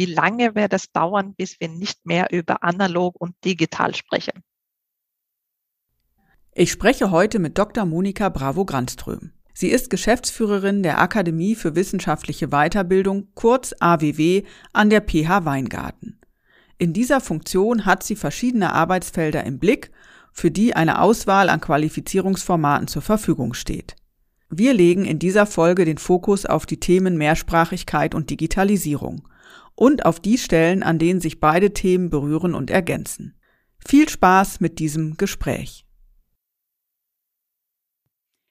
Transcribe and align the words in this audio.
Wie 0.00 0.06
lange 0.06 0.54
wird 0.54 0.72
es 0.72 0.90
dauern, 0.92 1.34
bis 1.34 1.60
wir 1.60 1.68
nicht 1.68 2.06
mehr 2.06 2.28
über 2.32 2.62
analog 2.62 3.16
und 3.18 3.34
digital 3.44 3.94
sprechen? 3.94 4.42
Ich 6.54 6.72
spreche 6.72 7.10
heute 7.10 7.38
mit 7.38 7.58
Dr. 7.58 7.84
Monika 7.84 8.30
Bravo-Grandström. 8.30 9.32
Sie 9.52 9.68
ist 9.68 9.90
Geschäftsführerin 9.90 10.82
der 10.82 11.02
Akademie 11.02 11.54
für 11.54 11.74
wissenschaftliche 11.74 12.48
Weiterbildung, 12.48 13.28
kurz 13.34 13.74
AWW, 13.78 14.44
an 14.72 14.88
der 14.88 15.02
PH 15.02 15.44
Weingarten. 15.44 16.18
In 16.78 16.94
dieser 16.94 17.20
Funktion 17.20 17.84
hat 17.84 18.02
sie 18.02 18.16
verschiedene 18.16 18.72
Arbeitsfelder 18.72 19.44
im 19.44 19.58
Blick, 19.58 19.90
für 20.32 20.50
die 20.50 20.74
eine 20.74 21.02
Auswahl 21.02 21.50
an 21.50 21.60
Qualifizierungsformaten 21.60 22.88
zur 22.88 23.02
Verfügung 23.02 23.52
steht. 23.52 23.96
Wir 24.48 24.72
legen 24.72 25.04
in 25.04 25.18
dieser 25.18 25.44
Folge 25.44 25.84
den 25.84 25.98
Fokus 25.98 26.46
auf 26.46 26.64
die 26.64 26.80
Themen 26.80 27.18
Mehrsprachigkeit 27.18 28.14
und 28.14 28.30
Digitalisierung 28.30 29.28
und 29.80 30.04
auf 30.04 30.20
die 30.20 30.36
Stellen, 30.36 30.82
an 30.82 30.98
denen 30.98 31.22
sich 31.22 31.40
beide 31.40 31.72
Themen 31.72 32.10
berühren 32.10 32.54
und 32.54 32.70
ergänzen. 32.70 33.40
Viel 33.78 34.10
Spaß 34.10 34.60
mit 34.60 34.78
diesem 34.78 35.16
Gespräch. 35.16 35.86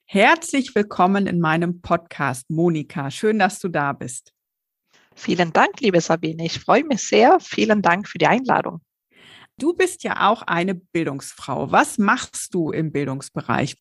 Herzlich 0.06 0.74
willkommen 0.74 1.28
in 1.28 1.38
meinem 1.38 1.82
Podcast, 1.82 2.50
Monika. 2.50 3.12
Schön, 3.12 3.38
dass 3.38 3.60
du 3.60 3.68
da 3.68 3.92
bist. 3.92 4.32
Vielen 5.14 5.52
Dank, 5.52 5.80
liebe 5.80 6.00
Sabine. 6.00 6.44
Ich 6.44 6.58
freue 6.58 6.82
mich 6.82 7.06
sehr. 7.06 7.38
Vielen 7.38 7.80
Dank 7.80 8.08
für 8.08 8.18
die 8.18 8.26
Einladung. 8.26 8.80
Du 9.56 9.72
bist 9.72 10.02
ja 10.02 10.28
auch 10.28 10.42
eine 10.42 10.74
Bildungsfrau. 10.74 11.70
Was 11.70 11.98
machst 11.98 12.52
du 12.54 12.72
im 12.72 12.90
Bildungsbereich? 12.90 13.76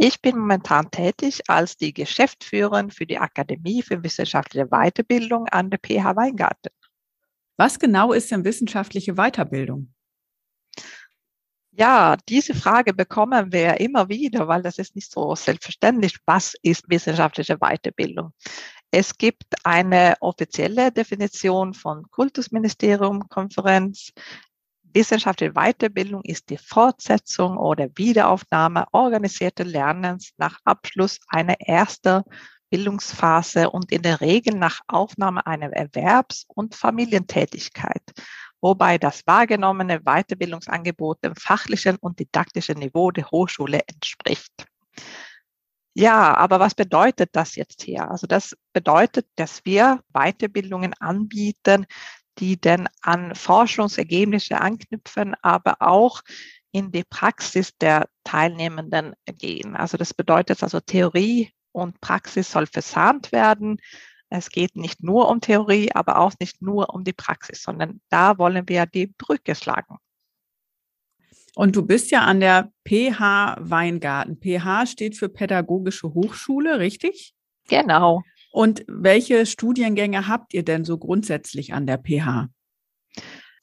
Ich 0.00 0.22
bin 0.22 0.38
momentan 0.38 0.92
tätig 0.92 1.42
als 1.48 1.76
die 1.76 1.92
Geschäftsführerin 1.92 2.92
für 2.92 3.04
die 3.04 3.18
Akademie 3.18 3.82
für 3.82 4.00
wissenschaftliche 4.04 4.68
Weiterbildung 4.68 5.48
an 5.48 5.70
der 5.70 5.80
PH 5.80 6.14
Weingarten. 6.14 6.70
Was 7.56 7.80
genau 7.80 8.12
ist 8.12 8.30
denn 8.30 8.44
wissenschaftliche 8.44 9.14
Weiterbildung? 9.14 9.92
Ja, 11.72 12.16
diese 12.28 12.54
Frage 12.54 12.94
bekommen 12.94 13.52
wir 13.52 13.80
immer 13.80 14.08
wieder, 14.08 14.46
weil 14.46 14.62
das 14.62 14.78
ist 14.78 14.94
nicht 14.94 15.10
so 15.10 15.34
selbstverständlich. 15.34 16.16
Was 16.26 16.54
ist 16.62 16.88
wissenschaftliche 16.88 17.56
Weiterbildung? 17.58 18.32
Es 18.92 19.18
gibt 19.18 19.46
eine 19.64 20.14
offizielle 20.20 20.92
Definition 20.92 21.74
von 21.74 22.08
Kultusministerium, 22.10 23.28
Konferenz, 23.28 24.12
Wissenschaftliche 24.98 25.52
Weiterbildung 25.52 26.22
ist 26.24 26.50
die 26.50 26.58
Fortsetzung 26.58 27.56
oder 27.56 27.88
Wiederaufnahme 27.94 28.84
organisierten 28.90 29.68
Lernens 29.68 30.32
nach 30.38 30.58
Abschluss 30.64 31.20
einer 31.28 31.54
ersten 31.60 32.24
Bildungsphase 32.68 33.70
und 33.70 33.92
in 33.92 34.02
der 34.02 34.20
Regel 34.20 34.56
nach 34.56 34.80
Aufnahme 34.88 35.46
einer 35.46 35.72
Erwerbs- 35.72 36.46
und 36.48 36.74
Familientätigkeit, 36.74 38.02
wobei 38.60 38.98
das 38.98 39.24
wahrgenommene 39.24 40.00
Weiterbildungsangebot 40.00 41.22
dem 41.22 41.36
fachlichen 41.36 41.96
und 42.00 42.18
didaktischen 42.18 42.80
Niveau 42.80 43.12
der 43.12 43.30
Hochschule 43.30 43.82
entspricht. 43.86 44.66
Ja, 45.94 46.36
aber 46.36 46.58
was 46.58 46.74
bedeutet 46.74 47.30
das 47.34 47.54
jetzt 47.54 47.82
hier? 47.82 48.10
Also 48.10 48.26
das 48.26 48.56
bedeutet, 48.72 49.28
dass 49.36 49.64
wir 49.64 50.00
Weiterbildungen 50.12 50.92
anbieten, 50.98 51.86
die 52.38 52.60
denn 52.60 52.88
an 53.02 53.34
Forschungsergebnisse 53.34 54.60
anknüpfen, 54.60 55.34
aber 55.42 55.76
auch 55.80 56.22
in 56.72 56.90
die 56.92 57.04
Praxis 57.04 57.76
der 57.78 58.08
Teilnehmenden 58.24 59.14
gehen. 59.26 59.76
Also 59.76 59.96
das 59.96 60.14
bedeutet 60.14 60.62
also 60.62 60.80
Theorie 60.80 61.50
und 61.72 62.00
Praxis 62.00 62.50
soll 62.50 62.66
versahnt 62.66 63.32
werden. 63.32 63.80
Es 64.30 64.50
geht 64.50 64.76
nicht 64.76 65.02
nur 65.02 65.28
um 65.28 65.40
Theorie, 65.40 65.90
aber 65.92 66.18
auch 66.18 66.34
nicht 66.38 66.60
nur 66.60 66.94
um 66.94 67.04
die 67.04 67.14
Praxis, 67.14 67.62
sondern 67.62 68.00
da 68.10 68.38
wollen 68.38 68.68
wir 68.68 68.86
die 68.86 69.06
Brücke 69.06 69.54
schlagen. 69.54 69.96
Und 71.54 71.74
du 71.74 71.84
bist 71.84 72.10
ja 72.10 72.20
an 72.20 72.40
der 72.40 72.70
PH 72.86 73.56
Weingarten. 73.60 74.38
PH 74.38 74.86
steht 74.86 75.16
für 75.16 75.28
Pädagogische 75.28 76.12
Hochschule, 76.14 76.78
richtig? 76.78 77.34
Genau. 77.68 78.22
Und 78.50 78.84
welche 78.88 79.46
Studiengänge 79.46 80.26
habt 80.28 80.54
ihr 80.54 80.64
denn 80.64 80.84
so 80.84 80.98
grundsätzlich 80.98 81.74
an 81.74 81.86
der 81.86 81.98
PH? 81.98 82.48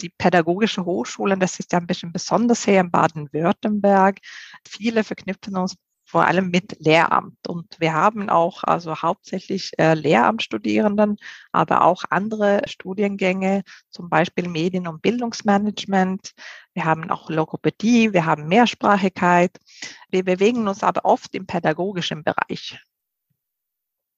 Die 0.02 0.10
pädagogische 0.10 0.86
Hochschule, 0.86 1.38
das 1.38 1.60
ist 1.60 1.72
ja 1.72 1.80
ein 1.80 1.88
bisschen 1.88 2.12
besonders 2.12 2.66
hier 2.66 2.82
in 2.82 2.92
Baden-Württemberg. 2.92 4.20
Viele 4.68 5.04
verknüpfen 5.04 5.56
uns 5.56 5.76
vor 6.06 6.26
allem 6.26 6.50
mit 6.50 6.78
Lehramt. 6.80 7.48
Und 7.48 7.80
wir 7.80 7.94
haben 7.94 8.30
auch 8.30 8.64
also 8.64 8.96
hauptsächlich 8.96 9.72
äh, 9.78 9.96
Lehramtsstudierenden, 9.96 11.18
aber 11.52 11.84
auch 11.84 12.04
andere 12.10 12.62
Studiengänge, 12.68 13.64
zum 13.90 14.10
Beispiel 14.10 14.48
Medien- 14.48 14.88
und 14.88 15.02
Bildungsmanagement. 15.02 16.32
Wir 16.74 16.86
haben 16.86 17.10
auch 17.10 17.30
Logopädie, 17.30 18.14
wir 18.14 18.26
haben 18.26 18.48
Mehrsprachigkeit. 18.48 19.58
Wir 20.10 20.24
bewegen 20.24 20.68
uns 20.68 20.84
aber 20.84 21.06
oft 21.06 21.34
im 21.34 21.48
pädagogischen 21.48 22.24
Bereich. 22.24 22.80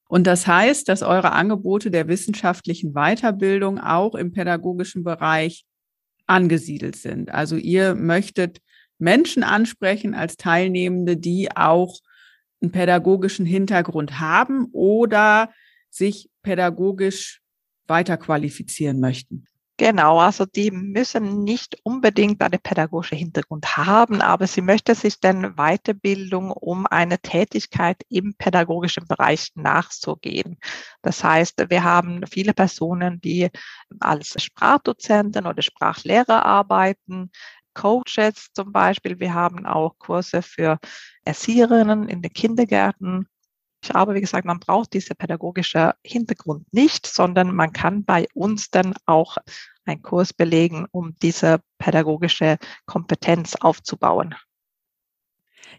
Und 0.08 0.26
das 0.26 0.48
heißt, 0.48 0.88
dass 0.88 1.04
eure 1.04 1.34
Angebote 1.34 1.92
der 1.92 2.08
wissenschaftlichen 2.08 2.94
Weiterbildung 2.94 3.80
auch 3.80 4.16
im 4.16 4.32
pädagogischen 4.32 5.04
Bereich 5.04 5.66
angesiedelt 6.26 6.96
sind. 6.96 7.32
Also 7.32 7.56
ihr 7.56 7.96
möchtet 7.96 8.62
Menschen 9.00 9.44
ansprechen 9.44 10.14
als 10.14 10.38
Teilnehmende, 10.38 11.18
die 11.18 11.56
auch 11.56 12.00
einen 12.62 12.72
pädagogischen 12.72 13.46
Hintergrund 13.46 14.20
haben 14.20 14.68
oder 14.72 15.52
sich 15.90 16.30
pädagogisch 16.42 17.42
weiterqualifizieren 17.88 19.00
möchten. 19.00 19.46
Genau, 19.80 20.18
also 20.20 20.46
die 20.46 20.72
müssen 20.72 21.44
nicht 21.44 21.78
unbedingt 21.84 22.42
einen 22.42 22.60
pädagogischen 22.60 23.18
Hintergrund 23.20 23.78
haben, 23.78 24.22
aber 24.22 24.48
sie 24.48 24.62
möchte 24.62 24.96
sich 24.96 25.20
dann 25.20 25.54
Weiterbildung, 25.56 26.50
um 26.52 26.88
eine 26.88 27.20
Tätigkeit 27.20 28.02
im 28.10 28.34
pädagogischen 28.40 29.06
Bereich 29.08 29.52
nachzugehen. 29.54 30.58
Das 31.04 31.24
heißt, 31.24 31.70
wir 31.70 31.84
haben 31.84 32.26
viele 32.26 32.56
Personen, 32.56 33.22
die 33.22 33.50
als 34.00 34.42
Sprachdozenten 34.42 35.46
oder 35.46 35.62
Sprachlehrer 35.62 36.44
arbeiten, 36.44 37.30
Coaches 37.76 38.48
zum 38.54 38.72
Beispiel. 38.72 39.20
Wir 39.20 39.36
haben 39.36 39.68
auch 39.68 40.00
Kurse 40.00 40.42
für 40.42 40.80
Erzieherinnen 41.24 42.10
in 42.10 42.24
den 42.24 42.34
Kindergärten. 42.34 43.28
Aber 43.94 44.16
wie 44.16 44.22
gesagt, 44.22 44.46
man 44.46 44.60
braucht 44.60 44.94
diese 44.94 45.16
pädagogische 45.16 45.94
Hintergrund 46.04 46.72
nicht, 46.74 47.06
sondern 47.08 47.56
man 47.56 47.74
kann 47.74 48.04
bei 48.04 48.28
uns 48.34 48.70
dann 48.70 48.94
auch 49.06 49.38
einen 49.86 50.02
Kurs 50.02 50.34
belegen, 50.34 50.86
um 50.92 51.16
diese 51.22 51.62
pädagogische 51.78 52.58
Kompetenz 52.86 53.56
aufzubauen. 53.56 54.36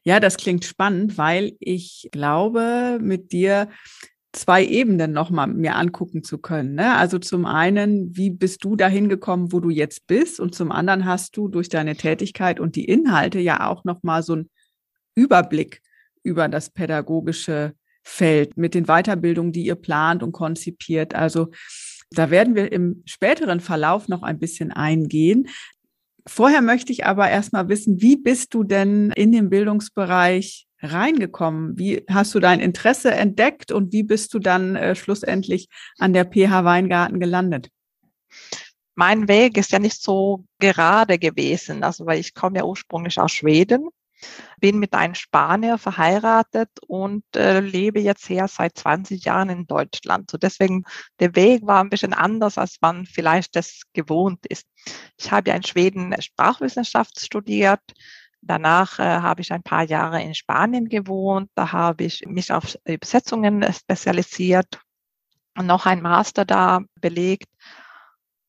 Ja, 0.04 0.20
das 0.20 0.36
klingt 0.36 0.64
spannend, 0.64 1.18
weil 1.18 1.56
ich 1.60 2.08
glaube, 2.12 2.98
mit 3.00 3.32
dir 3.32 3.68
zwei 4.32 4.64
Ebenen 4.64 5.12
nochmal 5.12 5.48
mir 5.48 5.74
angucken 5.76 6.22
zu 6.22 6.38
können. 6.38 6.74
Ne? 6.74 6.94
Also 6.96 7.18
zum 7.18 7.46
einen, 7.46 8.16
wie 8.16 8.30
bist 8.30 8.62
du 8.64 8.76
dahin 8.76 9.08
gekommen, 9.08 9.52
wo 9.52 9.60
du 9.60 9.70
jetzt 9.70 10.06
bist? 10.06 10.38
Und 10.38 10.54
zum 10.54 10.70
anderen 10.70 11.04
hast 11.04 11.36
du 11.36 11.48
durch 11.48 11.68
deine 11.68 11.96
Tätigkeit 11.96 12.60
und 12.60 12.76
die 12.76 12.84
Inhalte 12.84 13.40
ja 13.40 13.66
auch 13.66 13.84
nochmal 13.84 14.22
so 14.22 14.34
einen 14.34 14.50
Überblick 15.14 15.82
über 16.22 16.48
das 16.48 16.70
pädagogische 16.70 17.74
fällt 18.08 18.56
mit 18.56 18.74
den 18.74 18.86
Weiterbildungen, 18.86 19.52
die 19.52 19.66
ihr 19.66 19.74
plant 19.74 20.22
und 20.22 20.32
konzipiert. 20.32 21.14
Also 21.14 21.50
da 22.10 22.30
werden 22.30 22.54
wir 22.54 22.72
im 22.72 23.02
späteren 23.04 23.60
Verlauf 23.60 24.08
noch 24.08 24.22
ein 24.22 24.38
bisschen 24.38 24.72
eingehen. 24.72 25.48
Vorher 26.26 26.62
möchte 26.62 26.92
ich 26.92 27.04
aber 27.04 27.28
erstmal 27.28 27.68
wissen, 27.68 28.00
wie 28.00 28.16
bist 28.16 28.54
du 28.54 28.64
denn 28.64 29.10
in 29.10 29.30
den 29.30 29.50
Bildungsbereich 29.50 30.66
reingekommen? 30.80 31.78
Wie 31.78 32.04
hast 32.08 32.34
du 32.34 32.40
dein 32.40 32.60
Interesse 32.60 33.10
entdeckt 33.12 33.72
und 33.72 33.92
wie 33.92 34.04
bist 34.04 34.32
du 34.32 34.38
dann 34.38 34.74
äh, 34.74 34.94
schlussendlich 34.94 35.68
an 35.98 36.12
der 36.12 36.24
PH 36.24 36.64
Weingarten 36.64 37.20
gelandet? 37.20 37.68
Mein 38.94 39.28
Weg 39.28 39.56
ist 39.58 39.70
ja 39.70 39.78
nicht 39.78 40.02
so 40.02 40.44
gerade 40.58 41.18
gewesen, 41.18 41.84
also 41.84 42.06
weil 42.06 42.20
ich 42.20 42.34
komme 42.34 42.58
ja 42.58 42.64
ursprünglich 42.64 43.18
aus 43.20 43.32
Schweden 43.32 43.88
bin 44.60 44.78
mit 44.78 44.94
einem 44.94 45.14
Spanier 45.14 45.78
verheiratet 45.78 46.70
und 46.86 47.24
äh, 47.36 47.60
lebe 47.60 48.00
jetzt 48.00 48.26
hier 48.26 48.48
seit 48.48 48.76
20 48.76 49.24
Jahren 49.24 49.50
in 49.50 49.66
Deutschland. 49.66 50.30
So 50.30 50.38
deswegen, 50.38 50.84
der 51.20 51.34
Weg 51.36 51.66
war 51.66 51.80
ein 51.80 51.90
bisschen 51.90 52.14
anders, 52.14 52.58
als 52.58 52.78
man 52.80 53.06
vielleicht 53.06 53.56
das 53.56 53.82
gewohnt 53.92 54.46
ist. 54.46 54.66
Ich 55.16 55.30
habe 55.30 55.50
ja 55.50 55.56
in 55.56 55.62
Schweden 55.62 56.14
Sprachwissenschaft 56.20 57.20
studiert. 57.20 57.80
Danach 58.40 58.98
äh, 58.98 59.02
habe 59.02 59.40
ich 59.40 59.52
ein 59.52 59.62
paar 59.62 59.84
Jahre 59.84 60.22
in 60.22 60.34
Spanien 60.34 60.88
gewohnt. 60.88 61.50
Da 61.54 61.72
habe 61.72 62.04
ich 62.04 62.24
mich 62.26 62.52
auf 62.52 62.76
Übersetzungen 62.84 63.64
spezialisiert 63.72 64.80
und 65.56 65.66
noch 65.66 65.86
ein 65.86 66.02
Master 66.02 66.44
da 66.44 66.80
belegt. 67.00 67.48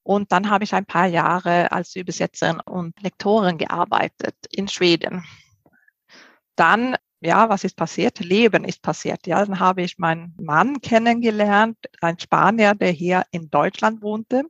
Und 0.03 0.31
dann 0.31 0.49
habe 0.49 0.63
ich 0.63 0.73
ein 0.73 0.85
paar 0.85 1.05
Jahre 1.05 1.71
als 1.71 1.95
Übersetzerin 1.95 2.59
und 2.61 2.99
Lektorin 3.01 3.57
gearbeitet 3.57 4.35
in 4.51 4.67
Schweden 4.67 5.23
dann, 6.59 6.95
ja, 7.21 7.49
was 7.49 7.63
ist 7.63 7.75
passiert? 7.75 8.19
Leben 8.19 8.63
ist 8.65 8.81
passiert. 8.81 9.27
Ja, 9.27 9.43
dann 9.43 9.59
habe 9.59 9.81
ich 9.81 9.97
meinen 9.97 10.35
Mann 10.39 10.81
kennengelernt, 10.81 11.77
ein 12.01 12.19
Spanier, 12.19 12.75
der 12.75 12.91
hier 12.91 13.23
in 13.31 13.49
Deutschland 13.49 14.01
wohnte. 14.01 14.43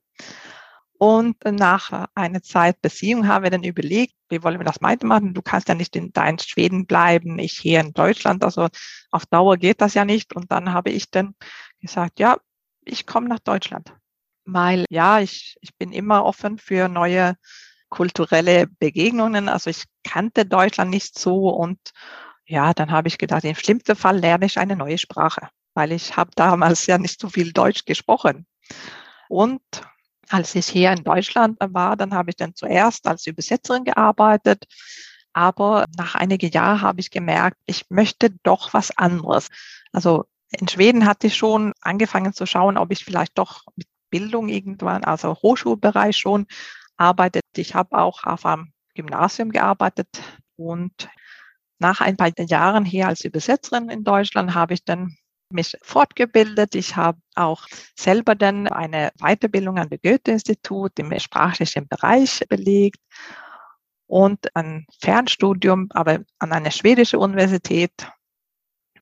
Und 0.98 1.38
nach 1.46 2.08
einer 2.14 2.42
Zeit 2.44 2.82
Beziehung 2.82 3.28
haben 3.28 3.44
wir 3.44 3.52
dann 3.52 3.64
überlegt, 3.64 4.16
wie 4.28 4.44
wollen 4.44 4.60
wir 4.60 4.66
das 4.66 4.82
weitermachen? 4.82 5.34
Du 5.34 5.42
kannst 5.42 5.70
ja 5.70 5.76
nicht 5.76 5.96
in 5.96 6.12
dein 6.12 6.38
Schweden 6.40 6.86
bleiben, 6.86 7.40
ich 7.40 7.54
hier 7.54 7.80
in 7.80 7.94
Deutschland. 7.94 8.44
Also 8.44 8.68
auf 9.10 9.26
Dauer 9.26 9.56
geht 9.56 9.80
das 9.80 9.94
ja 9.94 10.04
nicht. 10.04 10.36
Und 10.36 10.52
dann 10.52 10.74
habe 10.74 10.90
ich 10.90 11.10
dann 11.10 11.36
gesagt, 11.80 12.20
ja, 12.20 12.38
ich 12.84 13.06
komme 13.06 13.30
nach 13.30 13.40
Deutschland. 13.40 13.94
Weil 14.46 14.86
ja, 14.90 15.20
ich, 15.22 15.58
ich 15.62 15.76
bin 15.78 15.94
immer 15.94 16.26
offen 16.26 16.58
für 16.58 16.90
neue 16.90 17.36
kulturelle 17.90 18.68
Begegnungen. 18.68 19.50
Also 19.50 19.70
ich 19.70 19.84
kannte 20.04 20.46
Deutschland 20.46 20.92
nicht 20.92 21.18
so 21.18 21.50
und 21.50 21.80
ja, 22.46 22.74
dann 22.74 22.92
habe 22.92 23.08
ich 23.08 23.18
gedacht, 23.18 23.44
im 23.44 23.56
schlimmsten 23.56 23.96
Fall 23.96 24.18
lerne 24.18 24.46
ich 24.46 24.58
eine 24.58 24.76
neue 24.76 24.98
Sprache, 24.98 25.50
weil 25.76 25.92
ich 25.92 26.18
habe 26.18 26.32
damals 26.36 26.88
ja 26.88 26.98
nicht 26.98 27.20
so 27.20 27.30
viel 27.30 27.54
Deutsch 27.54 27.86
gesprochen. 27.86 28.48
Und 29.28 29.62
als 30.30 30.56
ich 30.56 30.68
hier 30.68 30.92
in 30.92 31.04
Deutschland 31.04 31.58
war, 31.60 31.96
dann 31.96 32.14
habe 32.14 32.32
ich 32.32 32.36
dann 32.36 32.56
zuerst 32.56 33.08
als 33.08 33.28
Übersetzerin 33.28 33.84
gearbeitet. 33.84 34.66
Aber 35.34 35.86
nach 35.96 36.16
einigen 36.16 36.52
Jahren 36.52 36.82
habe 36.82 37.00
ich 37.02 37.12
gemerkt, 37.12 37.58
ich 37.66 37.90
möchte 37.90 38.32
doch 38.44 38.74
was 38.74 38.96
anderes. 38.98 39.50
Also 39.92 40.26
in 40.52 40.68
Schweden 40.68 41.06
hatte 41.06 41.28
ich 41.28 41.36
schon 41.36 41.74
angefangen 41.82 42.34
zu 42.34 42.46
schauen, 42.46 42.78
ob 42.78 42.92
ich 42.92 43.06
vielleicht 43.06 43.38
doch 43.38 43.64
mit 43.76 43.88
Bildung 44.10 44.50
irgendwann, 44.50 45.04
also 45.04 45.36
Hochschulbereich 45.36 46.18
schon 46.18 46.48
arbeitet. 47.00 47.44
Ich 47.56 47.76
habe 47.76 47.98
auch 47.98 48.24
auf 48.24 48.46
einem 48.46 48.74
Gymnasium 48.94 49.52
gearbeitet 49.52 50.10
und 50.56 51.10
nach 51.80 52.02
ein 52.02 52.18
paar 52.18 52.32
Jahren 52.38 52.86
hier 52.86 53.08
als 53.08 53.24
Übersetzerin 53.24 53.90
in 53.90 54.04
Deutschland 54.04 54.54
habe 54.54 54.74
ich 54.74 54.84
dann 54.84 55.16
mich 55.52 55.78
fortgebildet. 55.82 56.76
Ich 56.76 56.96
habe 56.96 57.20
auch 57.36 57.66
selber 57.98 58.36
dann 58.36 58.68
eine 58.68 59.12
Weiterbildung 59.18 59.80
an 59.80 59.90
der 59.90 59.98
Goethe-Institut 59.98 61.00
im 61.00 61.18
sprachlichen 61.20 61.88
Bereich 61.88 62.44
belegt 62.50 63.00
und 64.08 64.56
ein 64.56 64.86
Fernstudium, 65.00 65.88
aber 65.92 66.20
an 66.40 66.52
einer 66.52 66.72
schwedischen 66.72 67.20
Universität 67.20 68.12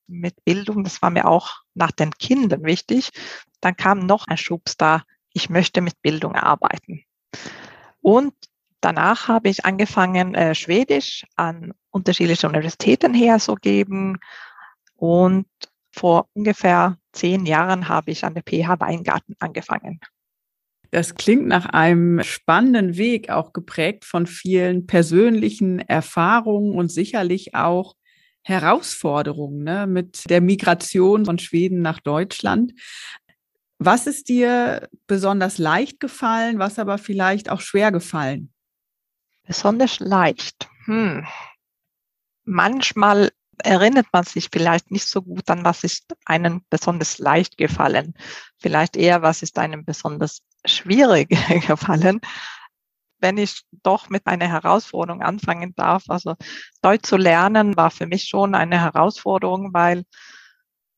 mit 0.07 0.43
Bildung. 0.45 0.83
Das 0.83 1.01
war 1.01 1.09
mir 1.09 1.27
auch 1.27 1.63
nach 1.73 1.91
den 1.91 2.11
Kindern 2.11 2.63
wichtig. 2.63 3.09
Dann 3.59 3.75
kam 3.75 3.99
noch 3.99 4.27
ein 4.27 4.37
Schubs 4.37 4.77
da, 4.77 5.03
ich 5.33 5.49
möchte 5.49 5.81
mit 5.81 6.01
Bildung 6.01 6.35
arbeiten. 6.35 7.03
Und 8.01 8.33
danach 8.81 9.27
habe 9.27 9.49
ich 9.49 9.65
angefangen, 9.65 10.35
äh, 10.35 10.55
Schwedisch 10.55 11.25
an 11.35 11.73
unterschiedliche 11.91 12.47
Universitäten 12.47 13.13
herzugeben. 13.13 14.19
Und 14.95 15.47
vor 15.91 16.29
ungefähr 16.33 16.97
zehn 17.11 17.45
Jahren 17.45 17.89
habe 17.89 18.11
ich 18.11 18.23
an 18.23 18.33
der 18.35 18.43
PH 18.43 18.79
Weingarten 18.79 19.35
angefangen. 19.39 19.99
Das 20.91 21.15
klingt 21.15 21.47
nach 21.47 21.65
einem 21.65 22.23
spannenden 22.23 22.97
Weg, 22.97 23.29
auch 23.29 23.51
geprägt 23.51 24.05
von 24.05 24.25
vielen 24.25 24.87
persönlichen 24.87 25.79
Erfahrungen 25.79 26.73
und 26.73 26.89
sicherlich 26.89 27.55
auch 27.55 27.95
Herausforderungen 28.41 29.63
ne, 29.63 29.87
mit 29.87 30.29
der 30.29 30.39
Migration 30.39 31.25
von 31.25 31.37
Schweden 31.39 31.81
nach 31.81 31.99
Deutschland. 31.99 32.73
Was 33.79 34.07
ist 34.07 34.29
dir 34.29 34.89
besonders 35.05 35.57
leicht 35.59 35.99
gefallen, 35.99 36.57
was 36.57 36.79
aber 36.79 36.97
vielleicht 36.97 37.49
auch 37.49 37.61
schwer 37.61 37.91
gefallen? 37.91 38.51
Besonders 39.45 39.99
leicht. 39.99 40.67
Hm. 40.85 41.25
Manchmal 42.43 43.31
erinnert 43.63 44.07
man 44.11 44.23
sich 44.23 44.49
vielleicht 44.51 44.91
nicht 44.91 45.07
so 45.07 45.21
gut 45.21 45.49
an, 45.49 45.63
was 45.63 45.83
ist 45.83 46.15
einem 46.25 46.63
besonders 46.69 47.17
leicht 47.17 47.57
gefallen. 47.57 48.13
Vielleicht 48.59 48.95
eher, 48.95 49.21
was 49.21 49.41
ist 49.41 49.57
einem 49.57 49.85
besonders 49.85 50.41
schwierig 50.65 51.29
gefallen. 51.67 52.19
Wenn 53.19 53.37
ich 53.37 53.63
doch 53.83 54.09
mit 54.09 54.27
einer 54.27 54.47
Herausforderung 54.47 55.21
anfangen 55.21 55.73
darf, 55.75 56.03
also 56.07 56.35
Deutsch 56.81 57.07
zu 57.07 57.17
lernen, 57.17 57.75
war 57.75 57.89
für 57.89 58.05
mich 58.05 58.25
schon 58.25 58.53
eine 58.53 58.79
Herausforderung, 58.79 59.73
weil 59.73 60.03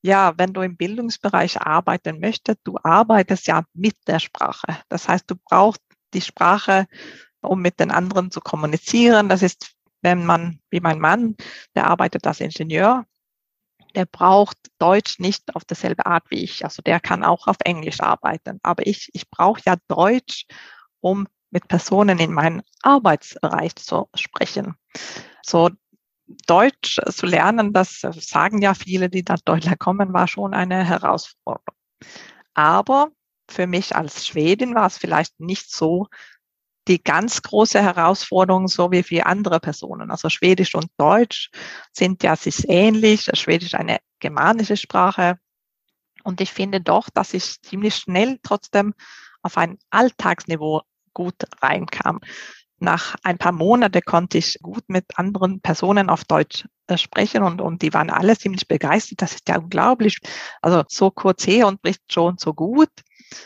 ja, 0.02 0.34
wenn 0.38 0.54
du 0.54 0.62
im 0.62 0.78
Bildungsbereich 0.78 1.62
arbeiten 1.62 2.20
möchtest, 2.20 2.60
du 2.64 2.78
arbeitest 2.84 3.48
ja 3.48 3.64
mit 3.74 3.96
der 4.08 4.20
Sprache. 4.20 4.78
Das 4.88 5.08
heißt, 5.08 5.30
du 5.30 5.36
brauchst 5.36 5.82
die 6.14 6.22
Sprache, 6.22 6.88
um 7.42 7.62
mit 7.62 7.80
den 7.80 7.92
anderen 7.92 8.32
zu 8.32 8.40
kommunizieren. 8.40 9.30
Das 9.30 9.42
ist, 9.42 9.76
wenn 10.02 10.26
man, 10.26 10.60
wie 10.70 10.80
mein 10.80 11.00
Mann, 11.00 11.36
der 11.76 11.88
arbeitet 11.88 12.26
als 12.28 12.40
Ingenieur, 12.40 13.06
der 13.96 14.06
braucht 14.06 14.58
Deutsch 14.78 15.20
nicht 15.20 15.56
auf 15.56 15.66
derselbe 15.66 16.06
Art 16.06 16.30
wie 16.30 16.44
ich. 16.44 16.64
Also 16.64 16.82
der 16.82 17.00
kann 17.00 17.24
auch 17.24 17.48
auf 17.48 17.58
Englisch 17.64 18.02
arbeiten. 18.02 18.60
Aber 18.64 18.86
ich, 18.86 19.10
ich 19.14 19.30
brauche 19.30 19.62
ja 19.66 19.76
Deutsch, 19.88 20.46
um 21.02 21.28
mit 21.50 21.68
Personen 21.68 22.20
in 22.20 22.32
meinem 22.32 22.62
Arbeitsbereich 22.84 23.76
zu 23.76 24.08
sprechen. 24.14 24.76
So, 25.44 25.72
Deutsch 26.48 27.00
zu 27.12 27.26
lernen, 27.26 27.74
das 27.74 28.02
sagen 28.02 28.62
ja 28.62 28.74
viele, 28.74 29.10
die 29.10 29.24
nach 29.28 29.40
Deutschland 29.40 29.80
kommen, 29.80 30.14
war 30.14 30.28
schon 30.28 30.54
eine 30.54 30.84
Herausforderung. 30.84 31.76
Aber 32.54 33.10
für 33.50 33.68
mich 33.68 33.96
als 33.96 34.28
Schwedin 34.28 34.76
war 34.76 34.88
es 34.88 34.98
vielleicht 34.98 35.40
nicht 35.40 35.74
so 35.74 36.08
die 36.88 37.04
ganz 37.04 37.42
große 37.42 37.82
Herausforderung, 37.82 38.68
so 38.68 38.92
wie 38.92 39.04
für 39.04 39.26
andere 39.26 39.60
Personen. 39.60 40.12
Also 40.12 40.30
Schwedisch 40.30 40.76
und 40.76 40.88
Deutsch 40.98 41.50
sind 41.92 42.24
ja 42.24 42.36
sich 42.36 42.68
ähnlich. 42.68 43.30
Schwedisch 43.34 43.76
eine 43.76 43.98
germanische 44.20 44.78
Sprache. 44.78 45.40
Und 46.24 46.42
ich 46.42 46.52
finde 46.52 46.82
doch, 46.82 47.10
dass 47.10 47.34
ich 47.34 47.62
ziemlich 47.62 47.96
schnell 47.96 48.40
trotzdem 48.44 48.94
auf 49.42 49.58
ein 49.58 49.78
Alltagsniveau 49.90 50.82
gut 51.14 51.36
reinkam 51.62 52.20
nach 52.82 53.16
ein 53.24 53.38
paar 53.38 53.52
Monaten 53.52 54.02
konnte 54.06 54.38
ich 54.38 54.58
gut 54.62 54.84
mit 54.88 55.06
anderen 55.16 55.62
Personen 55.62 56.10
auf 56.10 56.26
Deutsch 56.26 56.66
äh, 56.88 56.98
sprechen 56.98 57.44
und, 57.44 57.62
und 57.62 57.82
die 57.82 57.94
waren 57.94 58.10
alle 58.10 58.38
ziemlich 58.38 58.68
begeistert. 58.68 59.22
Das 59.22 59.34
ist 59.34 59.48
ja 59.48 59.58
unglaublich. 59.58 60.20
Also 60.62 60.84
so 60.88 61.12
kurz 61.12 61.46
her 61.48 61.68
und 61.68 61.82
bricht 61.82 62.02
schon 62.12 62.38
so 62.38 62.54
gut. 62.54 62.90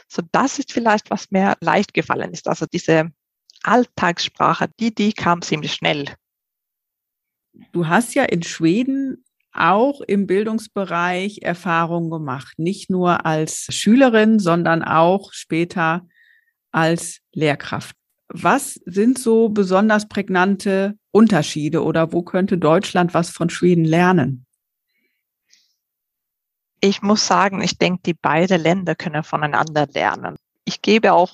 So 0.08 0.22
das 0.32 0.60
ist 0.60 0.72
vielleicht, 0.72 1.10
was 1.12 1.32
mir 1.32 1.56
leicht 1.62 1.94
gefallen 1.94 2.32
ist. 2.32 2.48
Also 2.48 2.66
diese 2.66 3.12
Alltagssprache, 3.64 4.70
die, 4.80 4.94
die 4.94 5.14
kam 5.14 5.42
ziemlich 5.42 5.74
schnell. 5.74 6.06
Du 7.72 7.88
hast 7.88 8.14
ja 8.16 8.24
in 8.24 8.44
Schweden 8.44 9.24
auch 9.54 10.02
im 10.02 10.26
Bildungsbereich 10.26 11.42
Erfahrungen 11.44 12.10
gemacht, 12.10 12.58
nicht 12.58 12.90
nur 12.90 13.26
als 13.26 13.68
Schülerin, 13.70 14.40
sondern 14.40 14.84
auch 14.84 15.32
später 15.32 16.08
als 16.72 17.20
Lehrkraft. 17.34 17.96
Was 18.36 18.80
sind 18.86 19.20
so 19.20 19.50
besonders 19.50 20.08
prägnante 20.08 20.98
Unterschiede 21.12 21.84
oder 21.84 22.12
wo 22.14 22.24
könnte 22.24 22.58
Deutschland 22.58 23.14
was 23.14 23.30
von 23.30 23.52
Schweden 23.52 23.86
lernen? 23.86 24.48
Ich 26.82 27.04
muss 27.04 27.28
sagen, 27.28 27.62
ich 27.62 27.78
denke, 27.78 28.02
die 28.08 28.16
beiden 28.16 28.60
Länder 28.60 28.96
können 28.96 29.24
voneinander 29.24 29.88
lernen. 29.94 30.36
Ich 30.66 30.82
gebe 30.82 31.14
auch 31.14 31.34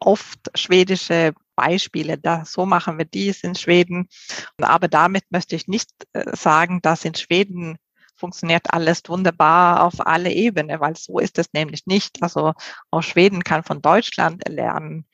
oft 0.00 0.40
schwedische 0.54 1.34
Beispiele. 1.54 2.16
Da, 2.16 2.46
so 2.46 2.64
machen 2.64 2.96
wir 2.96 3.04
dies 3.04 3.44
in 3.44 3.54
Schweden. 3.54 4.08
Aber 4.56 4.88
damit 4.88 5.24
möchte 5.30 5.54
ich 5.54 5.68
nicht 5.68 5.90
äh, 6.14 6.34
sagen, 6.34 6.80
dass 6.80 7.04
in 7.04 7.14
Schweden 7.14 7.76
funktioniert 8.22 8.72
alles 8.72 9.02
wunderbar 9.08 9.82
auf 9.82 10.06
alle 10.06 10.30
Ebenen, 10.30 10.78
weil 10.78 10.96
so 10.96 11.18
ist 11.18 11.38
es 11.38 11.52
nämlich 11.52 11.86
nicht. 11.86 12.22
Also 12.22 12.52
auch 12.92 13.02
Schweden 13.02 13.42
kann 13.42 13.64
von 13.64 13.82
Deutschland 13.82 14.48
lernen. 14.48 15.06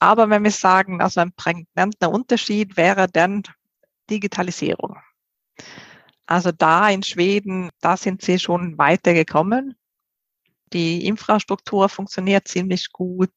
Aber 0.00 0.28
wenn 0.28 0.42
wir 0.42 0.50
sagen, 0.50 1.00
also 1.00 1.20
ein 1.20 1.32
prägnanter 1.32 2.10
Unterschied 2.10 2.76
wäre 2.76 3.06
dann 3.06 3.44
Digitalisierung. 4.10 4.96
Also 6.26 6.50
da 6.50 6.88
in 6.88 7.04
Schweden, 7.04 7.70
da 7.80 7.96
sind 7.96 8.22
sie 8.22 8.40
schon 8.40 8.76
weitergekommen. 8.76 9.76
Die 10.72 11.06
Infrastruktur 11.06 11.88
funktioniert 11.88 12.48
ziemlich 12.48 12.90
gut, 12.90 13.30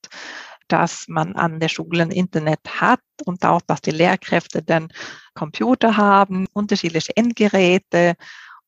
dass 0.68 1.08
man 1.08 1.36
an 1.36 1.60
der 1.60 1.70
Schulen 1.70 2.10
Internet 2.10 2.82
hat 2.82 3.02
und 3.26 3.46
auch, 3.46 3.62
dass 3.62 3.82
die 3.82 3.92
Lehrkräfte 3.92 4.64
dann 4.64 4.88
Computer 5.36 5.96
haben, 5.96 6.48
unterschiedliche 6.54 7.16
Endgeräte 7.16 8.16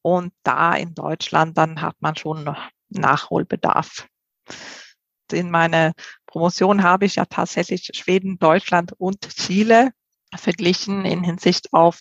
und 0.07 0.31
da 0.43 0.73
in 0.73 0.95
Deutschland, 0.95 1.57
dann 1.57 1.81
hat 1.81 1.97
man 1.99 2.15
schon 2.15 2.55
Nachholbedarf. 2.87 4.07
In 5.33 5.51
meiner 5.51 5.91
Promotion 6.25 6.81
habe 6.81 7.03
ich 7.03 7.15
ja 7.15 7.25
tatsächlich 7.25 7.89
Schweden, 7.93 8.39
Deutschland 8.39 8.93
und 8.97 9.27
Chile 9.35 9.91
verglichen 10.33 11.03
in 11.03 11.25
Hinsicht 11.25 11.73
auf, 11.73 11.99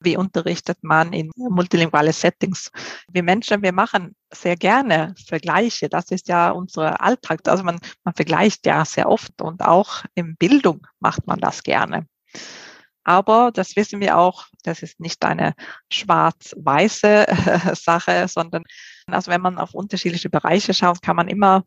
wie 0.00 0.16
unterrichtet 0.16 0.78
man 0.82 1.12
in 1.12 1.32
multilinguale 1.34 2.12
Settings. 2.12 2.70
Wir 3.10 3.24
Menschen, 3.24 3.60
wir 3.62 3.72
machen 3.72 4.14
sehr 4.32 4.54
gerne 4.54 5.16
Vergleiche. 5.26 5.88
Das 5.88 6.12
ist 6.12 6.28
ja 6.28 6.50
unser 6.50 7.00
Alltag. 7.00 7.40
Also 7.48 7.64
man, 7.64 7.80
man 8.04 8.14
vergleicht 8.14 8.66
ja 8.66 8.84
sehr 8.84 9.08
oft 9.08 9.42
und 9.42 9.62
auch 9.62 10.04
in 10.14 10.36
Bildung 10.36 10.86
macht 11.00 11.26
man 11.26 11.40
das 11.40 11.64
gerne. 11.64 12.06
Aber 13.08 13.52
das 13.54 13.74
wissen 13.74 14.00
wir 14.00 14.18
auch, 14.18 14.48
das 14.64 14.82
ist 14.82 15.00
nicht 15.00 15.24
eine 15.24 15.54
schwarz-weiße 15.90 17.24
Sache, 17.74 18.28
sondern 18.28 18.64
also 19.06 19.30
wenn 19.30 19.40
man 19.40 19.56
auf 19.56 19.72
unterschiedliche 19.72 20.28
Bereiche 20.28 20.74
schaut, 20.74 21.00
kann 21.00 21.16
man 21.16 21.26
immer 21.26 21.64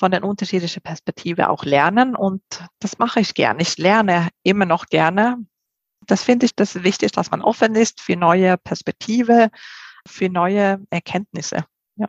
von 0.00 0.10
den 0.10 0.24
unterschiedlichen 0.24 0.82
Perspektiven 0.82 1.44
auch 1.44 1.64
lernen 1.64 2.16
und 2.16 2.42
das 2.80 2.98
mache 2.98 3.20
ich 3.20 3.34
gerne. 3.34 3.62
Ich 3.62 3.78
lerne 3.78 4.28
immer 4.42 4.66
noch 4.66 4.86
gerne. 4.86 5.36
Das 6.04 6.24
finde 6.24 6.46
ich 6.46 6.56
das 6.56 6.74
ist 6.74 6.82
wichtig, 6.82 7.12
dass 7.12 7.30
man 7.30 7.42
offen 7.42 7.76
ist 7.76 8.00
für 8.00 8.16
neue 8.16 8.58
Perspektive, 8.58 9.50
für 10.04 10.28
neue 10.28 10.84
Erkenntnisse. 10.90 11.64
Ja. 11.94 12.08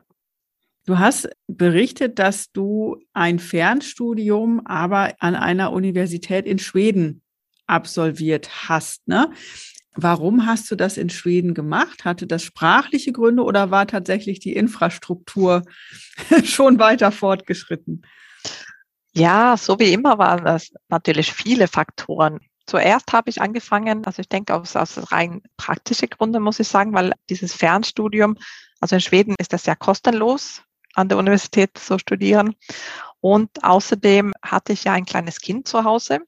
Du 0.88 0.98
hast 0.98 1.30
berichtet, 1.46 2.18
dass 2.18 2.52
du 2.52 2.98
ein 3.14 3.38
Fernstudium 3.38 4.66
aber 4.66 5.14
an 5.20 5.36
einer 5.36 5.72
Universität 5.72 6.48
in 6.48 6.58
Schweden 6.58 7.22
absolviert 7.68 8.68
hast. 8.68 9.08
Ne? 9.08 9.32
Warum 9.96 10.46
hast 10.46 10.70
du 10.70 10.76
das 10.76 10.98
in 10.98 11.10
Schweden 11.10 11.54
gemacht? 11.54 12.06
Hatte 12.06 12.28
das 12.28 12.44
sprachliche 12.44 13.12
Gründe 13.12 13.44
oder 13.44 13.72
war 13.72 13.88
tatsächlich 13.88 14.40
die 14.40 14.56
Infrastruktur 14.56 15.64
schon 16.44 16.80
weiter 16.80 17.12
fortgeschritten? 17.12 18.04
Ja, 19.14 19.58
so 19.58 19.80
wie 19.80 19.94
immer 19.94 20.20
waren 20.20 20.46
das 20.46 20.72
natürlich 20.90 21.34
viele 21.34 21.68
Faktoren. 21.68 22.40
Zuerst 22.68 23.12
habe 23.14 23.32
ich 23.32 23.42
angefangen, 23.42 24.06
also 24.06 24.20
ich 24.20 24.30
denke 24.30 24.54
aus, 24.54 24.76
aus 24.76 25.12
rein 25.12 25.42
praktische 25.56 26.08
Gründe 26.08 26.40
muss 26.40 26.60
ich 26.60 26.68
sagen, 26.68 26.94
weil 26.94 27.14
dieses 27.30 27.54
Fernstudium, 27.54 28.38
also 28.80 28.96
in 28.96 29.02
Schweden 29.02 29.36
ist 29.40 29.54
das 29.54 29.66
ja 29.66 29.74
kostenlos 29.74 30.62
an 30.94 31.10
der 31.10 31.18
Universität 31.18 31.78
zu 31.78 31.98
studieren. 31.98 32.56
Und 33.20 33.64
außerdem 33.64 34.34
hatte 34.44 34.74
ich 34.74 34.84
ja 34.84 34.94
ein 34.94 35.06
kleines 35.06 35.40
Kind 35.40 35.68
zu 35.68 35.84
Hause 35.84 36.20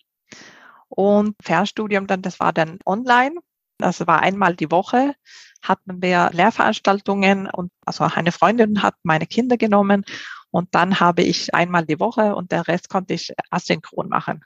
und 0.89 1.36
Fernstudium 1.41 2.08
dann, 2.08 2.22
das 2.22 2.39
war 2.39 2.53
dann 2.53 2.79
online. 2.86 3.36
Das 3.77 4.05
war 4.05 4.22
einmal 4.22 4.55
die 4.55 4.72
Woche, 4.72 5.15
hatten 5.62 6.01
wir 6.01 6.29
Lehrveranstaltungen 6.34 7.48
und 7.48 7.72
also 7.86 8.03
eine 8.03 8.34
Freundin 8.34 8.84
hat 8.84 8.96
meine 9.03 9.25
Kinder 9.25 9.55
genommen 9.55 10.03
und 10.51 10.75
dann 10.75 11.00
habe 11.00 11.22
ich 11.22 11.53
einmal 11.53 11.86
die 11.86 12.00
Woche 12.00 12.36
und 12.36 12.51
der 12.51 12.67
Rest 12.67 12.89
konnte 12.89 13.13
ich 13.13 13.34
asynchron 13.51 14.10
machen. 14.10 14.43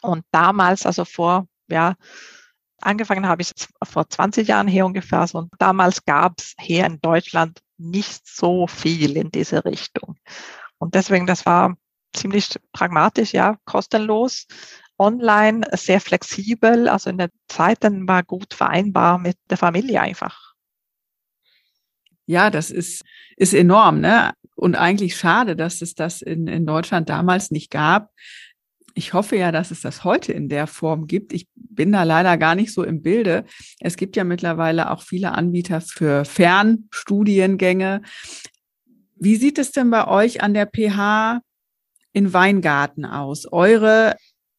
Und 0.00 0.24
damals, 0.32 0.86
also 0.86 1.04
vor, 1.04 1.46
ja, 1.68 1.94
angefangen 2.80 3.28
habe 3.28 3.42
ich 3.42 3.52
vor 3.84 4.08
20 4.08 4.48
Jahren 4.48 4.66
hier 4.66 4.86
ungefähr 4.86 5.24
und 5.32 5.52
damals 5.58 6.04
gab 6.04 6.40
es 6.40 6.54
hier 6.58 6.84
in 6.86 7.00
Deutschland 7.00 7.60
nicht 7.78 8.26
so 8.26 8.66
viel 8.66 9.16
in 9.16 9.30
diese 9.30 9.64
Richtung. 9.64 10.16
Und 10.78 10.94
deswegen, 10.94 11.26
das 11.26 11.46
war 11.46 11.76
ziemlich 12.12 12.58
pragmatisch, 12.72 13.32
ja, 13.32 13.56
kostenlos 13.64 14.46
online 15.02 15.66
sehr 15.72 16.00
flexibel, 16.00 16.88
also 16.88 17.10
in 17.10 17.18
der 17.18 17.30
Zeit 17.48 17.78
dann 17.80 18.06
war 18.08 18.22
gut 18.22 18.54
vereinbar 18.54 19.18
mit 19.18 19.36
der 19.50 19.58
Familie 19.58 20.00
einfach. 20.00 20.54
Ja, 22.26 22.50
das 22.50 22.70
ist, 22.70 23.02
ist 23.36 23.52
enorm, 23.52 24.00
ne? 24.00 24.32
Und 24.54 24.76
eigentlich 24.76 25.16
schade, 25.16 25.56
dass 25.56 25.82
es 25.82 25.94
das 25.94 26.22
in, 26.22 26.46
in 26.46 26.66
Deutschland 26.66 27.08
damals 27.08 27.50
nicht 27.50 27.70
gab. 27.70 28.10
Ich 28.94 29.12
hoffe 29.12 29.36
ja, 29.36 29.50
dass 29.50 29.70
es 29.70 29.80
das 29.80 30.04
heute 30.04 30.32
in 30.32 30.48
der 30.48 30.66
Form 30.66 31.06
gibt. 31.06 31.32
Ich 31.32 31.48
bin 31.54 31.92
da 31.92 32.04
leider 32.04 32.36
gar 32.36 32.54
nicht 32.54 32.72
so 32.72 32.84
im 32.84 33.02
Bilde. 33.02 33.44
Es 33.80 33.96
gibt 33.96 34.16
ja 34.16 34.24
mittlerweile 34.24 34.90
auch 34.90 35.02
viele 35.02 35.32
Anbieter 35.32 35.80
für 35.80 36.24
Fernstudiengänge. 36.24 38.02
Wie 39.16 39.36
sieht 39.36 39.58
es 39.58 39.72
denn 39.72 39.90
bei 39.90 40.06
euch 40.06 40.42
an 40.42 40.54
der 40.54 40.66
PH 40.66 41.40
in 42.12 42.32
Weingarten 42.32 43.04
aus? 43.04 43.50
Eure 43.50 44.16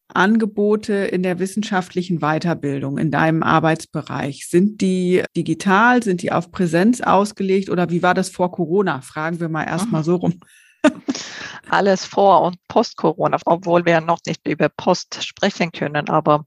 Angebote 0.08 0.94
in 0.94 1.24
der 1.24 1.40
wissenschaftlichen 1.40 2.20
Weiterbildung 2.20 2.98
in 2.98 3.12
deinem 3.12 3.44
Arbeitsbereich? 3.44 4.48
Sind 4.48 4.82
die 4.82 5.24
digital? 5.36 6.04
Sind 6.04 6.22
die 6.22 6.32
auf 6.32 6.52
Präsenz 6.52 7.02
ausgelegt 7.02 7.70
oder 7.70 7.90
wie 7.90 8.04
war 8.04 8.14
das 8.14 8.30
vor 8.30 8.52
Corona? 8.52 9.02
Fragen 9.02 9.40
wir 9.40 9.50
mal 9.50 9.64
erstmal 9.64 10.02
mhm. 10.02 10.06
so 10.06 10.16
rum. 10.16 10.40
Alles 11.70 12.06
vor 12.06 12.42
und 12.42 12.58
post-Corona, 12.68 13.38
obwohl 13.46 13.86
wir 13.86 14.02
noch 14.02 14.20
nicht 14.28 14.46
über 14.48 14.70
Post 14.70 15.24
sprechen 15.24 15.72
können, 15.72 16.10
aber 16.10 16.46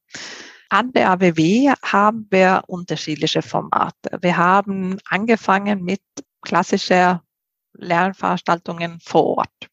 an 0.68 0.92
der 0.92 1.10
AWW 1.12 1.72
haben 1.82 2.26
wir 2.30 2.62
unterschiedliche 2.66 3.40
Formate. 3.42 4.18
Wir 4.20 4.36
haben 4.36 4.98
angefangen 5.08 5.84
mit 5.84 6.02
klassischer 6.42 7.22
Lernveranstaltungen 7.74 8.98
vor 9.00 9.38
Ort. 9.38 9.70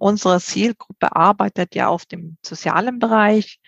Unsere 0.00 0.40
Zielgruppe 0.40 1.14
arbeitet 1.14 1.74
ja 1.74 1.88
auf 1.88 2.06
dem 2.06 2.38
sozialen 2.42 2.98
Bereich 2.98 3.60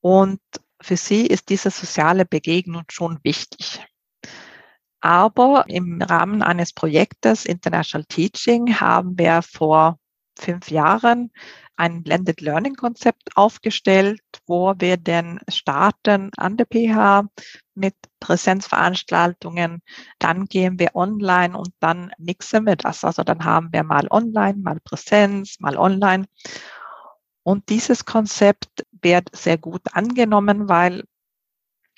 und 0.00 0.40
für 0.80 0.96
sie 0.96 1.26
ist 1.26 1.50
diese 1.50 1.70
soziale 1.70 2.24
Begegnung 2.24 2.84
schon 2.88 3.18
wichtig. 3.24 3.84
Aber 5.02 5.64
im 5.68 6.00
Rahmen 6.00 6.40
eines 6.42 6.72
Projektes 6.72 7.44
International 7.44 8.06
Teaching 8.06 8.80
haben 8.80 9.18
wir 9.18 9.42
vor 9.42 9.99
fünf 10.38 10.70
Jahren 10.70 11.30
ein 11.76 12.02
Blended 12.02 12.42
Learning 12.42 12.74
Konzept 12.74 13.36
aufgestellt, 13.36 14.20
wo 14.46 14.74
wir 14.78 14.98
denn 14.98 15.40
starten 15.48 16.30
an 16.36 16.58
der 16.58 16.66
PH 16.66 17.24
mit 17.74 17.94
Präsenzveranstaltungen, 18.20 19.80
dann 20.18 20.44
gehen 20.44 20.78
wir 20.78 20.94
online 20.94 21.56
und 21.56 21.70
dann 21.80 22.12
mixen 22.18 22.66
wir 22.66 22.76
das. 22.76 23.02
Also 23.02 23.24
dann 23.24 23.44
haben 23.44 23.72
wir 23.72 23.82
mal 23.82 24.06
online, 24.10 24.58
mal 24.58 24.78
Präsenz, 24.84 25.58
mal 25.58 25.78
online. 25.78 26.26
Und 27.42 27.70
dieses 27.70 28.04
Konzept 28.04 28.84
wird 29.00 29.34
sehr 29.34 29.56
gut 29.56 29.82
angenommen, 29.92 30.68
weil 30.68 31.04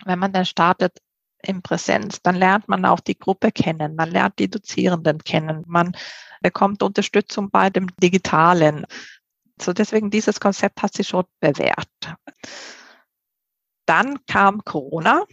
wenn 0.05 0.21
man 0.21 0.33
dann 0.33 0.47
startet 0.47 0.99
in 1.43 1.63
Präsenz, 1.63 2.23
dann 2.23 2.37
lernt 2.37 2.69
man 2.69 2.85
auch 2.85 3.01
die 3.01 3.19
Gruppe 3.19 3.53
kennen, 3.53 3.95
man 3.97 4.11
lernt 4.11 4.39
die 4.39 4.51
Dozierenden 4.51 5.23
kennen, 5.25 5.65
man 5.67 5.97
bekommt 6.41 6.83
Unterstützung 6.83 7.51
bei 7.51 7.71
dem 7.71 7.89
Digitalen. 7.97 8.87
So 9.61 9.73
deswegen 9.73 10.11
dieses 10.11 10.41
Konzept 10.41 10.83
hat 10.83 10.95
sich 10.95 11.09
schon 11.09 11.25
bewährt. 11.41 11.89
Dann 13.87 14.25
kam 14.27 14.65
Corona. 14.65 15.25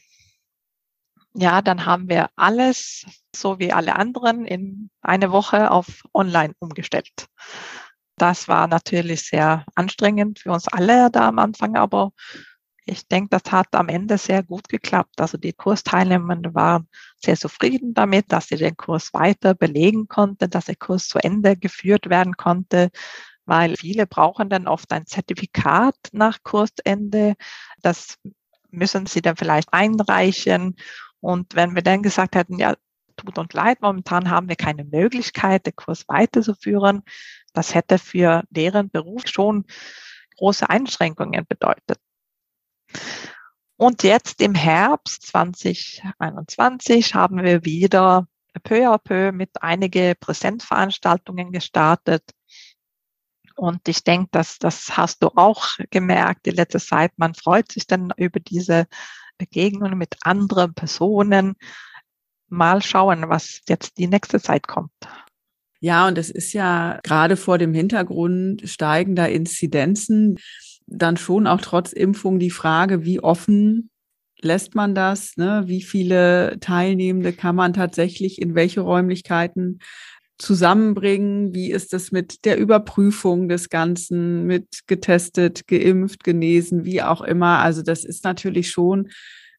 Ja, 1.36 1.62
dann 1.62 1.86
haben 1.86 2.10
wir 2.10 2.30
alles, 2.36 3.06
so 3.36 3.60
wie 3.60 3.72
alle 3.72 3.96
anderen, 3.96 4.46
in 4.46 4.90
eine 5.02 5.32
Woche 5.32 5.72
auf 5.72 6.04
Online 6.14 6.54
umgestellt. 6.60 7.28
Das 8.18 8.48
war 8.48 8.68
natürlich 8.68 9.28
sehr 9.28 9.66
anstrengend 9.76 10.40
für 10.40 10.52
uns 10.52 10.68
alle 10.68 11.10
da 11.10 11.30
am 11.30 11.40
Anfang, 11.40 11.78
aber 11.78 12.12
ich 12.90 13.08
denke, 13.08 13.30
das 13.40 13.52
hat 13.52 13.74
am 13.76 13.90
Ende 13.90 14.18
sehr 14.18 14.44
gut 14.44 14.70
geklappt. 14.70 15.22
Also 15.22 15.38
die 15.38 15.54
Kursteilnehmer 15.54 16.38
waren 16.54 16.88
sehr 17.18 17.38
zufrieden 17.38 17.94
damit, 17.94 18.32
dass 18.32 18.48
sie 18.48 18.58
den 18.58 18.76
Kurs 18.76 19.14
weiter 19.14 19.54
belegen 19.54 20.08
konnten, 20.08 20.50
dass 20.50 20.66
der 20.66 20.76
Kurs 20.76 21.08
zu 21.08 21.20
Ende 21.20 21.56
geführt 21.56 22.10
werden 22.10 22.36
konnte, 22.36 22.90
weil 23.46 23.76
viele 23.78 24.08
brauchen 24.08 24.50
dann 24.50 24.68
oft 24.68 24.92
ein 24.92 25.06
Zertifikat 25.06 25.96
nach 26.12 26.40
Kursende. 26.44 27.36
Das 27.82 28.18
müssen 28.72 29.06
sie 29.06 29.22
dann 29.22 29.38
vielleicht 29.38 29.74
einreichen. 29.74 30.76
Und 31.20 31.56
wenn 31.56 31.76
wir 31.76 31.82
dann 31.82 32.04
gesagt 32.04 32.36
hätten, 32.36 32.60
ja, 32.60 32.76
tut 33.18 33.38
uns 33.38 33.54
leid, 33.54 33.82
momentan 33.82 34.30
haben 34.30 34.50
wir 34.50 34.56
keine 34.56 34.86
Möglichkeit, 34.86 35.66
den 35.66 35.76
Kurs 35.76 36.08
weiterzuführen, 36.08 37.04
das 37.54 37.76
hätte 37.76 37.98
für 37.98 38.44
deren 38.50 38.90
Beruf 38.90 39.24
schon 39.26 39.66
große 40.38 40.70
Einschränkungen 40.70 41.46
bedeutet. 41.48 42.00
Und 43.78 44.04
jetzt 44.04 44.42
im 44.42 44.56
Herbst 44.56 45.28
2021 45.28 47.16
haben 47.16 47.42
wir 47.44 47.64
wieder 47.64 48.28
peu 48.64 48.86
à 48.88 48.98
peu 48.98 49.32
mit 49.32 49.62
einige 49.62 50.16
Präsenzveranstaltungen 50.20 51.52
gestartet. 51.52 52.24
Und 53.56 53.88
ich 53.88 54.04
denke, 54.04 54.30
dass 54.32 54.58
das 54.58 54.98
hast 54.98 55.22
du 55.24 55.28
auch 55.36 55.78
gemerkt 55.92 56.46
die 56.46 56.52
letzte 56.52 56.80
Zeit. 56.80 57.12
Man 57.18 57.36
freut 57.36 57.72
sich 57.72 57.88
dann 57.88 58.12
über 58.18 58.40
diese 58.40 58.88
Begegnungen 59.38 59.98
mit 59.98 60.16
anderen 60.24 60.74
Personen. 60.74 61.56
Mal 62.48 62.82
schauen, 62.82 63.30
was 63.30 63.62
jetzt 63.68 63.98
die 63.98 64.08
nächste 64.08 64.42
Zeit 64.42 64.68
kommt. 64.68 64.92
Ja, 65.82 66.08
und 66.08 66.18
es 66.18 66.30
ist 66.30 66.54
ja 66.54 67.00
gerade 67.04 67.38
vor 67.38 67.58
dem 67.58 67.74
Hintergrund 67.74 68.70
steigender 68.70 69.30
Inzidenzen 69.30 70.38
dann 70.92 71.18
schon 71.18 71.48
auch 71.48 71.62
trotz 71.62 71.94
Impfung 71.94 72.40
die 72.40 72.52
Frage, 72.52 73.06
wie 73.06 73.20
offen 73.20 73.90
lässt 74.42 74.76
man 74.76 74.96
das? 74.96 75.38
Ne? 75.38 75.64
Wie 75.68 75.82
viele 75.82 76.58
Teilnehmende 76.60 77.34
kann 77.34 77.56
man 77.56 77.74
tatsächlich 77.74 78.42
in 78.42 78.56
welche 78.56 78.82
Räumlichkeiten 78.82 79.80
zusammenbringen? 80.38 81.54
Wie 81.54 81.72
ist 81.72 81.94
es 81.94 82.12
mit 82.12 82.46
der 82.46 82.58
Überprüfung 82.58 83.50
des 83.50 83.70
Ganzen, 83.70 84.46
mit 84.46 84.88
getestet, 84.88 85.68
geimpft, 85.68 86.24
genesen, 86.24 86.86
wie 86.86 87.02
auch 87.02 87.22
immer? 87.22 87.60
Also 87.60 87.82
das 87.82 88.06
ist 88.06 88.24
natürlich 88.24 88.72
schon 88.72 89.10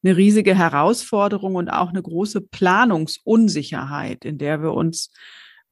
eine 0.03 0.17
riesige 0.17 0.57
Herausforderung 0.57 1.57
und 1.57 1.69
auch 1.69 1.91
eine 1.91 2.03
große 2.03 2.41
Planungsunsicherheit, 2.41 4.25
in 4.25 4.39
der 4.39 4.63
wir 4.63 4.73
uns 4.73 5.11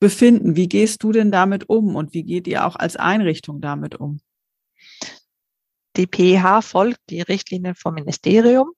befinden. 0.00 0.54
Wie 0.54 0.68
gehst 0.68 1.02
du 1.02 1.12
denn 1.12 1.32
damit 1.32 1.68
um 1.68 1.96
und 1.96 2.12
wie 2.12 2.24
geht 2.24 2.46
ihr 2.46 2.66
auch 2.66 2.76
als 2.76 2.96
Einrichtung 2.96 3.60
damit 3.60 3.96
um? 3.96 4.20
Die 5.96 6.06
PH 6.06 6.62
folgt 6.62 7.00
die 7.10 7.22
Richtlinien 7.22 7.74
vom 7.74 7.94
Ministerium, 7.94 8.72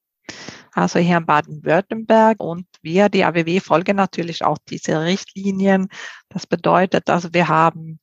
also 0.73 0.99
hier 0.99 1.17
in 1.19 1.27
Baden-Württemberg 1.27 2.41
und 2.41 2.67
wir, 2.83 3.09
die 3.09 3.25
AWW, 3.25 3.61
folgen 3.61 3.97
natürlich 3.97 4.45
auch 4.45 4.59
diese 4.69 5.03
Richtlinien. 5.03 5.89
Das 6.29 6.47
bedeutet, 6.47 7.11
also 7.11 7.29
wir 7.33 7.49
haben 7.49 8.01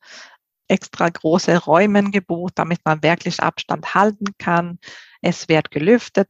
extra 0.68 1.10
große 1.10 1.58
Räume 1.64 2.04
gebucht, 2.12 2.54
damit 2.56 2.82
man 2.84 3.02
wirklich 3.02 3.40
Abstand 3.40 3.96
halten 3.96 4.26
kann. 4.38 4.80
Es 5.22 5.48
wird 5.48 5.72
gelüftet 5.72 6.28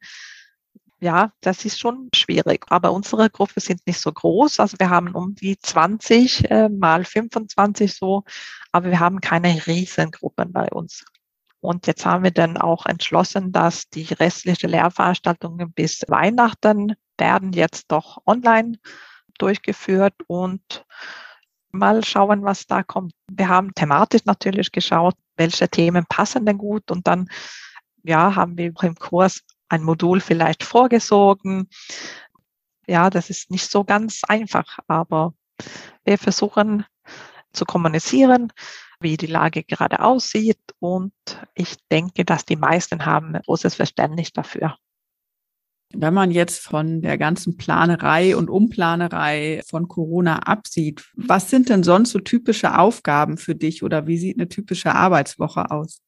ja, 0.99 1.31
das 1.41 1.65
ist 1.65 1.79
schon 1.79 2.09
schwierig. 2.13 2.65
Aber 2.69 2.91
unsere 2.91 3.29
Gruppe 3.29 3.59
sind 3.59 3.85
nicht 3.85 3.99
so 3.99 4.11
groß. 4.11 4.59
Also 4.59 4.77
wir 4.79 4.89
haben 4.89 5.13
um 5.13 5.35
die 5.35 5.57
20 5.59 6.49
äh, 6.49 6.69
mal 6.69 7.05
25 7.05 7.93
so, 7.93 8.23
aber 8.71 8.89
wir 8.89 8.99
haben 8.99 9.21
keine 9.21 9.67
Riesengruppen 9.67 10.51
bei 10.51 10.67
uns. 10.69 11.05
Und 11.67 11.85
jetzt 11.85 12.05
haben 12.05 12.23
wir 12.23 12.31
dann 12.31 12.55
auch 12.55 12.85
entschlossen, 12.85 13.51
dass 13.51 13.89
die 13.89 14.05
restlichen 14.13 14.69
Lehrveranstaltungen 14.69 15.73
bis 15.73 16.05
Weihnachten 16.07 16.95
werden 17.17 17.51
jetzt 17.51 17.91
doch 17.91 18.21
online 18.25 18.79
durchgeführt 19.37 20.13
und 20.27 20.85
mal 21.71 22.05
schauen, 22.05 22.45
was 22.45 22.67
da 22.67 22.83
kommt. 22.83 23.11
Wir 23.29 23.49
haben 23.49 23.75
thematisch 23.75 24.23
natürlich 24.23 24.71
geschaut, 24.71 25.15
welche 25.35 25.67
Themen 25.67 26.05
passen 26.07 26.45
denn 26.45 26.57
gut 26.57 26.89
und 26.89 27.05
dann 27.05 27.27
ja, 28.01 28.33
haben 28.33 28.57
wir 28.57 28.71
im 28.83 28.95
Kurs 28.95 29.41
ein 29.67 29.83
Modul 29.83 30.21
vielleicht 30.21 30.63
vorgesorgen. 30.63 31.67
Ja, 32.87 33.09
das 33.09 33.29
ist 33.29 33.51
nicht 33.51 33.69
so 33.69 33.83
ganz 33.83 34.21
einfach, 34.25 34.79
aber 34.87 35.33
wir 36.05 36.17
versuchen 36.17 36.85
zu 37.53 37.65
kommunizieren, 37.65 38.51
wie 38.99 39.17
die 39.17 39.27
Lage 39.27 39.63
gerade 39.63 40.01
aussieht 40.01 40.59
und 40.79 41.13
ich 41.55 41.75
denke, 41.91 42.25
dass 42.25 42.45
die 42.45 42.55
meisten 42.55 43.05
haben 43.05 43.33
großes 43.33 43.75
Verständnis 43.75 44.31
dafür. 44.31 44.77
Wenn 45.93 46.13
man 46.13 46.31
jetzt 46.31 46.59
von 46.59 47.01
der 47.01 47.17
ganzen 47.17 47.55
Planerei 47.55 48.35
und 48.35 48.49
Umplanerei 48.49 49.61
von 49.67 49.87
Corona 49.87 50.39
absieht, 50.39 51.05
was 51.15 51.49
sind 51.49 51.69
denn 51.69 51.83
sonst 51.83 52.11
so 52.11 52.19
typische 52.19 52.77
Aufgaben 52.77 53.37
für 53.37 53.55
dich 53.55 53.83
oder 53.83 54.05
wie 54.05 54.17
sieht 54.17 54.37
eine 54.37 54.49
typische 54.49 54.93
Arbeitswoche 54.93 55.71
aus? 55.71 56.01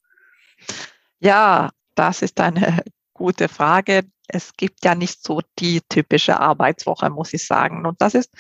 Ja, 1.20 1.70
das 1.96 2.22
ist 2.22 2.40
eine 2.42 2.84
gute 3.14 3.48
Frage. 3.48 4.04
Es 4.28 4.54
gibt 4.58 4.84
ja 4.84 4.96
nicht 4.96 5.24
so 5.24 5.42
die 5.60 5.82
typische 5.88 6.40
Arbeitswoche, 6.40 7.10
muss 7.10 7.34
ich 7.34 7.46
sagen. 7.46 7.86
Und 7.86 8.02
das 8.02 8.16
ist 8.16 8.32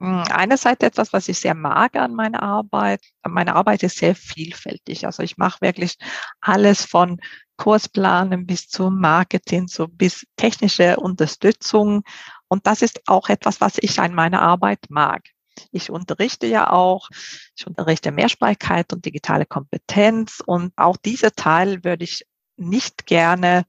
einerseits 0.00 0.82
etwas, 0.82 1.12
was 1.12 1.28
ich 1.28 1.38
sehr 1.38 1.54
mag 1.54 1.94
an 1.96 2.14
meiner 2.14 2.42
Arbeit. 2.42 3.02
Meine 3.26 3.54
Arbeit 3.54 3.82
ist 3.82 3.98
sehr 3.98 4.14
vielfältig. 4.14 5.04
Also 5.04 5.22
ich 5.22 5.36
mache 5.36 5.60
wirklich 5.60 5.96
alles 6.40 6.84
von 6.84 7.20
Kursplanen 7.56 8.46
bis 8.46 8.68
zum 8.68 8.98
Marketing, 8.98 9.68
so 9.68 9.86
bis 9.86 10.26
technische 10.36 10.96
Unterstützung. 10.96 12.02
Und 12.48 12.66
das 12.66 12.80
ist 12.80 13.02
auch 13.06 13.28
etwas, 13.28 13.60
was 13.60 13.74
ich 13.78 14.00
an 14.00 14.14
meiner 14.14 14.40
Arbeit 14.40 14.80
mag. 14.88 15.22
Ich 15.70 15.90
unterrichte 15.90 16.46
ja 16.46 16.72
auch, 16.72 17.10
ich 17.54 17.66
unterrichte 17.66 18.10
Mehrsprachigkeit 18.10 18.94
und 18.94 19.04
digitale 19.04 19.44
Kompetenz 19.44 20.42
und 20.44 20.72
auch 20.76 20.96
diese 20.96 21.32
Teil 21.32 21.84
würde 21.84 22.04
ich 22.04 22.24
nicht 22.56 23.04
gerne 23.04 23.66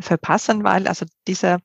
verpassen, 0.00 0.64
weil 0.64 0.88
also 0.88 1.06
diese 1.28 1.58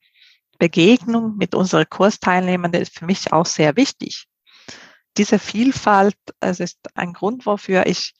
Begegnung 0.64 1.36
mit 1.36 1.56
unseren 1.56 1.90
Kursteilnehmern 1.90 2.74
ist 2.74 2.98
für 2.98 3.06
mich 3.06 3.34
auch 3.34 3.46
sehr 3.46 3.76
wichtig. 3.76 4.28
Diese 5.18 5.38
Vielfalt, 5.38 6.16
es 6.40 6.62
ist 6.62 6.80
ein 6.94 7.12
Grund, 7.12 7.46
wofür 7.46 7.86
ich 7.86 8.14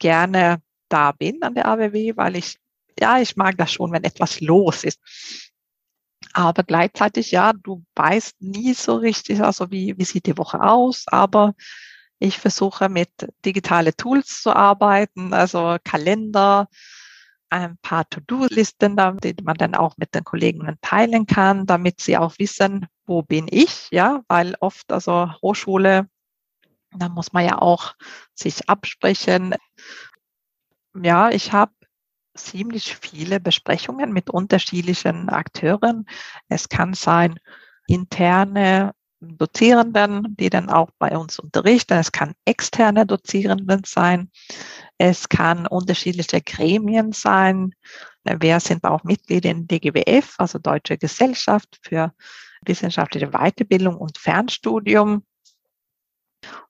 gerne 0.00 0.60
da 0.88 1.12
bin 1.12 1.40
an 1.44 1.54
der 1.54 1.68
AWW, 1.68 2.16
weil 2.16 2.34
ich, 2.34 2.58
ja, 2.98 3.20
ich 3.20 3.36
mag 3.36 3.56
das 3.58 3.72
schon, 3.72 3.92
wenn 3.92 4.02
etwas 4.02 4.40
los 4.40 4.82
ist. 4.82 4.98
Aber 6.32 6.64
gleichzeitig, 6.64 7.30
ja, 7.30 7.52
du 7.52 7.84
weißt 7.94 8.42
nie 8.42 8.74
so 8.74 8.96
richtig, 8.96 9.40
also 9.40 9.70
wie, 9.70 9.96
wie 9.96 10.04
sieht 10.04 10.26
die 10.26 10.36
Woche 10.36 10.60
aus, 10.60 11.04
aber 11.06 11.54
ich 12.18 12.40
versuche 12.40 12.88
mit 12.88 13.10
digitale 13.44 13.94
Tools 13.94 14.42
zu 14.42 14.50
arbeiten, 14.50 15.32
also 15.32 15.76
Kalender, 15.84 16.66
ein 17.54 17.78
paar 17.78 18.08
To-Do-Listen, 18.08 18.96
die 19.22 19.36
man 19.42 19.56
dann 19.56 19.74
auch 19.74 19.96
mit 19.96 20.14
den 20.14 20.24
Kollegen 20.24 20.76
teilen 20.82 21.26
kann, 21.26 21.66
damit 21.66 22.00
sie 22.00 22.16
auch 22.16 22.34
wissen, 22.38 22.86
wo 23.06 23.22
bin 23.22 23.46
ich, 23.48 23.88
ja, 23.90 24.22
weil 24.28 24.56
oft, 24.60 24.92
also 24.92 25.30
Hochschule, 25.40 26.08
da 26.96 27.08
muss 27.08 27.32
man 27.32 27.44
ja 27.44 27.58
auch 27.60 27.94
sich 28.34 28.68
absprechen. 28.68 29.54
Ja, 31.00 31.30
ich 31.30 31.52
habe 31.52 31.72
ziemlich 32.34 32.96
viele 32.96 33.38
Besprechungen 33.38 34.12
mit 34.12 34.30
unterschiedlichen 34.30 35.28
Akteuren. 35.28 36.06
Es 36.48 36.68
kann 36.68 36.94
sein 36.94 37.38
interne 37.86 38.92
Dozierenden, 39.20 40.36
die 40.36 40.50
dann 40.50 40.68
auch 40.68 40.90
bei 40.98 41.16
uns 41.16 41.38
unterrichten. 41.38 41.94
Es 41.94 42.12
kann 42.12 42.34
externe 42.44 43.06
Dozierenden 43.06 43.82
sein. 43.84 44.30
Es 44.98 45.28
kann 45.28 45.66
unterschiedliche 45.66 46.40
Gremien 46.40 47.12
sein. 47.12 47.74
Wir 48.24 48.60
sind 48.60 48.84
auch 48.84 49.02
Mitglied 49.04 49.44
in 49.44 49.66
DGWF, 49.66 50.34
also 50.38 50.58
Deutsche 50.58 50.96
Gesellschaft 50.96 51.80
für 51.82 52.12
wissenschaftliche 52.64 53.30
Weiterbildung 53.32 53.96
und 53.96 54.18
Fernstudium. 54.18 55.24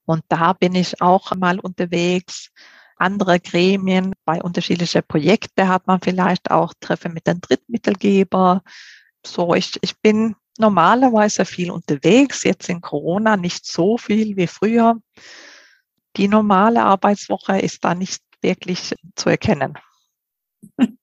Und 0.05 0.23
da 0.29 0.53
bin 0.53 0.75
ich 0.75 1.01
auch 1.01 1.33
mal 1.35 1.59
unterwegs. 1.59 2.51
Andere 2.97 3.39
Gremien, 3.39 4.13
bei 4.23 4.41
unterschiedlichen 4.41 5.03
Projekten 5.07 5.67
hat 5.67 5.85
man 5.85 5.99
vielleicht 6.01 6.49
auch 6.49 6.73
Treffen 6.79 7.13
mit 7.13 7.27
den 7.27 7.41
Drittmittelgeber. 7.41 8.63
So, 9.25 9.53
ich, 9.53 9.77
ich 9.81 9.99
bin 9.99 10.35
normalerweise 10.57 11.43
viel 11.45 11.71
unterwegs, 11.71 12.43
jetzt 12.43 12.69
in 12.69 12.81
Corona 12.81 13.35
nicht 13.35 13.65
so 13.65 13.97
viel 13.97 14.37
wie 14.37 14.47
früher. 14.47 14.95
Die 16.17 16.27
normale 16.27 16.83
Arbeitswoche 16.83 17.59
ist 17.59 17.83
da 17.83 17.95
nicht 17.95 18.21
wirklich 18.41 18.95
zu 19.15 19.29
erkennen. 19.29 19.73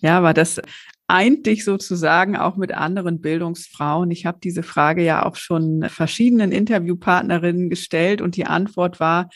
Ja, 0.00 0.16
aber 0.16 0.32
das 0.32 0.62
eint 1.08 1.44
dich 1.44 1.64
sozusagen 1.64 2.36
auch 2.36 2.56
mit 2.56 2.72
anderen 2.72 3.20
Bildungsfrauen. 3.20 4.10
Ich 4.10 4.24
habe 4.24 4.38
diese 4.42 4.62
Frage 4.62 5.02
ja 5.04 5.26
auch 5.26 5.36
schon 5.36 5.84
verschiedenen 5.90 6.52
Interviewpartnerinnen 6.52 7.68
gestellt 7.68 8.22
und 8.22 8.36
die 8.36 8.46
Antwort 8.46 8.98
war, 8.98 9.28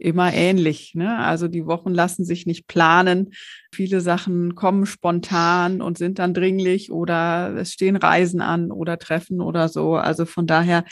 immer 0.00 0.32
ähnlich. 0.32 0.94
Ne? 0.94 1.18
Also 1.18 1.48
die 1.48 1.66
Wochen 1.66 1.90
lassen 1.90 2.24
sich 2.24 2.46
nicht 2.46 2.66
planen. 2.66 3.32
Viele 3.72 4.00
Sachen 4.00 4.54
kommen 4.54 4.86
spontan 4.86 5.80
und 5.80 5.98
sind 5.98 6.18
dann 6.18 6.34
dringlich 6.34 6.90
oder 6.90 7.54
es 7.56 7.72
stehen 7.72 7.96
Reisen 7.96 8.40
an 8.40 8.70
oder 8.70 8.98
Treffen 8.98 9.40
oder 9.40 9.68
so. 9.68 9.96
Also 9.96 10.24
von 10.24 10.46
daher 10.46 10.84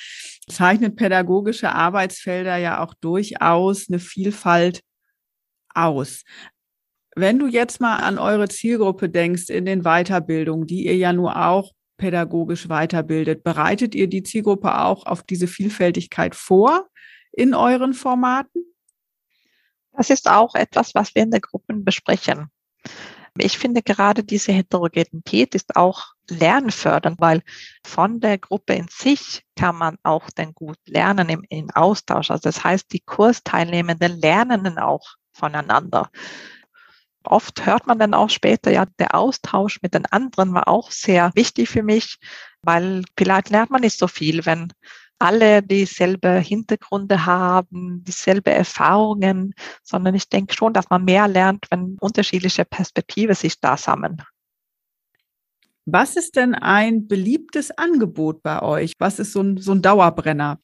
zeichnet 0.49 0.97
pädagogische 0.97 1.73
Arbeitsfelder 1.73 2.57
ja 2.57 2.83
auch 2.83 2.95
durchaus 2.95 3.88
eine 3.88 3.99
Vielfalt 3.99 4.83
aus. 5.75 6.23
Wenn 7.14 7.38
du 7.38 7.47
jetzt 7.47 7.81
mal 7.81 7.97
an 7.97 8.19
eure 8.19 8.49
Zielgruppe 8.49 9.09
denkst 9.09 9.49
in 9.49 9.64
den 9.64 9.83
Weiterbildungen, 9.83 10.66
die 10.66 10.87
ihr 10.87 10.97
ja 10.97 11.12
nur 11.12 11.47
auch 11.47 11.73
pädagogisch 11.97 12.69
weiterbildet, 12.69 13.42
bereitet 13.42 13.95
ihr 13.95 14.07
die 14.07 14.23
Zielgruppe 14.23 14.79
auch 14.81 15.07
auf 15.07 15.23
diese 15.23 15.47
Vielfältigkeit 15.47 16.35
vor 16.35 16.88
in 17.33 17.55
euren 17.55 17.95
Formaten? 17.95 18.76
Das 19.97 20.11
ist 20.11 20.29
auch 20.29 20.55
etwas, 20.55 20.95
was 20.95 21.15
wir 21.15 21.23
in 21.23 21.31
den 21.31 21.41
Gruppen 21.41 21.85
besprechen. 21.85 22.51
Ich 23.39 23.59
finde 23.59 23.83
gerade 23.83 24.25
diese 24.25 24.53
Heterogenität 24.53 25.55
ist 25.55 25.77
auch 25.77 26.15
lernfördernd, 26.31 27.21
weil 27.21 27.43
von 27.85 28.21
der 28.21 28.39
Gruppe 28.39 28.75
in 28.75 28.89
sich 28.89 29.45
kann 29.57 29.77
man 29.77 29.99
auch 30.03 30.31
dann 30.35 30.55
gut 30.55 30.79
lernen 30.87 31.29
im, 31.29 31.45
im 31.49 31.71
Austausch. 31.71 32.31
Also 32.31 32.43
das 32.43 32.65
heißt, 32.65 32.93
die 32.93 33.01
Kursteilnehmenden 33.01 34.19
lernen 34.21 34.65
dann 34.65 34.79
auch 34.79 35.07
voneinander. 35.33 36.11
Oft 37.25 37.67
hört 37.67 37.87
man 37.87 37.99
dann 37.99 38.15
auch 38.15 38.31
später, 38.31 38.71
ja, 38.71 38.87
der 38.99 39.15
Austausch 39.15 39.83
mit 39.83 39.95
den 39.95 40.07
anderen 40.07 40.55
war 40.55 40.69
auch 40.69 40.91
sehr 40.91 41.31
wichtig 41.35 41.69
für 41.69 41.83
mich, 41.83 42.19
weil 42.63 43.03
vielleicht 43.19 43.51
lernt 43.51 43.71
man 43.71 43.81
nicht 43.81 43.99
so 43.99 44.09
viel, 44.09 44.47
wenn 44.47 44.73
alle 45.18 45.62
dieselbe 45.62 46.38
Hintergründe 46.38 47.26
haben, 47.26 48.05
dieselbe 48.05 48.50
Erfahrungen, 48.50 49.55
sondern 49.83 50.14
ich 50.14 50.29
denke 50.29 50.55
schon, 50.55 50.72
dass 50.72 50.90
man 50.90 51.05
mehr 51.05 51.29
lernt, 51.29 51.66
wenn 51.70 51.96
unterschiedliche 52.00 52.64
Perspektiven 52.64 53.35
sich 53.35 53.61
da 53.61 53.76
sammeln. 53.76 54.22
Was 55.87 56.16
ist 56.16 56.37
denn 56.37 56.55
ein 56.55 57.07
beliebtes 57.07 57.70
Angebot 57.70 58.42
bei 58.42 58.61
euch? 58.61 58.92
Was 58.98 59.20
ist 59.20 59.33
so 59.33 59.40
ein, 59.40 59.57
so 59.59 59.72
ein 59.72 59.83
Dauerbrenner? 59.83 60.59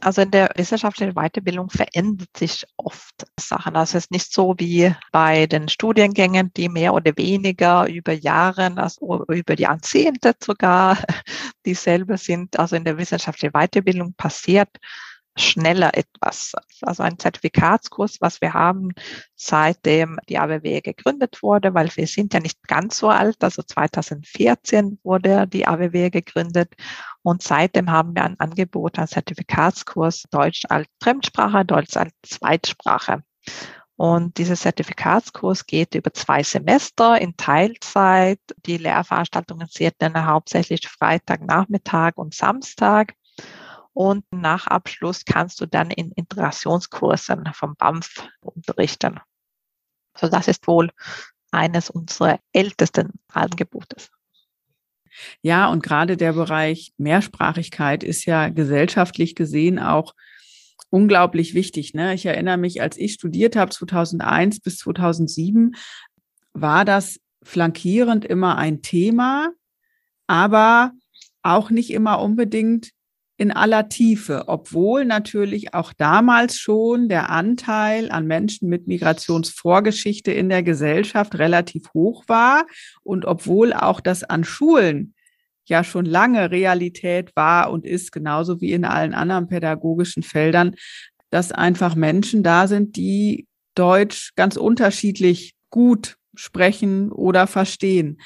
Also 0.00 0.22
in 0.22 0.30
der 0.30 0.50
wissenschaftlichen 0.56 1.14
Weiterbildung 1.14 1.68
verändert 1.68 2.34
sich 2.36 2.64
oft 2.76 3.26
Sachen. 3.38 3.76
Also 3.76 3.98
es 3.98 4.04
ist 4.04 4.10
nicht 4.10 4.32
so 4.32 4.54
wie 4.58 4.94
bei 5.12 5.46
den 5.46 5.68
Studiengängen, 5.68 6.52
die 6.54 6.68
mehr 6.68 6.94
oder 6.94 7.12
weniger 7.16 7.86
über 7.88 8.12
Jahre, 8.12 8.72
also 8.76 9.24
über 9.28 9.56
die 9.56 9.64
Jahrzehnte 9.64 10.34
sogar 10.42 10.96
dieselbe 11.66 12.16
sind. 12.16 12.58
Also 12.58 12.76
in 12.76 12.84
der 12.84 12.98
wissenschaftlichen 12.98 13.52
Weiterbildung 13.52 14.14
passiert 14.14 14.68
schneller 15.36 15.96
etwas. 15.96 16.52
Also 16.82 17.02
ein 17.02 17.18
Zertifikatskurs, 17.18 18.20
was 18.20 18.40
wir 18.40 18.54
haben, 18.54 18.90
seitdem 19.34 20.18
die 20.28 20.38
AWW 20.38 20.80
gegründet 20.80 21.42
wurde, 21.42 21.74
weil 21.74 21.90
wir 21.96 22.06
sind 22.06 22.34
ja 22.34 22.40
nicht 22.40 22.62
ganz 22.66 22.98
so 22.98 23.08
alt. 23.08 23.42
Also 23.42 23.62
2014 23.62 24.98
wurde 25.02 25.46
die 25.46 25.66
AWW 25.66 26.10
gegründet 26.10 26.74
und 27.22 27.42
seitdem 27.42 27.90
haben 27.90 28.14
wir 28.14 28.24
ein 28.24 28.40
Angebot, 28.40 28.98
ein 28.98 29.06
Zertifikatskurs 29.06 30.24
Deutsch 30.30 30.64
als 30.68 30.88
Fremdsprache, 31.02 31.64
Deutsch 31.64 31.96
als 31.96 32.12
Zweitsprache. 32.22 33.22
Und 33.96 34.38
dieser 34.38 34.56
Zertifikatskurs 34.56 35.66
geht 35.66 35.94
über 35.94 36.14
zwei 36.14 36.42
Semester 36.42 37.20
in 37.20 37.36
Teilzeit. 37.36 38.40
Die 38.64 38.78
Lehrveranstaltungen 38.78 39.68
sind 39.68 39.94
dann 39.98 40.24
hauptsächlich 40.24 40.88
Freitag, 40.88 41.42
Nachmittag 41.42 42.16
und 42.16 42.34
Samstag. 42.34 43.14
Und 43.92 44.24
nach 44.30 44.66
Abschluss 44.68 45.26
kannst 45.26 45.60
du 45.60 45.66
dann 45.66 45.90
in 45.90 46.12
Integrationskursen 46.12 47.50
vom 47.52 47.76
BAMF 47.76 48.26
unterrichten. 48.40 49.20
So 50.16 50.28
das 50.28 50.48
ist 50.48 50.66
wohl 50.66 50.90
eines 51.50 51.90
unserer 51.90 52.38
ältesten 52.52 53.20
Angebotes. 53.28 54.10
Ja, 55.42 55.68
und 55.68 55.82
gerade 55.82 56.16
der 56.16 56.32
Bereich 56.32 56.92
Mehrsprachigkeit 56.96 58.04
ist 58.04 58.24
ja 58.24 58.48
gesellschaftlich 58.48 59.34
gesehen 59.34 59.78
auch 59.78 60.14
unglaublich 60.90 61.54
wichtig. 61.54 61.94
Ne? 61.94 62.14
Ich 62.14 62.26
erinnere 62.26 62.56
mich, 62.56 62.82
als 62.82 62.96
ich 62.96 63.14
studiert 63.14 63.56
habe, 63.56 63.70
2001 63.70 64.60
bis 64.60 64.78
2007, 64.78 65.74
war 66.52 66.84
das 66.84 67.20
flankierend 67.42 68.24
immer 68.24 68.56
ein 68.56 68.82
Thema, 68.82 69.52
aber 70.26 70.92
auch 71.42 71.70
nicht 71.70 71.90
immer 71.90 72.20
unbedingt 72.20 72.90
in 73.40 73.52
aller 73.52 73.88
Tiefe, 73.88 74.44
obwohl 74.48 75.06
natürlich 75.06 75.72
auch 75.72 75.94
damals 75.94 76.58
schon 76.58 77.08
der 77.08 77.30
Anteil 77.30 78.10
an 78.10 78.26
Menschen 78.26 78.68
mit 78.68 78.86
Migrationsvorgeschichte 78.86 80.30
in 80.30 80.50
der 80.50 80.62
Gesellschaft 80.62 81.38
relativ 81.38 81.94
hoch 81.94 82.24
war 82.26 82.66
und 83.02 83.24
obwohl 83.24 83.72
auch 83.72 84.02
das 84.02 84.24
an 84.24 84.44
Schulen 84.44 85.14
ja 85.64 85.84
schon 85.84 86.04
lange 86.04 86.50
Realität 86.50 87.34
war 87.34 87.72
und 87.72 87.86
ist, 87.86 88.12
genauso 88.12 88.60
wie 88.60 88.72
in 88.74 88.84
allen 88.84 89.14
anderen 89.14 89.48
pädagogischen 89.48 90.22
Feldern, 90.22 90.74
dass 91.30 91.50
einfach 91.50 91.94
Menschen 91.94 92.42
da 92.42 92.68
sind, 92.68 92.96
die 92.96 93.46
Deutsch 93.74 94.32
ganz 94.36 94.58
unterschiedlich 94.58 95.54
gut 95.70 96.18
sprechen 96.34 97.10
oder 97.10 97.46
verstehen. 97.46 98.20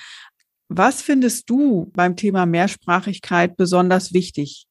Was 0.68 1.02
findest 1.02 1.48
du 1.48 1.92
beim 1.94 2.16
Thema 2.16 2.46
Mehrsprachigkeit 2.46 3.56
besonders 3.56 4.12
wichtig? 4.12 4.66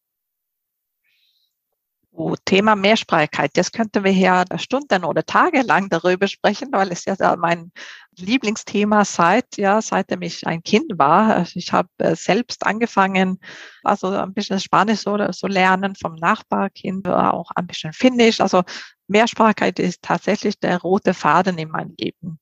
Oh, 2.15 2.36
Thema 2.45 2.76
Mehrsprachigkeit, 2.76 3.58
das 3.58 3.71
könnten 3.71 4.04
wir 4.04 4.12
hier 4.12 4.45
Stunden 4.58 5.04
oder 5.04 5.26
Tage 5.26 5.63
lang 5.63 5.89
darüber 5.89 6.28
sprechen, 6.28 6.67
weil 6.71 6.91
es 6.91 7.06
ja 7.06 7.15
mein 7.38 7.71
Lieblingsthema 8.15 9.04
seit, 9.04 9.58
ja, 9.58 9.82
seitdem 9.82 10.21
ich 10.21 10.45
ein 10.45 10.62
Kind 10.62 10.99
war. 10.99 11.36
Also 11.38 11.54
ich 11.56 11.73
habe 11.73 11.89
äh, 11.97 12.15
selbst 12.15 12.67
angefangen, 12.67 13.39
also 13.84 14.10
ein 14.10 14.32
bisschen 14.32 14.60
Spanisch 14.60 14.99
so, 14.99 15.17
so 15.32 15.47
lernen 15.47 15.95
vom 15.95 16.13
Nachbarkind, 16.13 17.08
auch 17.08 17.49
ein 17.56 17.65
bisschen 17.65 17.93
Finnisch. 17.93 18.41
Also 18.41 18.62
Mehrsprachigkeit 19.08 19.80
ist 19.80 20.04
tatsächlich 20.04 20.60
der 20.60 20.80
rote 20.82 21.15
Faden 21.15 21.58
in 21.58 21.69
meinem 21.69 21.95
Leben. 21.97 22.39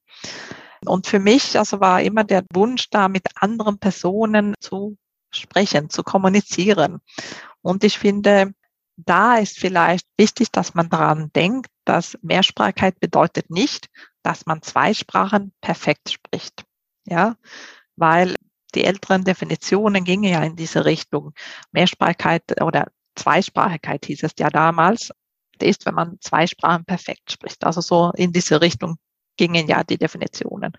Und 0.86 1.08
für 1.08 1.20
mich, 1.20 1.58
also 1.58 1.80
war 1.80 2.02
immer 2.02 2.26
der 2.26 2.44
Wunsch 2.54 2.90
da, 2.90 3.08
mit 3.08 3.26
anderen 3.36 3.80
Personen 3.80 4.54
zu 4.60 4.98
sprechen, 5.30 5.90
zu 5.90 6.04
kommunizieren. 6.04 7.00
Und 7.62 7.86
ich 7.86 7.98
finde, 7.98 8.54
da 9.06 9.38
ist 9.38 9.58
vielleicht 9.58 10.08
wichtig, 10.18 10.52
dass 10.52 10.74
man 10.74 10.90
daran 10.90 11.32
denkt, 11.34 11.70
dass 11.86 12.18
Mehrsprachigkeit 12.22 13.00
bedeutet 13.00 13.50
nicht, 13.50 13.88
dass 14.24 14.46
man 14.46 14.62
zwei 14.62 14.94
Sprachen 14.94 15.54
perfekt 15.62 16.12
spricht. 16.12 16.64
Ja, 17.06 17.36
weil 17.96 18.36
die 18.76 18.84
älteren 18.86 19.24
Definitionen 19.24 20.04
gingen 20.04 20.32
ja 20.32 20.44
in 20.44 20.56
diese 20.56 20.86
Richtung. 20.86 21.34
Mehrsprachigkeit 21.72 22.62
oder 22.62 22.88
Zweisprachigkeit 23.16 24.06
hieß 24.06 24.24
es 24.24 24.32
ja 24.40 24.50
damals, 24.50 25.12
ist, 25.62 25.86
wenn 25.86 25.96
man 25.96 26.18
zwei 26.22 26.48
Sprachen 26.48 26.86
perfekt 26.86 27.32
spricht. 27.32 27.64
Also 27.66 27.82
so 27.82 28.12
in 28.16 28.32
diese 28.32 28.62
Richtung 28.62 28.98
gingen 29.38 29.68
ja 29.68 29.84
die 29.84 29.98
Definitionen. 29.98 30.74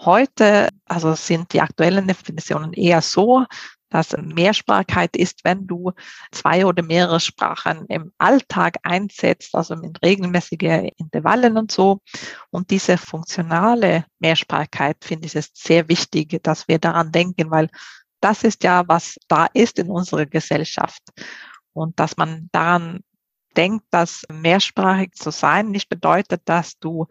Heute, 0.00 0.68
also 0.86 1.14
sind 1.14 1.52
die 1.52 1.60
aktuellen 1.60 2.06
Definitionen 2.06 2.72
eher 2.72 3.02
so, 3.02 3.44
dass 3.90 4.16
Mehrsprachigkeit 4.16 5.16
ist, 5.16 5.44
wenn 5.44 5.66
du 5.66 5.92
zwei 6.32 6.64
oder 6.64 6.82
mehrere 6.82 7.20
Sprachen 7.20 7.86
im 7.86 8.12
Alltag 8.18 8.78
einsetzt, 8.82 9.54
also 9.54 9.76
mit 9.76 10.00
regelmäßigen 10.02 10.90
Intervallen 10.96 11.58
und 11.58 11.70
so. 11.70 12.00
Und 12.50 12.70
diese 12.70 12.96
funktionale 12.96 14.06
Mehrsprachigkeit 14.20 14.96
finde 15.04 15.26
ich 15.26 15.36
es 15.36 15.50
sehr 15.54 15.88
wichtig, 15.88 16.38
dass 16.42 16.68
wir 16.68 16.78
daran 16.78 17.12
denken, 17.12 17.50
weil 17.50 17.68
das 18.20 18.44
ist 18.44 18.64
ja, 18.64 18.86
was 18.86 19.16
da 19.28 19.46
ist 19.52 19.78
in 19.78 19.90
unserer 19.90 20.26
Gesellschaft. 20.26 21.02
Und 21.72 21.98
dass 21.98 22.16
man 22.16 22.48
daran 22.52 23.00
denkt, 23.56 23.86
dass 23.90 24.24
mehrsprachig 24.30 25.14
zu 25.14 25.30
sein 25.30 25.70
nicht 25.70 25.88
bedeutet, 25.88 26.42
dass 26.44 26.78
du 26.78 27.06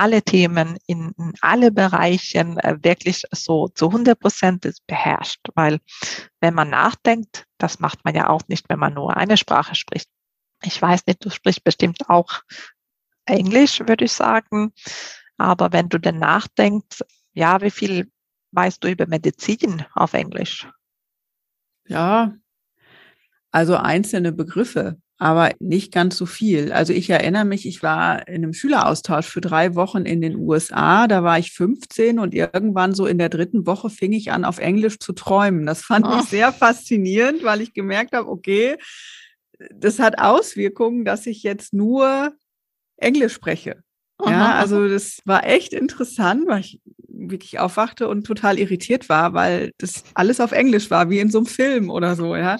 alle 0.00 0.22
Themen 0.22 0.78
in, 0.86 1.12
in 1.18 1.34
alle 1.42 1.70
Bereichen 1.70 2.58
äh, 2.58 2.78
wirklich 2.82 3.24
so 3.32 3.68
zu 3.68 3.88
100 3.88 4.18
Prozent 4.18 4.66
beherrscht. 4.86 5.40
Weil 5.54 5.78
wenn 6.40 6.54
man 6.54 6.70
nachdenkt, 6.70 7.44
das 7.58 7.80
macht 7.80 8.02
man 8.04 8.14
ja 8.14 8.30
auch 8.30 8.42
nicht, 8.48 8.70
wenn 8.70 8.78
man 8.78 8.94
nur 8.94 9.16
eine 9.16 9.36
Sprache 9.36 9.74
spricht. 9.74 10.08
Ich 10.62 10.80
weiß 10.80 11.06
nicht, 11.06 11.22
du 11.22 11.30
sprichst 11.30 11.64
bestimmt 11.64 12.08
auch 12.08 12.40
Englisch, 13.26 13.80
würde 13.80 14.06
ich 14.06 14.12
sagen. 14.12 14.72
Aber 15.36 15.72
wenn 15.72 15.90
du 15.90 15.98
denn 15.98 16.18
nachdenkst, 16.18 17.02
ja, 17.34 17.60
wie 17.60 17.70
viel 17.70 18.10
weißt 18.52 18.82
du 18.82 18.88
über 18.88 19.06
Medizin 19.06 19.84
auf 19.94 20.14
Englisch? 20.14 20.66
Ja, 21.86 22.34
also 23.50 23.76
einzelne 23.76 24.32
Begriffe 24.32 24.98
aber 25.20 25.52
nicht 25.60 25.92
ganz 25.92 26.16
so 26.16 26.24
viel. 26.24 26.72
Also 26.72 26.94
ich 26.94 27.10
erinnere 27.10 27.44
mich, 27.44 27.66
ich 27.66 27.82
war 27.82 28.26
in 28.26 28.36
einem 28.36 28.54
Schüleraustausch 28.54 29.26
für 29.26 29.42
drei 29.42 29.74
Wochen 29.74 30.06
in 30.06 30.22
den 30.22 30.34
USA. 30.34 31.06
Da 31.06 31.22
war 31.22 31.38
ich 31.38 31.52
15 31.52 32.18
und 32.18 32.34
irgendwann 32.34 32.94
so 32.94 33.06
in 33.06 33.18
der 33.18 33.28
dritten 33.28 33.66
Woche 33.66 33.90
fing 33.90 34.12
ich 34.12 34.32
an, 34.32 34.46
auf 34.46 34.58
Englisch 34.58 34.98
zu 34.98 35.12
träumen. 35.12 35.66
Das 35.66 35.82
fand 35.82 36.06
oh. 36.06 36.18
ich 36.18 36.30
sehr 36.30 36.54
faszinierend, 36.54 37.44
weil 37.44 37.60
ich 37.60 37.74
gemerkt 37.74 38.14
habe, 38.14 38.30
okay, 38.30 38.78
das 39.74 39.98
hat 39.98 40.18
Auswirkungen, 40.18 41.04
dass 41.04 41.26
ich 41.26 41.42
jetzt 41.42 41.74
nur 41.74 42.32
Englisch 42.96 43.34
spreche. 43.34 43.82
Ja, 44.24 44.54
also 44.54 44.88
das 44.88 45.18
war 45.26 45.46
echt 45.46 45.74
interessant, 45.74 46.46
weil 46.46 46.60
ich 46.60 46.80
wirklich 47.08 47.58
aufwachte 47.58 48.08
und 48.08 48.26
total 48.26 48.58
irritiert 48.58 49.10
war, 49.10 49.34
weil 49.34 49.72
das 49.76 50.02
alles 50.14 50.40
auf 50.40 50.52
Englisch 50.52 50.90
war, 50.90 51.10
wie 51.10 51.20
in 51.20 51.30
so 51.30 51.38
einem 51.38 51.46
Film 51.46 51.90
oder 51.90 52.16
so, 52.16 52.36
ja. 52.36 52.56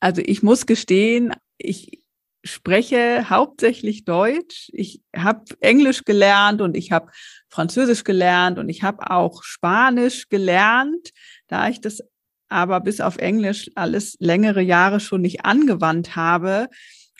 Also 0.00 0.22
ich 0.24 0.42
muss 0.42 0.66
gestehen, 0.66 1.32
ich 1.58 2.04
spreche 2.44 3.30
hauptsächlich 3.30 4.04
Deutsch. 4.04 4.70
Ich 4.72 5.02
habe 5.16 5.44
Englisch 5.60 6.04
gelernt 6.04 6.60
und 6.60 6.76
ich 6.76 6.92
habe 6.92 7.10
Französisch 7.48 8.04
gelernt 8.04 8.58
und 8.58 8.68
ich 8.68 8.82
habe 8.82 9.10
auch 9.10 9.42
Spanisch 9.42 10.28
gelernt. 10.28 11.10
Da 11.48 11.68
ich 11.68 11.80
das 11.80 12.00
aber 12.48 12.80
bis 12.80 13.00
auf 13.00 13.16
Englisch 13.16 13.70
alles 13.74 14.16
längere 14.20 14.60
Jahre 14.60 15.00
schon 15.00 15.22
nicht 15.22 15.44
angewandt 15.44 16.14
habe, 16.16 16.68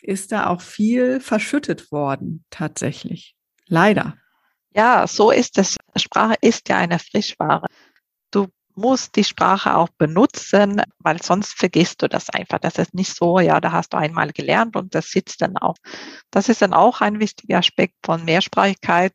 ist 0.01 0.31
da 0.31 0.47
auch 0.47 0.61
viel 0.61 1.19
verschüttet 1.19 1.91
worden, 1.91 2.45
tatsächlich. 2.51 3.35
Leider. 3.67 4.17
Ja, 4.75 5.07
so 5.07 5.31
ist 5.31 5.57
es. 5.57 5.77
Sprache 5.95 6.35
ist 6.41 6.69
ja 6.69 6.77
eine 6.77 6.99
Frischware. 6.99 7.67
Du 8.29 8.47
musst 8.75 9.15
die 9.15 9.23
Sprache 9.23 9.75
auch 9.75 9.89
benutzen, 9.97 10.81
weil 10.99 11.21
sonst 11.21 11.57
vergisst 11.57 12.01
du 12.01 12.07
das 12.07 12.29
einfach. 12.29 12.59
Das 12.59 12.77
ist 12.77 12.93
nicht 12.93 13.15
so, 13.15 13.39
ja, 13.39 13.59
da 13.61 13.71
hast 13.71 13.93
du 13.93 13.97
einmal 13.97 14.31
gelernt 14.31 14.75
und 14.75 14.95
das 14.95 15.09
sitzt 15.09 15.41
dann 15.41 15.57
auch. 15.57 15.75
Das 16.31 16.49
ist 16.49 16.61
dann 16.61 16.73
auch 16.73 17.01
ein 17.01 17.19
wichtiger 17.19 17.59
Aspekt 17.59 17.95
von 18.03 18.25
Mehrsprachigkeit. 18.25 19.13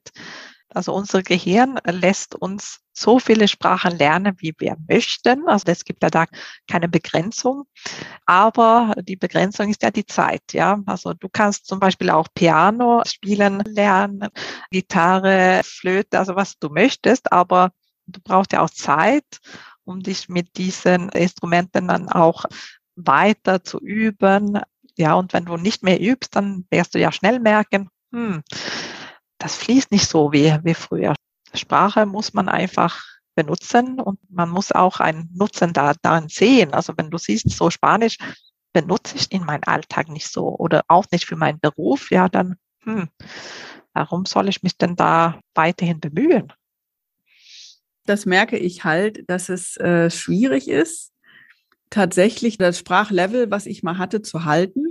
Also 0.73 0.94
unser 0.94 1.23
Gehirn 1.23 1.79
lässt 1.85 2.37
uns 2.37 2.81
so 2.92 3.18
viele 3.18 3.49
Sprachen 3.49 3.96
lernen, 3.99 4.37
wie 4.38 4.55
wir 4.59 4.77
möchten. 4.88 5.49
Also 5.49 5.64
es 5.66 5.85
gibt 5.85 6.03
ja 6.03 6.11
da 6.11 6.27
keine 6.68 6.88
Begrenzung. 6.88 7.64
Aber 8.27 8.94
die 9.03 9.16
Begrenzung 9.16 9.70
ist 9.70 9.83
ja 9.83 9.90
die 9.90 10.07
Zeit. 10.07 10.42
Ja, 10.53 10.81
also 10.87 11.14
du 11.14 11.29
kannst 11.29 11.66
zum 11.66 11.81
Beispiel 11.81 12.11
auch 12.11 12.29
Piano 12.35 13.03
spielen 13.07 13.61
lernen, 13.66 14.29
Gitarre, 14.70 15.62
Flöte, 15.64 16.18
also 16.18 16.37
was 16.37 16.59
du 16.59 16.68
möchtest. 16.68 17.33
Aber 17.33 17.70
du 18.12 18.20
brauchst 18.23 18.53
ja 18.53 18.61
auch 18.62 18.70
Zeit, 18.70 19.25
um 19.85 20.03
dich 20.03 20.29
mit 20.29 20.57
diesen 20.57 21.09
Instrumenten 21.11 21.88
dann 21.88 22.09
auch 22.09 22.44
weiter 22.96 23.64
zu 23.64 23.79
üben. 23.81 24.61
Ja, 24.96 25.14
und 25.14 25.33
wenn 25.33 25.44
du 25.46 25.57
nicht 25.57 25.83
mehr 25.83 26.01
übst, 26.01 26.37
dann 26.37 26.66
wirst 26.70 26.94
du 26.94 26.99
ja 26.99 27.12
schnell 27.12 27.40
merken, 27.40 27.88
hm, 28.12 28.42
das 29.38 29.57
fließt 29.57 29.90
nicht 29.90 30.09
so 30.09 30.33
wie, 30.33 30.57
wie 30.62 30.75
früher. 30.75 31.14
Sprache 31.55 32.07
muss 32.07 32.35
man 32.35 32.49
einfach 32.49 33.03
benutzen 33.35 34.01
und 34.01 34.18
man 34.29 34.51
muss 34.51 34.73
auch 34.73 35.01
einen 35.01 35.31
Nutzen 35.35 35.73
da, 35.73 35.94
darin 36.03 36.29
sehen. 36.29 36.75
Also 36.75 36.92
wenn 36.96 37.11
du 37.11 37.18
siehst, 37.18 37.51
so 37.51 37.70
Spanisch 37.70 38.18
benutze 38.73 39.16
ich 39.16 39.33
in 39.33 39.44
meinem 39.44 39.62
Alltag 39.66 40.09
nicht 40.09 40.29
so 40.29 40.57
oder 40.57 40.83
auch 40.88 41.07
nicht 41.11 41.27
für 41.27 41.37
meinen 41.37 41.61
Beruf, 41.61 42.11
ja, 42.11 42.29
dann, 42.29 42.57
hm, 42.85 43.09
warum 43.94 44.27
soll 44.27 44.49
ich 44.49 44.62
mich 44.62 44.77
denn 44.77 44.96
da 44.96 45.40
weiterhin 45.55 46.01
bemühen? 46.01 46.53
Das 48.11 48.27
merke 48.27 48.59
ich 48.59 48.83
halt, 48.83 49.23
dass 49.29 49.49
es 49.49 49.77
äh, 49.77 50.11
schwierig 50.11 50.66
ist, 50.66 51.12
tatsächlich 51.90 52.59
das 52.59 52.77
Sprachlevel, 52.77 53.53
was 53.53 53.66
ich 53.66 53.85
mal 53.85 53.99
hatte, 53.99 54.20
zu 54.20 54.44
halten. 54.44 54.85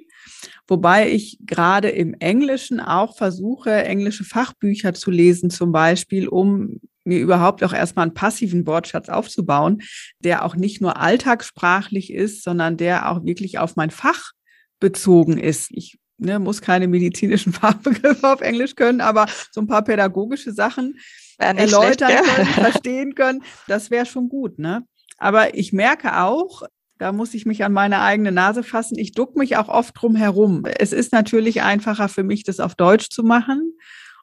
Wobei 0.70 1.12
ich 1.12 1.38
gerade 1.42 1.90
im 1.90 2.14
Englischen 2.14 2.80
auch 2.80 3.18
versuche, 3.18 3.72
englische 3.84 4.24
Fachbücher 4.24 4.94
zu 4.94 5.12
lesen, 5.12 5.50
zum 5.50 5.74
Beispiel, 5.74 6.30
um 6.30 6.80
mir 7.04 7.20
überhaupt 7.20 7.62
auch 7.66 7.74
erstmal 7.74 8.04
einen 8.04 8.14
passiven 8.14 8.66
Wortschatz 8.66 9.10
aufzubauen, 9.10 9.82
der 10.20 10.46
auch 10.46 10.56
nicht 10.56 10.80
nur 10.80 10.96
alltagssprachlich 10.96 12.14
ist, 12.14 12.46
sondern 12.46 12.78
der 12.78 13.12
auch 13.12 13.26
wirklich 13.26 13.60
auf 13.60 13.76
mein 13.76 13.92
Fach 13.92 14.32
bezogen 14.80 15.38
ist. 15.38 15.72
Ich 15.72 16.00
ne, 16.20 16.40
muss 16.40 16.62
keine 16.62 16.88
medizinischen 16.88 17.52
Fachbegriffe 17.62 18.32
auf 18.32 18.40
Englisch 18.40 18.76
können, 18.76 19.02
aber 19.02 19.26
so 19.52 19.60
ein 19.60 19.68
paar 19.68 19.84
pädagogische 19.84 20.54
Sachen 20.54 20.96
erläutern 21.40 22.10
schlecht, 22.10 22.28
ja. 22.28 22.34
können, 22.36 22.48
verstehen 22.54 23.16
können, 23.16 23.44
das 23.68 23.90
wäre 23.92 24.06
schon 24.06 24.30
gut. 24.30 24.60
Ne? 24.60 24.86
Aber 25.18 25.56
ich 25.56 25.74
merke 25.74 26.20
auch, 26.20 26.64
da 26.98 27.14
muss 27.14 27.34
ich 27.34 27.46
mich 27.46 27.64
an 27.64 27.72
meine 27.72 28.02
eigene 28.02 28.32
Nase 28.32 28.62
fassen. 28.62 29.00
Ich 29.00 29.14
duck 29.14 29.36
mich 29.36 29.58
auch 29.58 29.70
oft 29.70 30.00
drum 30.00 30.16
herum. 30.16 30.66
Es 30.66 30.92
ist 30.92 31.14
natürlich 31.14 31.62
einfacher 31.62 32.10
für 32.10 32.24
mich, 32.24 32.44
das 32.44 32.60
auf 32.60 32.76
Deutsch 32.76 33.10
zu 33.10 33.24
machen. 33.24 33.78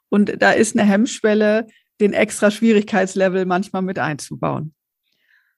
Und 0.09 0.41
da 0.41 0.51
ist 0.51 0.77
eine 0.77 0.87
Hemmschwelle, 0.87 1.67
den 1.99 2.13
extra 2.13 2.51
Schwierigkeitslevel 2.51 3.45
manchmal 3.45 3.81
mit 3.81 3.97
einzubauen. 3.97 4.73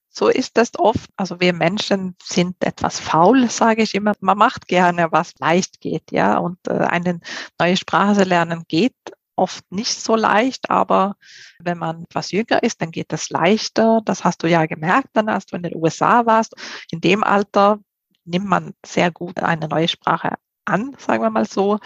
So 0.08 0.28
ist 0.28 0.56
das 0.56 0.70
oft. 0.76 1.10
Also 1.16 1.40
wir 1.40 1.52
Menschen 1.52 2.16
sind 2.22 2.56
etwas 2.64 2.98
faul, 2.98 3.48
sage 3.48 3.82
ich 3.82 3.94
immer. 3.94 4.14
Man 4.20 4.38
macht 4.38 4.66
gerne, 4.66 5.08
was 5.12 5.34
leicht 5.38 5.80
geht, 5.80 6.10
ja. 6.10 6.38
Und 6.38 6.58
äh, 6.66 6.72
eine 6.72 7.20
neue 7.60 7.76
Sprache 7.76 8.24
lernen 8.24 8.64
geht 8.66 8.94
oft 9.40 9.64
nicht 9.72 9.94
so 9.94 10.16
leicht, 10.16 10.70
aber 10.70 11.16
wenn 11.58 11.78
man 11.78 12.04
etwas 12.04 12.30
jünger 12.30 12.62
ist, 12.62 12.80
dann 12.82 12.90
geht 12.90 13.10
das 13.10 13.30
leichter. 13.30 14.02
Das 14.04 14.22
hast 14.22 14.42
du 14.42 14.48
ja 14.48 14.66
gemerkt 14.66 15.08
dann, 15.14 15.28
als 15.28 15.46
du 15.46 15.56
in 15.56 15.62
den 15.62 15.74
USA 15.74 16.26
warst. 16.26 16.54
In 16.90 17.00
dem 17.00 17.24
Alter 17.24 17.80
nimmt 18.24 18.46
man 18.46 18.74
sehr 18.84 19.10
gut 19.10 19.40
eine 19.40 19.66
neue 19.66 19.88
Sprache 19.88 20.34
an, 20.66 20.94
sagen 20.98 21.22
wir 21.22 21.30
mal 21.30 21.46
so. 21.46 21.78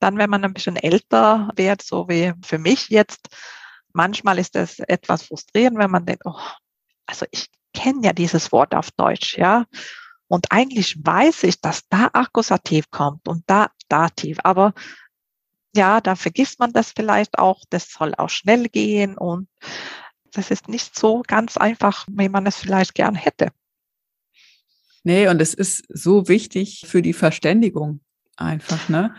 Dann, 0.00 0.16
wenn 0.18 0.30
man 0.30 0.44
ein 0.44 0.54
bisschen 0.54 0.76
älter 0.76 1.50
wird, 1.56 1.82
so 1.82 2.08
wie 2.08 2.32
für 2.42 2.58
mich 2.58 2.88
jetzt, 2.88 3.28
manchmal 3.92 4.38
ist 4.38 4.56
es 4.56 4.78
etwas 4.80 5.24
frustrierend, 5.24 5.78
wenn 5.78 5.90
man 5.90 6.06
denkt, 6.06 6.22
oh, 6.24 6.40
also 7.06 7.26
ich 7.30 7.50
kenne 7.74 8.00
ja 8.02 8.12
dieses 8.14 8.50
Wort 8.50 8.74
auf 8.74 8.90
Deutsch, 8.92 9.36
ja. 9.36 9.66
Und 10.26 10.50
eigentlich 10.50 10.96
weiß 11.04 11.42
ich, 11.44 11.60
dass 11.60 11.86
da 11.88 12.08
Akkusativ 12.14 12.90
kommt 12.90 13.28
und 13.28 13.44
da 13.46 13.68
Dativ, 13.88 14.38
aber 14.42 14.72
ja, 15.74 16.00
da 16.00 16.14
vergisst 16.14 16.58
man 16.58 16.72
das 16.72 16.92
vielleicht 16.92 17.38
auch. 17.38 17.62
Das 17.70 17.90
soll 17.90 18.14
auch 18.16 18.30
schnell 18.30 18.68
gehen 18.68 19.16
und 19.16 19.48
das 20.32 20.50
ist 20.50 20.68
nicht 20.68 20.96
so 20.96 21.22
ganz 21.26 21.56
einfach, 21.56 22.06
wie 22.10 22.28
man 22.28 22.46
es 22.46 22.56
vielleicht 22.56 22.94
gern 22.94 23.14
hätte. 23.14 23.50
Nee, 25.04 25.28
und 25.28 25.40
es 25.40 25.54
ist 25.54 25.84
so 25.88 26.28
wichtig 26.28 26.84
für 26.86 27.02
die 27.02 27.12
Verständigung 27.12 28.00
einfach, 28.36 28.88
ne? 28.88 29.14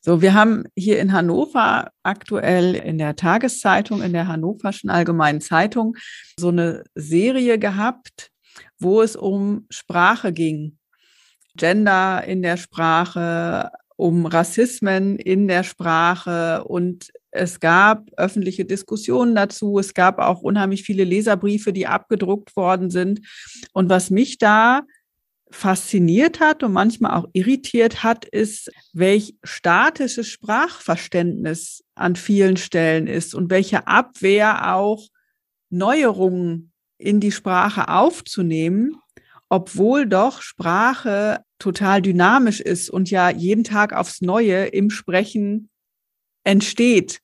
So, 0.00 0.20
wir 0.20 0.34
haben 0.34 0.64
hier 0.74 1.00
in 1.00 1.12
Hannover 1.12 1.92
aktuell 2.02 2.74
in 2.74 2.98
der 2.98 3.14
Tageszeitung, 3.14 4.02
in 4.02 4.12
der 4.12 4.26
Hannoverschen 4.26 4.90
Allgemeinen 4.90 5.40
Zeitung, 5.40 5.96
so 6.38 6.48
eine 6.48 6.82
Serie 6.94 7.58
gehabt, 7.58 8.30
wo 8.78 9.00
es 9.00 9.14
um 9.14 9.66
Sprache 9.70 10.32
ging. 10.32 10.78
Gender 11.56 12.24
in 12.24 12.42
der 12.42 12.56
Sprache, 12.56 13.70
um 13.96 14.26
Rassismen 14.26 15.16
in 15.16 15.48
der 15.48 15.64
Sprache 15.64 16.64
und 16.64 17.10
es 17.30 17.60
gab 17.60 18.10
öffentliche 18.16 18.64
Diskussionen 18.64 19.34
dazu. 19.34 19.78
Es 19.78 19.94
gab 19.94 20.18
auch 20.18 20.40
unheimlich 20.40 20.82
viele 20.82 21.04
Leserbriefe, 21.04 21.72
die 21.72 21.86
abgedruckt 21.86 22.56
worden 22.56 22.90
sind. 22.90 23.20
Und 23.72 23.88
was 23.88 24.10
mich 24.10 24.38
da 24.38 24.82
fasziniert 25.50 26.40
hat 26.40 26.62
und 26.62 26.72
manchmal 26.72 27.12
auch 27.18 27.28
irritiert 27.32 28.02
hat, 28.02 28.24
ist, 28.24 28.70
welch 28.92 29.34
statisches 29.44 30.28
Sprachverständnis 30.28 31.84
an 31.94 32.16
vielen 32.16 32.56
Stellen 32.56 33.06
ist 33.06 33.34
und 33.34 33.50
welche 33.50 33.86
Abwehr 33.86 34.74
auch 34.74 35.06
Neuerungen 35.70 36.72
in 36.98 37.20
die 37.20 37.32
Sprache 37.32 37.88
aufzunehmen, 37.88 38.96
obwohl 39.48 40.06
doch 40.06 40.42
Sprache 40.42 41.44
total 41.58 42.02
dynamisch 42.02 42.60
ist 42.60 42.90
und 42.90 43.10
ja 43.10 43.30
jeden 43.30 43.64
Tag 43.64 43.92
aufs 43.92 44.20
Neue 44.20 44.66
im 44.66 44.90
Sprechen 44.90 45.70
entsteht. 46.44 47.20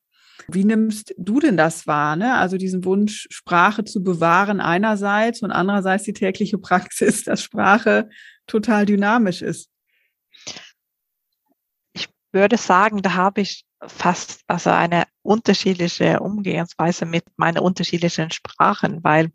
Wie 0.49 0.65
nimmst 0.65 1.15
du 1.19 1.41
denn 1.41 1.57
das 1.57 1.87
wahr? 1.87 2.17
Ne? 2.17 2.35
Also 2.35 2.57
diesen 2.57 2.85
Wunsch, 2.85 3.27
Sprache 3.31 3.85
zu 3.85 4.03
bewahren 4.03 4.61
einerseits 4.61 5.43
und 5.43 5.53
andererseits 5.53 6.05
die 6.05 6.13
tägliche 6.13 6.59
Praxis, 6.59 7.25
dass 7.25 7.43
Sprache 7.43 8.09
total 8.47 8.87
dynamisch 8.87 9.43
ist. 9.43 9.71
Ich 11.93 12.09
würde 12.33 12.57
sagen, 12.57 13.03
da 13.03 13.15
habe 13.15 13.43
ich 13.43 13.65
fast 13.87 14.41
also 14.47 14.71
eine 14.71 15.05
unterschiedliche 15.23 16.21
Umgehensweise 16.21 17.05
mit 17.07 17.25
meinen 17.37 17.59
unterschiedlichen 17.59 18.31
Sprachen, 18.31 19.03
weil 19.05 19.31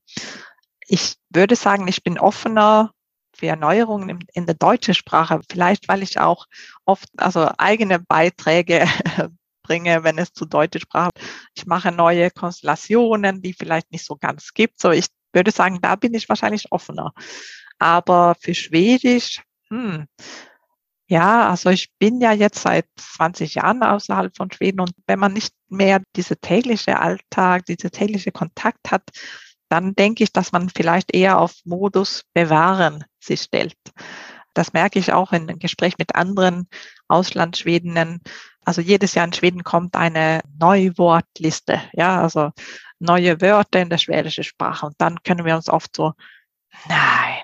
ich 0.87 1.15
würde 1.29 1.55
sagen, 1.55 1.87
ich 1.87 2.03
bin 2.03 2.17
offener 2.17 2.91
für 3.37 3.47
Erneuerungen 3.47 4.09
in, 4.09 4.19
in 4.33 4.45
der 4.45 4.55
deutschen 4.55 4.93
Sprache. 4.93 5.41
Vielleicht, 5.49 5.87
weil 5.87 6.03
ich 6.03 6.19
auch 6.19 6.45
oft 6.85 7.09
also 7.17 7.49
eigene 7.57 7.99
Beiträge 7.99 8.87
bringe, 9.63 10.03
wenn 10.03 10.17
es 10.17 10.33
zu 10.33 10.45
deutscher 10.45 10.79
Sprache. 10.79 11.11
Ich 11.55 11.65
mache 11.65 11.91
neue 11.91 12.31
Konstellationen, 12.31 13.41
die 13.41 13.53
vielleicht 13.53 13.91
nicht 13.91 14.05
so 14.05 14.15
ganz 14.15 14.53
gibt. 14.53 14.81
So, 14.81 14.91
ich 14.91 15.07
würde 15.33 15.51
sagen, 15.51 15.79
da 15.81 15.95
bin 15.95 16.13
ich 16.13 16.29
wahrscheinlich 16.29 16.71
offener. 16.71 17.11
Aber 17.79 18.35
für 18.39 18.55
Schwedisch, 18.55 19.41
hm, 19.69 20.07
ja, 21.09 21.49
also 21.49 21.69
ich 21.69 21.89
bin 21.99 22.19
ja 22.19 22.33
jetzt 22.33 22.61
seit 22.61 22.85
20 22.97 23.55
Jahren 23.55 23.81
außerhalb 23.81 24.35
von 24.35 24.51
Schweden 24.51 24.81
und 24.81 24.91
wenn 25.05 25.19
man 25.19 25.31
nicht 25.33 25.53
mehr 25.69 26.01
diese 26.15 26.37
tägliche 26.37 26.99
Alltag, 26.99 27.65
diese 27.65 27.91
tägliche 27.91 28.31
Kontakt 28.33 28.91
hat, 28.91 29.03
dann 29.69 29.95
denke 29.95 30.23
ich, 30.23 30.31
dass 30.31 30.51
man 30.51 30.69
vielleicht 30.69 31.13
eher 31.13 31.39
auf 31.39 31.55
Modus 31.65 32.23
bewahren 32.33 33.03
sich 33.19 33.41
stellt. 33.41 33.75
Das 34.53 34.73
merke 34.73 34.97
ich 34.97 35.13
auch 35.13 35.33
in 35.33 35.43
einem 35.43 35.59
Gespräch 35.59 35.97
mit 35.97 36.15
anderen 36.15 36.67
Auslandsschwedenen. 37.07 38.21
Also 38.65 38.81
jedes 38.81 39.13
Jahr 39.13 39.25
in 39.25 39.33
Schweden 39.33 39.63
kommt 39.63 39.95
eine 39.95 40.41
Neuwortliste, 40.59 41.81
ja, 41.93 42.21
also 42.21 42.51
neue 42.99 43.39
Wörter 43.39 43.79
in 43.79 43.89
der 43.89 43.99
schwedischen 43.99 44.43
Sprache. 44.43 44.87
Und 44.87 44.95
dann 44.97 45.21
können 45.23 45.45
wir 45.45 45.55
uns 45.55 45.69
oft 45.69 45.95
so, 45.95 46.13
nein, 46.87 47.43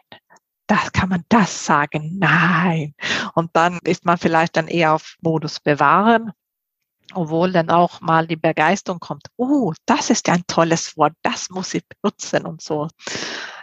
das 0.68 0.92
kann 0.92 1.10
man 1.10 1.24
das 1.30 1.66
sagen, 1.66 2.18
nein. 2.18 2.96
Und 3.36 3.52
dann 3.54 3.80
ist 3.84 4.06
man 4.06 4.18
vielleicht 4.18 4.58
dann 4.58 4.68
eher 4.68 4.94
auf 4.94 5.16
Modus 5.22 5.60
bewahren 5.60 6.32
obwohl 7.14 7.52
dann 7.52 7.70
auch 7.70 8.02
mal 8.02 8.28
die 8.28 8.36
Begeisterung 8.36 9.00
kommt, 9.00 9.28
oh, 9.38 9.74
das 9.86 10.10
ist 10.10 10.28
ja 10.28 10.36
ein 10.36 10.48
tolles 10.48 10.98
Wort, 10.98 11.14
das 11.22 11.50
muss 11.50 11.74
ich 11.74 11.84
benutzen 11.88 12.46
und 12.46 12.62
so. 12.62 12.88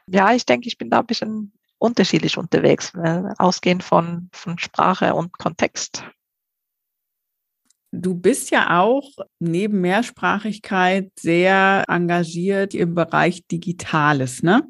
Ja, 0.07 0.33
ich 0.33 0.47
denke, 0.47 0.69
ich 0.69 0.79
bin 0.79 0.91
da 0.91 1.01
ein 1.01 1.07
bisschen 1.07 1.53
unterschiedlich 1.79 2.37
unterwegs, 2.37 2.93
äh, 2.95 3.23
ausgehend 3.39 3.83
von, 3.83 4.29
von 4.33 4.59
Sprache 4.59 5.15
und 5.15 5.33
Kontext. 5.39 6.05
Du 7.93 8.15
bist 8.15 8.51
ja 8.51 8.81
auch 8.81 9.11
neben 9.41 9.81
Mehrsprachigkeit 9.81 11.11
sehr 11.19 11.85
engagiert 11.89 12.75
im 12.75 12.95
Bereich 12.95 13.47
Digitales, 13.49 14.45
ne? 14.45 14.69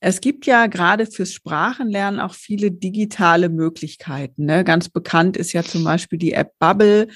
Es 0.00 0.20
gibt 0.20 0.44
ja 0.46 0.66
gerade 0.66 1.06
fürs 1.06 1.32
Sprachenlernen 1.32 2.20
auch 2.20 2.34
viele 2.34 2.70
digitale 2.70 3.48
Möglichkeiten. 3.48 4.44
Ne? 4.44 4.62
Ganz 4.62 4.90
bekannt 4.90 5.36
ist 5.36 5.52
ja 5.52 5.62
zum 5.62 5.84
Beispiel 5.84 6.18
die 6.18 6.32
App 6.32 6.52
Bubble. 6.58 7.08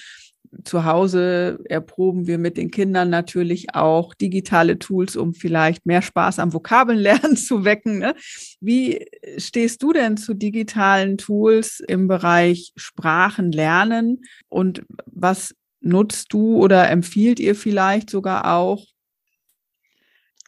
Zu 0.64 0.84
Hause 0.84 1.60
erproben 1.66 2.26
wir 2.26 2.36
mit 2.36 2.56
den 2.56 2.70
Kindern 2.70 3.08
natürlich 3.08 3.74
auch 3.74 4.14
digitale 4.14 4.78
Tools, 4.78 5.14
um 5.14 5.32
vielleicht 5.32 5.86
mehr 5.86 6.02
Spaß 6.02 6.40
am 6.40 6.52
Vokabellernen 6.52 7.36
zu 7.36 7.64
wecken. 7.64 7.98
Ne? 7.98 8.14
Wie 8.60 9.06
stehst 9.38 9.82
du 9.82 9.92
denn 9.92 10.16
zu 10.16 10.34
digitalen 10.34 11.18
Tools 11.18 11.80
im 11.86 12.08
Bereich 12.08 12.72
Sprachenlernen 12.76 14.22
und 14.48 14.82
was 15.06 15.54
nutzt 15.80 16.32
du 16.32 16.56
oder 16.56 16.90
empfiehlt 16.90 17.38
ihr 17.38 17.54
vielleicht 17.54 18.10
sogar 18.10 18.52
auch? 18.52 18.84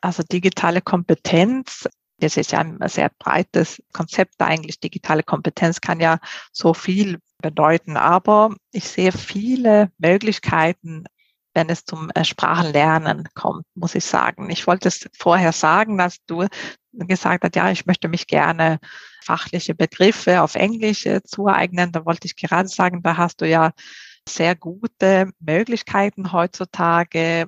Also 0.01 0.25
digitale 0.25 0.81
Kompetenz 0.81 1.87
das 2.23 2.37
ist 2.37 2.53
ja 2.53 2.61
ein 2.61 2.79
sehr 2.87 3.11
breites 3.19 3.83
Konzept 3.93 4.35
eigentlich. 4.39 4.79
Digitale 4.79 5.25
Kompetenz 5.25 5.81
kann 5.81 5.99
ja 5.99 6.21
so 6.53 6.73
viel 6.73 7.19
bedeuten, 7.43 7.99
aber 7.99 8.55
ich 8.73 8.89
sehe 8.89 9.13
viele 9.13 9.91
Möglichkeiten, 9.99 11.05
wenn 11.55 11.69
es 11.69 11.85
zum 11.85 12.11
äh, 12.15 12.25
Sprachenlernen 12.25 13.29
kommt, 13.35 13.67
muss 13.75 13.95
ich 13.95 14.05
sagen. 14.05 14.49
Ich 14.51 14.67
wollte 14.67 14.89
es 14.89 15.09
vorher 15.19 15.53
sagen, 15.53 15.99
dass 15.99 16.25
du 16.27 16.47
gesagt 16.93 17.45
hast, 17.45 17.57
ja, 17.57 17.71
ich 17.71 17.87
möchte 17.87 18.09
mich 18.09 18.27
gerne 18.27 18.79
fachliche 19.23 19.75
Begriffe 19.75 20.43
auf 20.43 20.55
Englisch 20.55 21.07
äh, 21.07 21.23
zueignen. 21.23 21.93
Da 21.93 22.05
wollte 22.07 22.27
ich 22.27 22.37
gerade 22.37 22.69
sagen, 22.69 23.03
da 23.03 23.17
hast 23.17 23.41
du 23.41 23.49
ja 23.49 23.73
sehr 24.29 24.55
gute 24.55 25.31
Möglichkeiten 25.41 26.33
heutzutage. 26.33 27.47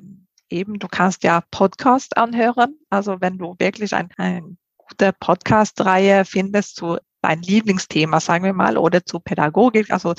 Eben, 0.50 0.78
du 0.78 0.88
kannst 0.88 1.22
ja 1.24 1.42
Podcast 1.50 2.16
anhören. 2.16 2.78
Also 2.90 3.20
wenn 3.20 3.38
du 3.38 3.54
wirklich 3.58 3.94
ein, 3.94 4.10
ein 4.16 4.58
gute 4.76 5.12
Podcast-Reihe 5.12 6.24
findest 6.24 6.76
zu 6.76 6.98
dein 7.24 7.40
Lieblingsthema, 7.40 8.20
sagen 8.20 8.44
wir 8.44 8.52
mal, 8.52 8.76
oder 8.76 9.04
zu 9.04 9.18
Pädagogik. 9.18 9.90
Also 9.90 10.14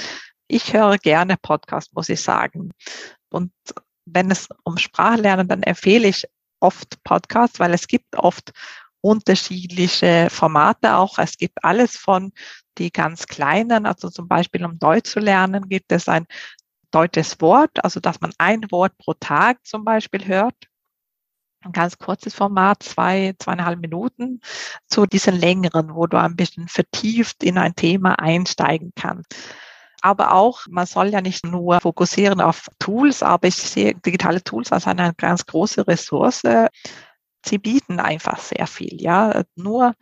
ich 0.47 0.73
höre 0.73 0.97
gerne 0.97 1.37
Podcast, 1.37 1.93
muss 1.93 2.09
ich 2.09 2.21
sagen. 2.21 2.71
Und 3.29 3.51
wenn 4.05 4.31
es 4.31 4.49
um 4.63 4.77
Sprachlernen, 4.77 5.47
dann 5.47 5.61
empfehle 5.61 6.07
ich 6.07 6.25
oft 6.59 7.03
Podcasts, 7.03 7.59
weil 7.59 7.73
es 7.73 7.87
gibt 7.87 8.15
oft 8.15 8.51
unterschiedliche 9.01 10.29
Formate 10.31 10.95
auch. 10.95 11.19
Es 11.19 11.37
gibt 11.37 11.63
alles 11.63 11.95
von 11.95 12.31
die 12.79 12.91
ganz 12.91 13.27
kleinen, 13.27 13.85
also 13.85 14.09
zum 14.09 14.27
Beispiel 14.27 14.65
um 14.65 14.79
Deutsch 14.79 15.11
zu 15.11 15.19
lernen, 15.19 15.69
gibt 15.69 15.91
es 15.91 16.09
ein 16.09 16.25
deutsches 16.89 17.39
Wort, 17.39 17.83
also 17.83 17.99
dass 17.99 18.19
man 18.19 18.33
ein 18.39 18.65
Wort 18.71 18.97
pro 18.97 19.13
Tag 19.13 19.59
zum 19.63 19.85
Beispiel 19.85 20.25
hört 20.25 20.55
ein 21.65 21.71
ganz 21.71 21.97
kurzes 21.97 22.34
Format, 22.34 22.84
zwei, 22.84 23.34
zweieinhalb 23.39 23.80
Minuten, 23.80 24.39
zu 24.88 25.06
diesen 25.06 25.36
längeren, 25.36 25.95
wo 25.95 26.08
du 26.08 26.19
ein 26.19 26.36
bisschen 26.36 26.67
vertieft 26.67 27.43
in 27.43 27.58
ein 27.58 27.75
Thema 27.75 28.19
einsteigen 28.19 28.93
kannst. 28.95 29.36
Aber 30.01 30.34
auch, 30.34 30.62
man 30.69 30.86
soll 30.86 31.08
ja 31.08 31.21
nicht 31.21 31.45
nur 31.45 31.82
fokussieren 31.82 32.39
auf 32.39 32.67
Tools, 32.80 33.23
aber 33.23 33.47
ich 33.47 33.56
sehe 33.56 33.95
digitale 33.95 34.43
Tools 34.43 34.71
als 34.71 34.86
eine 34.86 35.13
ganz 35.15 35.45
große 35.45 35.88
Ressource. 35.88 36.43
Sie 37.43 37.58
bieten 37.58 37.99
einfach 37.99 38.38
sehr 38.38 38.67
viel, 38.67 39.01
ja. 39.01 39.43
Nur, 39.56 39.95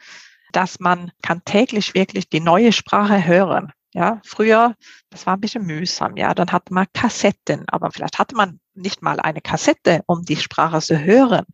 dass 0.52 0.80
man 0.80 1.12
kann 1.22 1.44
täglich 1.46 1.94
wirklich 1.94 2.28
die 2.30 2.42
neue 2.42 2.74
Sprache 2.74 3.26
hören. 3.26 3.72
Ja, 3.94 4.20
früher, 4.26 4.76
das 5.12 5.28
war 5.28 5.38
ein 5.38 5.42
bisschen 5.42 5.66
mühsam, 5.66 6.18
ja, 6.18 6.34
dann 6.34 6.52
hatte 6.52 6.74
man 6.74 6.88
Kassetten, 6.94 7.64
aber 7.70 7.92
vielleicht 7.92 8.18
hatte 8.18 8.36
man 8.36 8.60
nicht 8.76 9.02
mal 9.02 9.20
eine 9.20 9.42
Kassette, 9.42 10.04
um 10.08 10.24
die 10.24 10.36
Sprache 10.36 10.82
zu 10.82 11.00
hören. 11.00 11.46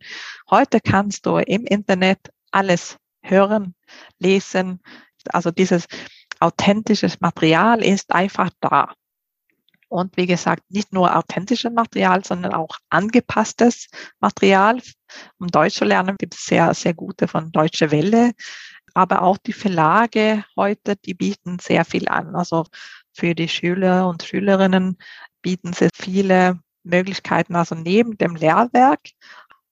Heute 0.48 0.80
kannst 0.80 1.26
du 1.26 1.36
im 1.38 1.64
Internet 1.64 2.18
alles 2.50 2.96
hören, 3.22 3.74
lesen. 4.18 4.80
Also 5.32 5.50
dieses 5.50 5.86
authentische 6.40 7.08
Material 7.20 7.84
ist 7.84 8.12
einfach 8.12 8.50
da. 8.60 8.94
Und 9.88 10.16
wie 10.16 10.26
gesagt, 10.26 10.62
nicht 10.68 10.92
nur 10.92 11.16
authentisches 11.16 11.72
Material, 11.72 12.24
sondern 12.24 12.54
auch 12.54 12.78
angepasstes 12.90 13.88
Material. 14.20 14.80
Um 15.38 15.48
Deutsch 15.48 15.74
zu 15.74 15.84
lernen 15.84 16.16
gibt 16.16 16.34
es 16.34 16.44
sehr, 16.44 16.72
sehr 16.74 16.94
gute 16.94 17.26
von 17.26 17.50
Deutsche 17.50 17.90
Welle 17.90 18.32
aber 18.94 19.22
auch 19.22 19.38
die 19.38 19.52
Verlage 19.52 20.44
heute, 20.56 20.96
die 20.96 21.14
bieten 21.14 21.58
sehr 21.58 21.84
viel 21.84 22.08
an. 22.08 22.34
Also 22.34 22.64
für 23.12 23.34
die 23.34 23.48
Schüler 23.48 24.08
und 24.08 24.22
Schülerinnen 24.22 24.98
bieten 25.42 25.72
sie 25.72 25.88
viele 25.94 26.60
Möglichkeiten, 26.90 27.56
also 27.56 27.74
neben 27.74 28.18
dem 28.18 28.36
Lehrwerk. 28.36 29.00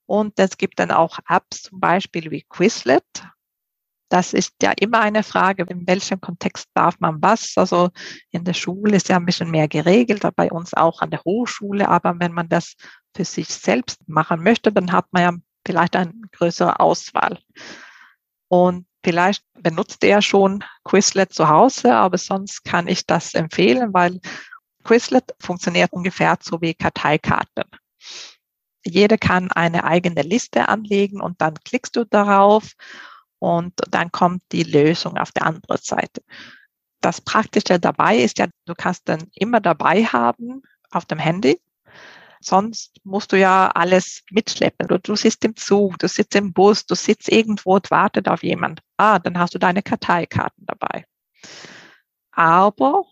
Und 0.06 0.38
es 0.38 0.56
gibt 0.56 0.78
dann 0.78 0.90
auch 0.90 1.18
Apps, 1.28 1.64
zum 1.64 1.80
Beispiel 1.80 2.30
wie 2.30 2.42
Quizlet. 2.48 3.04
Das 4.08 4.32
ist 4.32 4.54
ja 4.62 4.72
immer 4.80 5.00
eine 5.00 5.22
Frage, 5.22 5.66
in 5.68 5.86
welchem 5.86 6.20
Kontext 6.20 6.68
darf 6.72 6.98
man 6.98 7.20
was. 7.20 7.52
Also 7.56 7.90
in 8.30 8.44
der 8.44 8.54
Schule 8.54 8.96
ist 8.96 9.10
ja 9.10 9.16
ein 9.16 9.26
bisschen 9.26 9.50
mehr 9.50 9.68
geregelt, 9.68 10.22
bei 10.34 10.50
uns 10.50 10.72
auch 10.72 11.02
an 11.02 11.10
der 11.10 11.22
Hochschule. 11.24 11.88
Aber 11.88 12.18
wenn 12.18 12.32
man 12.32 12.48
das 12.48 12.74
für 13.14 13.26
sich 13.26 13.48
selbst 13.48 14.08
machen 14.08 14.42
möchte, 14.42 14.72
dann 14.72 14.92
hat 14.92 15.06
man 15.12 15.22
ja 15.22 15.32
vielleicht 15.66 15.94
eine 15.94 16.14
größere 16.32 16.80
Auswahl. 16.80 17.38
Und 18.48 18.88
Vielleicht 19.04 19.44
benutzt 19.54 20.02
er 20.02 20.20
schon 20.22 20.64
Quizlet 20.84 21.32
zu 21.32 21.48
Hause, 21.48 21.94
aber 21.94 22.18
sonst 22.18 22.64
kann 22.64 22.88
ich 22.88 23.06
das 23.06 23.34
empfehlen, 23.34 23.94
weil 23.94 24.20
Quizlet 24.88 25.34
funktioniert 25.38 25.92
ungefähr 25.92 26.38
so 26.40 26.62
wie 26.62 26.72
Karteikarten. 26.72 27.64
Jeder 28.86 29.18
kann 29.18 29.52
eine 29.52 29.84
eigene 29.84 30.22
Liste 30.22 30.68
anlegen 30.68 31.20
und 31.20 31.42
dann 31.42 31.54
klickst 31.62 31.94
du 31.94 32.04
darauf 32.04 32.72
und 33.38 33.74
dann 33.90 34.10
kommt 34.10 34.42
die 34.50 34.62
Lösung 34.62 35.18
auf 35.18 35.30
der 35.32 35.44
anderen 35.44 35.78
Seite. 35.82 36.22
Das 37.02 37.20
Praktische 37.20 37.78
dabei 37.78 38.16
ist 38.16 38.38
ja, 38.38 38.46
du 38.64 38.74
kannst 38.74 39.08
dann 39.10 39.28
immer 39.34 39.60
dabei 39.60 40.04
haben 40.04 40.62
auf 40.90 41.04
dem 41.04 41.18
Handy 41.18 41.60
Sonst 42.40 43.00
musst 43.04 43.32
du 43.32 43.38
ja 43.38 43.68
alles 43.68 44.22
mitschleppen. 44.30 44.88
Du, 44.88 44.98
du 44.98 45.16
sitzt 45.16 45.44
im 45.44 45.56
Zug, 45.56 45.98
du 45.98 46.08
sitzt 46.08 46.36
im 46.36 46.52
Bus, 46.52 46.86
du 46.86 46.94
sitzt 46.94 47.28
irgendwo 47.28 47.74
und 47.74 47.90
wartet 47.90 48.28
auf 48.28 48.42
jemand. 48.42 48.80
Ah, 48.96 49.18
dann 49.18 49.38
hast 49.38 49.54
du 49.54 49.58
deine 49.58 49.82
Karteikarten 49.82 50.64
dabei. 50.66 51.04
Aber 52.30 53.04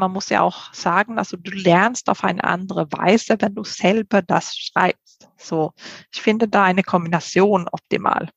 man 0.00 0.12
muss 0.12 0.30
ja 0.30 0.40
auch 0.40 0.74
sagen, 0.74 1.18
also 1.18 1.36
du 1.36 1.52
lernst 1.52 2.08
auf 2.08 2.24
eine 2.24 2.42
andere 2.42 2.90
Weise, 2.90 3.36
wenn 3.38 3.54
du 3.54 3.62
selber 3.62 4.22
das 4.22 4.56
schreibst. 4.56 5.28
So, 5.36 5.72
ich 6.12 6.20
finde 6.20 6.48
da 6.48 6.64
eine 6.64 6.82
Kombination 6.82 7.68
optimal, 7.70 8.30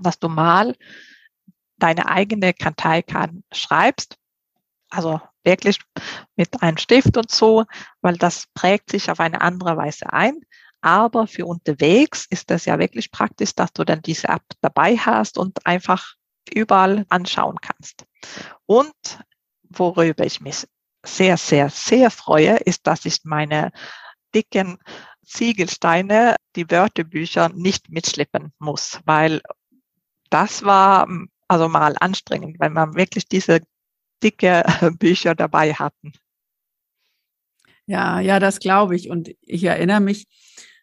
dass 0.00 0.18
du 0.18 0.28
mal 0.28 0.74
deine 1.76 2.08
eigene 2.08 2.52
Karteikarten 2.52 3.44
schreibst, 3.52 4.16
also 4.90 5.20
wirklich 5.44 5.78
mit 6.36 6.62
einem 6.62 6.76
Stift 6.76 7.16
und 7.16 7.30
so, 7.30 7.64
weil 8.00 8.16
das 8.16 8.46
prägt 8.54 8.90
sich 8.90 9.10
auf 9.10 9.20
eine 9.20 9.40
andere 9.40 9.76
Weise 9.76 10.12
ein. 10.12 10.40
Aber 10.82 11.26
für 11.26 11.46
unterwegs 11.46 12.26
ist 12.30 12.50
das 12.50 12.64
ja 12.64 12.78
wirklich 12.78 13.10
praktisch, 13.10 13.54
dass 13.54 13.72
du 13.72 13.84
dann 13.84 14.02
diese 14.02 14.28
App 14.28 14.42
dabei 14.62 14.96
hast 14.96 15.36
und 15.36 15.66
einfach 15.66 16.14
überall 16.52 17.04
anschauen 17.10 17.58
kannst. 17.60 18.06
Und 18.66 19.20
worüber 19.70 20.26
ich 20.26 20.40
mich 20.40 20.66
sehr, 21.04 21.36
sehr, 21.36 21.70
sehr 21.70 22.10
freue, 22.10 22.56
ist, 22.56 22.86
dass 22.86 23.04
ich 23.06 23.20
meine 23.24 23.72
dicken 24.34 24.78
Ziegelsteine, 25.24 26.36
die 26.56 26.70
Wörterbücher 26.70 27.50
nicht 27.50 27.88
mitschleppen 27.88 28.52
muss, 28.58 29.00
weil 29.04 29.40
das 30.28 30.64
war 30.64 31.08
also 31.48 31.68
mal 31.68 31.96
anstrengend, 31.98 32.58
weil 32.60 32.70
man 32.70 32.94
wirklich 32.94 33.26
diese 33.26 33.60
dicke 34.22 34.64
Bücher 34.98 35.34
dabei 35.34 35.72
hatten. 35.74 36.12
Ja, 37.86 38.20
ja, 38.20 38.38
das 38.38 38.60
glaube 38.60 38.94
ich. 38.94 39.10
Und 39.10 39.30
ich 39.40 39.64
erinnere 39.64 40.00
mich 40.00 40.26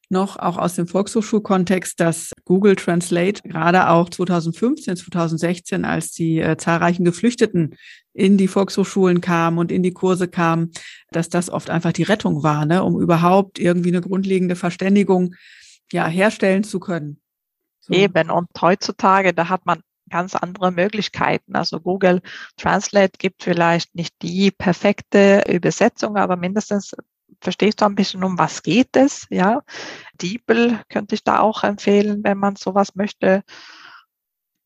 noch 0.10 0.38
auch 0.38 0.58
aus 0.58 0.76
dem 0.76 0.88
Volkshochschulkontext, 0.88 2.00
dass 2.00 2.32
Google 2.46 2.76
Translate 2.76 3.42
gerade 3.44 3.90
auch 3.90 4.10
2015, 4.10 4.96
2016, 4.98 5.86
als 5.86 6.12
die 6.12 6.40
äh, 6.40 6.58
zahlreichen 6.58 7.06
Geflüchteten 7.06 7.76
in 8.18 8.38
die 8.38 8.48
Volkshochschulen 8.48 9.22
kamen 9.22 9.60
und 9.60 9.72
in 9.72 9.84
die 9.84 9.94
Kurse 9.94 10.28
kamen, 10.28 10.72
dass 11.12 11.30
das 11.30 11.52
oft 11.52 11.70
einfach 11.70 11.94
die 11.94 12.04
Rettung 12.04 12.42
war, 12.42 12.66
ne, 12.66 12.84
um 12.84 13.00
überhaupt 13.00 13.60
irgendwie 13.60 13.90
eine 13.90 14.02
grundlegende 14.02 14.56
Verständigung 14.56 15.36
ja 15.92 16.08
herstellen 16.08 16.64
zu 16.64 16.80
können. 16.80 17.22
So. 17.80 17.94
Eben. 17.94 18.32
Und 18.32 18.50
heutzutage, 18.60 19.34
da 19.34 19.50
hat 19.50 19.68
man 19.68 19.82
ganz 20.10 20.36
andere 20.36 20.72
Möglichkeiten. 20.72 21.56
Also 21.56 21.80
Google 21.80 22.22
Translate 22.58 23.14
gibt 23.20 23.44
vielleicht 23.44 23.94
nicht 23.94 24.16
die 24.24 24.50
perfekte 24.50 25.44
Übersetzung, 25.48 26.18
aber 26.18 26.38
mindestens 26.38 26.96
verstehst 27.40 27.82
du 27.82 27.86
ein 27.86 27.96
bisschen, 27.96 28.24
um 28.24 28.40
was 28.40 28.64
geht 28.64 28.96
es, 28.96 29.28
ja. 29.30 29.62
DeepL 30.20 30.80
könnte 30.90 31.14
ich 31.14 31.24
da 31.24 31.40
auch 31.40 31.64
empfehlen, 31.64 32.24
wenn 32.24 32.40
man 32.40 32.56
sowas 32.56 32.96
möchte. 32.96 33.44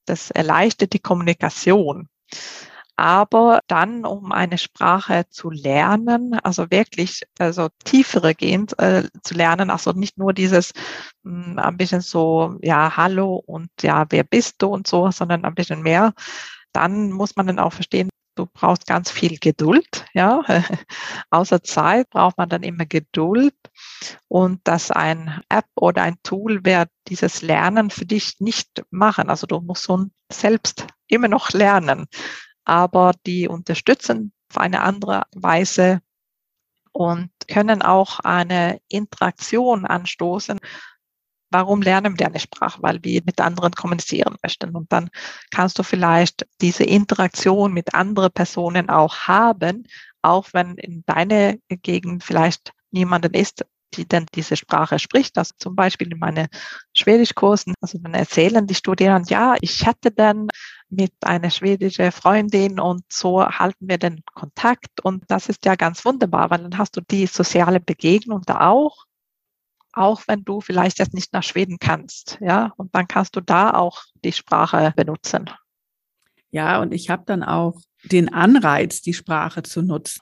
Das 0.05 0.31
erleichtert 0.31 0.93
die 0.93 0.99
Kommunikation. 0.99 2.07
Aber 2.97 3.61
dann, 3.67 4.05
um 4.05 4.31
eine 4.31 4.57
Sprache 4.57 5.25
zu 5.29 5.49
lernen, 5.49 6.35
also 6.43 6.69
wirklich 6.69 7.23
also 7.39 7.69
tiefere 7.83 8.35
gehend 8.35 8.77
äh, 8.79 9.09
zu 9.23 9.33
lernen, 9.33 9.69
also 9.69 9.91
nicht 9.93 10.17
nur 10.17 10.33
dieses 10.33 10.73
mh, 11.23 11.45
hm, 11.45 11.59
ein 11.59 11.77
bisschen 11.77 12.01
so, 12.01 12.57
ja, 12.61 12.95
hallo 12.97 13.35
und 13.45 13.69
ja, 13.81 14.05
wer 14.09 14.23
bist 14.23 14.61
du 14.61 14.67
und 14.67 14.87
so, 14.87 15.09
sondern 15.11 15.45
ein 15.45 15.55
bisschen 15.55 15.81
mehr, 15.81 16.13
dann 16.73 17.11
muss 17.11 17.35
man 17.35 17.47
dann 17.47 17.59
auch 17.59 17.73
verstehen, 17.73 18.09
du 18.35 18.45
brauchst 18.45 18.87
ganz 18.87 19.11
viel 19.11 19.37
Geduld, 19.39 20.05
ja. 20.13 20.41
Außer 21.29 21.63
Zeit 21.63 22.09
braucht 22.09 22.37
man 22.37 22.49
dann 22.49 22.63
immer 22.63 22.85
Geduld 22.85 23.55
und 24.27 24.61
dass 24.65 24.91
ein 24.91 25.41
App 25.49 25.65
oder 25.75 26.03
ein 26.03 26.17
Tool 26.23 26.63
wird 26.65 26.89
dieses 27.07 27.41
Lernen 27.41 27.89
für 27.89 28.05
dich 28.05 28.39
nicht 28.39 28.83
machen. 28.89 29.29
Also 29.29 29.47
du 29.47 29.59
musst 29.59 29.83
so 29.83 30.05
selbst 30.31 30.87
immer 31.07 31.27
noch 31.27 31.51
lernen 31.51 32.07
aber 32.65 33.13
die 33.25 33.47
unterstützen 33.47 34.33
auf 34.49 34.57
eine 34.57 34.81
andere 34.81 35.23
Weise 35.33 36.01
und 36.91 37.31
können 37.47 37.81
auch 37.81 38.19
eine 38.19 38.79
Interaktion 38.89 39.85
anstoßen. 39.85 40.59
Warum 41.49 41.81
lernen 41.81 42.17
wir 42.17 42.27
eine 42.27 42.39
Sprache? 42.39 42.81
Weil 42.81 43.03
wir 43.03 43.21
mit 43.25 43.41
anderen 43.41 43.73
kommunizieren 43.73 44.37
möchten. 44.41 44.75
Und 44.75 44.91
dann 44.91 45.09
kannst 45.51 45.79
du 45.79 45.83
vielleicht 45.83 46.47
diese 46.61 46.83
Interaktion 46.83 47.73
mit 47.73 47.93
anderen 47.93 48.31
Personen 48.31 48.89
auch 48.89 49.15
haben, 49.27 49.85
auch 50.21 50.47
wenn 50.53 50.75
in 50.75 51.03
deiner 51.05 51.55
Gegend 51.67 52.23
vielleicht 52.23 52.73
niemanden 52.91 53.33
ist, 53.33 53.65
die 53.93 54.07
denn 54.07 54.25
diese 54.33 54.55
Sprache 54.55 54.99
spricht. 54.99 55.37
Also 55.37 55.53
zum 55.57 55.75
Beispiel 55.75 56.11
in 56.11 56.19
meinen 56.19 56.47
Schwedischkursen, 56.95 57.73
also 57.81 57.97
dann 57.99 58.13
erzählen 58.13 58.65
die 58.67 58.75
Studierenden, 58.75 59.29
ja, 59.29 59.55
ich 59.61 59.85
hatte 59.85 60.11
dann 60.11 60.47
mit 60.89 61.13
einer 61.21 61.49
schwedischen 61.49 62.11
Freundin 62.11 62.79
und 62.79 63.03
so 63.11 63.45
halten 63.45 63.87
wir 63.87 63.97
den 63.97 64.21
Kontakt 64.33 64.99
und 65.03 65.23
das 65.29 65.47
ist 65.47 65.65
ja 65.65 65.75
ganz 65.75 66.03
wunderbar, 66.03 66.49
weil 66.49 66.59
dann 66.59 66.77
hast 66.77 66.97
du 66.97 67.01
die 67.01 67.27
soziale 67.27 67.79
Begegnung 67.79 68.41
da 68.45 68.67
auch, 68.67 69.05
auch 69.93 70.23
wenn 70.27 70.43
du 70.43 70.61
vielleicht 70.61 70.99
jetzt 70.99 71.13
nicht 71.13 71.33
nach 71.33 71.43
Schweden 71.43 71.77
kannst, 71.79 72.37
ja, 72.41 72.73
und 72.77 72.93
dann 72.93 73.07
kannst 73.07 73.35
du 73.35 73.41
da 73.41 73.71
auch 73.73 74.03
die 74.23 74.33
Sprache 74.33 74.93
benutzen. 74.95 75.49
Ja, 76.51 76.81
und 76.81 76.93
ich 76.93 77.09
habe 77.09 77.23
dann 77.25 77.43
auch 77.43 77.79
den 78.03 78.33
Anreiz, 78.33 79.01
die 79.01 79.13
Sprache 79.13 79.63
zu 79.63 79.81
nutzen 79.81 80.21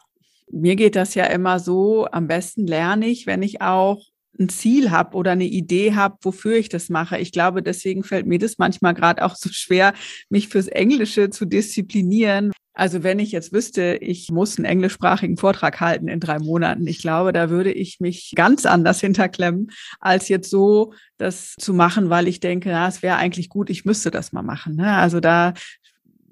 mir 0.52 0.76
geht 0.76 0.96
das 0.96 1.16
ja 1.16 1.26
immer 1.26 1.60
so, 1.60 2.08
am 2.12 2.28
besten 2.28 2.68
lerne 2.68 3.08
ich, 3.08 3.28
wenn 3.28 3.44
ich 3.44 3.62
auch 3.62 4.04
ein 4.40 4.50
Ziel 4.50 4.90
habe 4.92 5.18
oder 5.18 5.32
eine 5.32 5.46
Idee 5.46 5.96
habe, 5.96 6.18
wofür 6.22 6.56
ich 6.56 6.70
das 6.70 6.90
mache. 6.90 7.18
Ich 7.18 7.32
glaube, 7.32 7.62
deswegen 7.62 8.04
fällt 8.04 8.26
mir 8.26 8.40
das 8.40 8.58
manchmal 8.58 8.94
gerade 8.94 9.24
auch 9.24 9.36
so 9.36 9.50
schwer, 9.52 9.94
mich 10.30 10.48
fürs 10.48 10.68
Englische 10.68 11.30
zu 11.30 11.46
disziplinieren. 11.46 12.52
Also 12.74 13.04
wenn 13.04 13.20
ich 13.20 13.34
jetzt 13.34 13.52
wüsste, 13.52 13.98
ich 14.00 14.32
muss 14.32 14.58
einen 14.58 14.64
englischsprachigen 14.64 15.36
Vortrag 15.36 15.82
halten 15.82 16.08
in 16.08 16.22
drei 16.22 16.40
Monaten, 16.40 16.88
ich 16.88 17.02
glaube, 17.02 17.34
da 17.34 17.50
würde 17.50 17.74
ich 17.74 18.00
mich 18.00 18.32
ganz 18.36 18.66
anders 18.66 19.02
hinterklemmen, 19.02 19.72
als 20.00 20.30
jetzt 20.30 20.50
so 20.50 20.94
das 21.18 21.56
zu 21.60 21.74
machen, 21.74 22.10
weil 22.10 22.30
ich 22.30 22.40
denke, 22.40 22.70
na, 22.70 22.88
es 22.88 23.04
wäre 23.04 23.18
eigentlich 23.18 23.50
gut, 23.50 23.70
ich 23.70 23.84
müsste 23.84 24.12
das 24.12 24.32
mal 24.32 24.44
machen. 24.44 24.78
Ne? 24.78 24.94
Also 24.94 25.20
da 25.20 25.54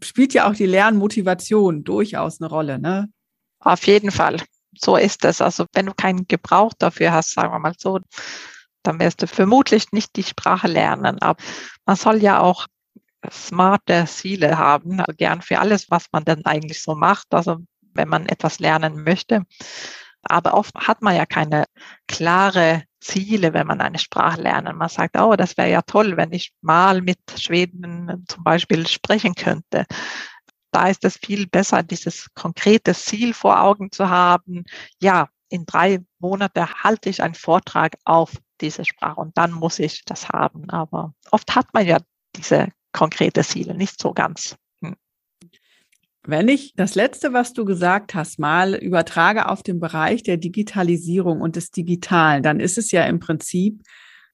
spielt 0.01 0.33
ja 0.33 0.49
auch 0.49 0.55
die 0.55 0.67
Lernmotivation 0.67 1.83
durchaus 1.83 2.39
eine 2.39 2.49
Rolle. 2.49 2.79
Ne? 2.79 3.09
Auf 3.59 3.87
jeden 3.87 4.11
Fall. 4.11 4.37
So 4.79 4.95
ist 4.95 5.25
es. 5.25 5.41
Also 5.41 5.65
wenn 5.73 5.87
du 5.87 5.93
keinen 5.93 6.27
Gebrauch 6.27 6.73
dafür 6.77 7.11
hast, 7.11 7.31
sagen 7.31 7.51
wir 7.51 7.59
mal 7.59 7.73
so, 7.77 7.99
dann 8.83 8.99
wirst 8.99 9.21
du 9.21 9.27
vermutlich 9.27 9.91
nicht 9.91 10.15
die 10.15 10.23
Sprache 10.23 10.67
lernen. 10.67 11.21
Aber 11.21 11.41
man 11.85 11.95
soll 11.95 12.21
ja 12.21 12.39
auch 12.39 12.67
smarte 13.29 14.05
Ziele 14.05 14.57
haben, 14.57 14.99
also 14.99 15.13
gern 15.17 15.41
für 15.41 15.59
alles, 15.59 15.89
was 15.89 16.05
man 16.11 16.23
dann 16.23 16.45
eigentlich 16.45 16.81
so 16.81 16.95
macht. 16.95 17.33
Also 17.33 17.57
wenn 17.93 18.07
man 18.07 18.27
etwas 18.27 18.59
lernen 18.59 19.03
möchte. 19.03 19.43
Aber 20.21 20.53
oft 20.53 20.75
hat 20.75 21.01
man 21.01 21.15
ja 21.15 21.25
keine 21.25 21.65
klare 22.07 22.83
Ziele, 22.99 23.53
wenn 23.53 23.67
man 23.67 23.81
eine 23.81 23.99
Sprache 23.99 24.41
lernt. 24.41 24.71
Man 24.75 24.89
sagt, 24.89 25.17
oh, 25.17 25.35
das 25.35 25.57
wäre 25.57 25.69
ja 25.69 25.81
toll, 25.81 26.17
wenn 26.17 26.33
ich 26.33 26.53
mal 26.61 27.01
mit 27.01 27.19
Schweden 27.37 28.25
zum 28.27 28.43
Beispiel 28.43 28.85
sprechen 28.87 29.35
könnte 29.35 29.85
da 30.77 30.87
ist 30.89 31.03
es 31.05 31.17
viel 31.17 31.47
besser, 31.47 31.81
dieses 31.81 32.27
konkrete 32.35 32.93
Ziel 32.93 33.33
vor 33.33 33.59
Augen 33.59 33.91
zu 33.91 34.09
haben. 34.09 34.63
Ja, 35.01 35.29
in 35.49 35.65
drei 35.65 36.01
Monaten 36.19 36.67
halte 36.83 37.09
ich 37.09 37.23
einen 37.23 37.33
Vortrag 37.33 37.95
auf 38.05 38.33
diese 38.61 38.85
Sprache 38.85 39.19
und 39.19 39.35
dann 39.37 39.51
muss 39.51 39.79
ich 39.79 40.03
das 40.05 40.29
haben. 40.29 40.69
Aber 40.69 41.15
oft 41.31 41.55
hat 41.55 41.73
man 41.73 41.87
ja 41.87 41.97
diese 42.35 42.67
konkrete 42.91 43.43
Ziele 43.43 43.73
nicht 43.73 43.99
so 43.99 44.13
ganz. 44.13 44.55
Hm. 44.83 44.95
Wenn 46.23 46.47
ich 46.47 46.73
das 46.75 46.93
letzte, 46.93 47.33
was 47.33 47.53
du 47.53 47.65
gesagt 47.65 48.13
hast, 48.13 48.37
mal 48.37 48.75
übertrage 48.75 49.49
auf 49.49 49.63
den 49.63 49.79
Bereich 49.79 50.21
der 50.21 50.37
Digitalisierung 50.37 51.41
und 51.41 51.55
des 51.55 51.71
Digitalen, 51.71 52.43
dann 52.43 52.59
ist 52.59 52.77
es 52.77 52.91
ja 52.91 53.03
im 53.05 53.19
Prinzip 53.19 53.81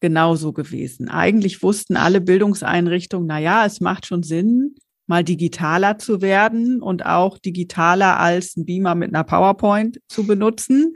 genauso 0.01 0.51
gewesen. 0.51 1.07
Eigentlich 1.07 1.63
wussten 1.63 1.95
alle 1.95 2.19
Bildungseinrichtungen, 2.19 3.27
na 3.27 3.39
ja, 3.39 3.65
es 3.65 3.79
macht 3.79 4.05
schon 4.05 4.23
Sinn, 4.23 4.75
mal 5.14 5.24
digitaler 5.24 5.99
zu 5.99 6.24
werden 6.24 6.82
und 6.82 7.05
auch 7.05 7.38
digitaler 7.38 8.20
als 8.20 8.57
ein 8.57 8.66
Beamer 8.66 8.95
mit 8.95 9.14
einer 9.14 9.24
PowerPoint 9.24 9.99
zu 10.07 10.26
benutzen. 10.26 10.95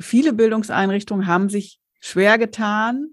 Viele 0.00 0.32
Bildungseinrichtungen 0.32 1.26
haben 1.26 1.50
sich 1.50 1.80
schwer 2.00 2.38
getan, 2.38 3.08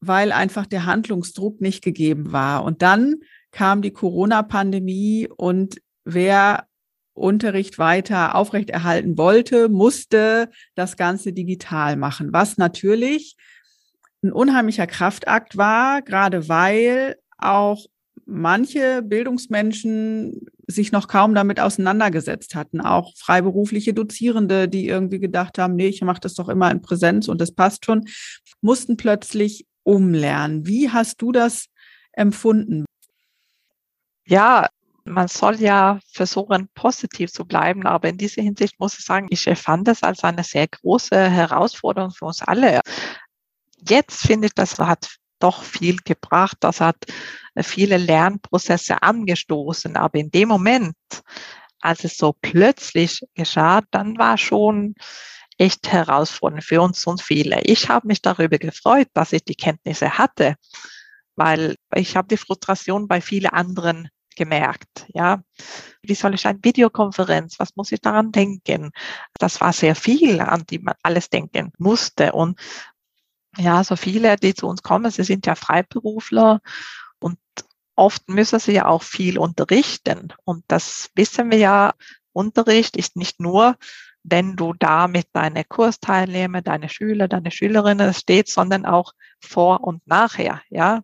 weil 0.00 0.32
einfach 0.32 0.66
der 0.66 0.86
Handlungsdruck 0.86 1.60
nicht 1.60 1.84
gegeben 1.84 2.32
war. 2.32 2.64
Und 2.64 2.82
dann 2.82 3.20
kam 3.52 3.80
die 3.80 3.92
Corona-Pandemie 3.92 5.28
und 5.36 5.80
wer 6.04 6.66
Unterricht 7.14 7.78
weiter 7.78 8.34
aufrechterhalten 8.34 9.16
wollte, 9.16 9.68
musste 9.68 10.50
das 10.74 10.96
Ganze 10.96 11.32
digital 11.32 11.94
machen, 11.94 12.32
was 12.32 12.56
natürlich 12.56 13.36
ein 14.24 14.32
unheimlicher 14.32 14.88
Kraftakt 14.88 15.56
war, 15.56 16.02
gerade 16.02 16.48
weil 16.48 17.18
auch 17.38 17.86
manche 18.30 19.02
Bildungsmenschen 19.02 20.46
sich 20.66 20.92
noch 20.92 21.08
kaum 21.08 21.34
damit 21.34 21.60
auseinandergesetzt 21.60 22.54
hatten. 22.54 22.80
Auch 22.80 23.12
freiberufliche 23.16 23.92
Dozierende, 23.92 24.68
die 24.68 24.86
irgendwie 24.86 25.18
gedacht 25.18 25.58
haben, 25.58 25.74
nee, 25.74 25.88
ich 25.88 26.02
mache 26.02 26.20
das 26.20 26.34
doch 26.34 26.48
immer 26.48 26.70
in 26.70 26.80
Präsenz 26.80 27.28
und 27.28 27.40
das 27.40 27.52
passt 27.52 27.84
schon, 27.84 28.06
mussten 28.60 28.96
plötzlich 28.96 29.66
umlernen. 29.82 30.66
Wie 30.66 30.90
hast 30.90 31.20
du 31.20 31.32
das 31.32 31.66
empfunden? 32.12 32.84
Ja, 34.26 34.68
man 35.04 35.28
soll 35.28 35.56
ja 35.56 35.98
versuchen, 36.12 36.68
positiv 36.74 37.32
zu 37.32 37.44
bleiben, 37.44 37.86
aber 37.86 38.08
in 38.08 38.18
dieser 38.18 38.42
Hinsicht 38.42 38.78
muss 38.78 38.98
ich 38.98 39.04
sagen, 39.04 39.26
ich 39.30 39.44
fand 39.58 39.88
das 39.88 40.02
als 40.02 40.22
eine 40.22 40.44
sehr 40.44 40.68
große 40.68 41.16
Herausforderung 41.16 42.10
für 42.12 42.26
uns 42.26 42.42
alle. 42.42 42.80
Jetzt 43.88 44.20
finde 44.20 44.46
ich, 44.46 44.54
das 44.54 44.78
hat 44.78 45.16
doch 45.40 45.64
viel 45.64 45.96
gebracht. 46.04 46.58
Das 46.60 46.80
hat 46.80 46.96
viele 47.56 47.96
Lernprozesse 47.96 49.02
angestoßen. 49.02 49.96
Aber 49.96 50.18
in 50.18 50.30
dem 50.30 50.48
Moment, 50.48 50.96
als 51.80 52.04
es 52.04 52.16
so 52.16 52.34
plötzlich 52.40 53.20
geschah, 53.34 53.82
dann 53.90 54.18
war 54.18 54.38
schon 54.38 54.94
echt 55.58 55.92
herausfordernd 55.92 56.64
für 56.64 56.80
uns 56.80 57.06
und 57.06 57.20
viele. 57.20 57.60
Ich 57.62 57.88
habe 57.88 58.06
mich 58.06 58.22
darüber 58.22 58.58
gefreut, 58.58 59.08
dass 59.12 59.32
ich 59.32 59.44
die 59.44 59.54
Kenntnisse 59.54 60.16
hatte, 60.16 60.56
weil 61.36 61.76
ich 61.94 62.16
habe 62.16 62.28
die 62.28 62.38
Frustration 62.38 63.08
bei 63.08 63.20
vielen 63.20 63.50
anderen 63.50 64.08
gemerkt. 64.36 65.06
Ja, 65.08 65.42
wie 66.02 66.14
soll 66.14 66.34
ich 66.34 66.46
eine 66.46 66.58
Videokonferenz? 66.62 67.58
Was 67.58 67.76
muss 67.76 67.92
ich 67.92 68.00
daran 68.00 68.32
denken? 68.32 68.90
Das 69.38 69.60
war 69.60 69.74
sehr 69.74 69.94
viel, 69.94 70.40
an 70.40 70.64
die 70.68 70.78
man 70.78 70.94
alles 71.02 71.28
denken 71.28 71.72
musste. 71.76 72.32
Und 72.32 72.58
ja, 73.58 73.84
so 73.84 73.96
viele, 73.96 74.36
die 74.36 74.54
zu 74.54 74.66
uns 74.66 74.82
kommen, 74.82 75.10
sie 75.10 75.24
sind 75.24 75.44
ja 75.44 75.54
Freiberufler 75.56 76.60
oft 78.00 78.28
müssen 78.30 78.58
sie 78.58 78.72
ja 78.72 78.86
auch 78.86 79.02
viel 79.02 79.38
unterrichten. 79.38 80.32
Und 80.44 80.64
das 80.68 81.10
wissen 81.14 81.50
wir 81.50 81.58
ja, 81.58 81.92
Unterricht 82.32 82.96
ist 82.96 83.14
nicht 83.16 83.40
nur, 83.40 83.76
wenn 84.22 84.56
du 84.56 84.72
da 84.72 85.06
mit 85.06 85.26
deinen 85.34 85.64
Kursteilnehmer, 85.68 86.62
deine 86.62 86.88
Schüler, 86.88 87.28
deine 87.28 87.50
Schülerinnen 87.50 88.14
stehst, 88.14 88.54
sondern 88.54 88.86
auch 88.86 89.12
vor 89.40 89.84
und 89.84 90.06
nachher, 90.06 90.62
ja. 90.70 91.02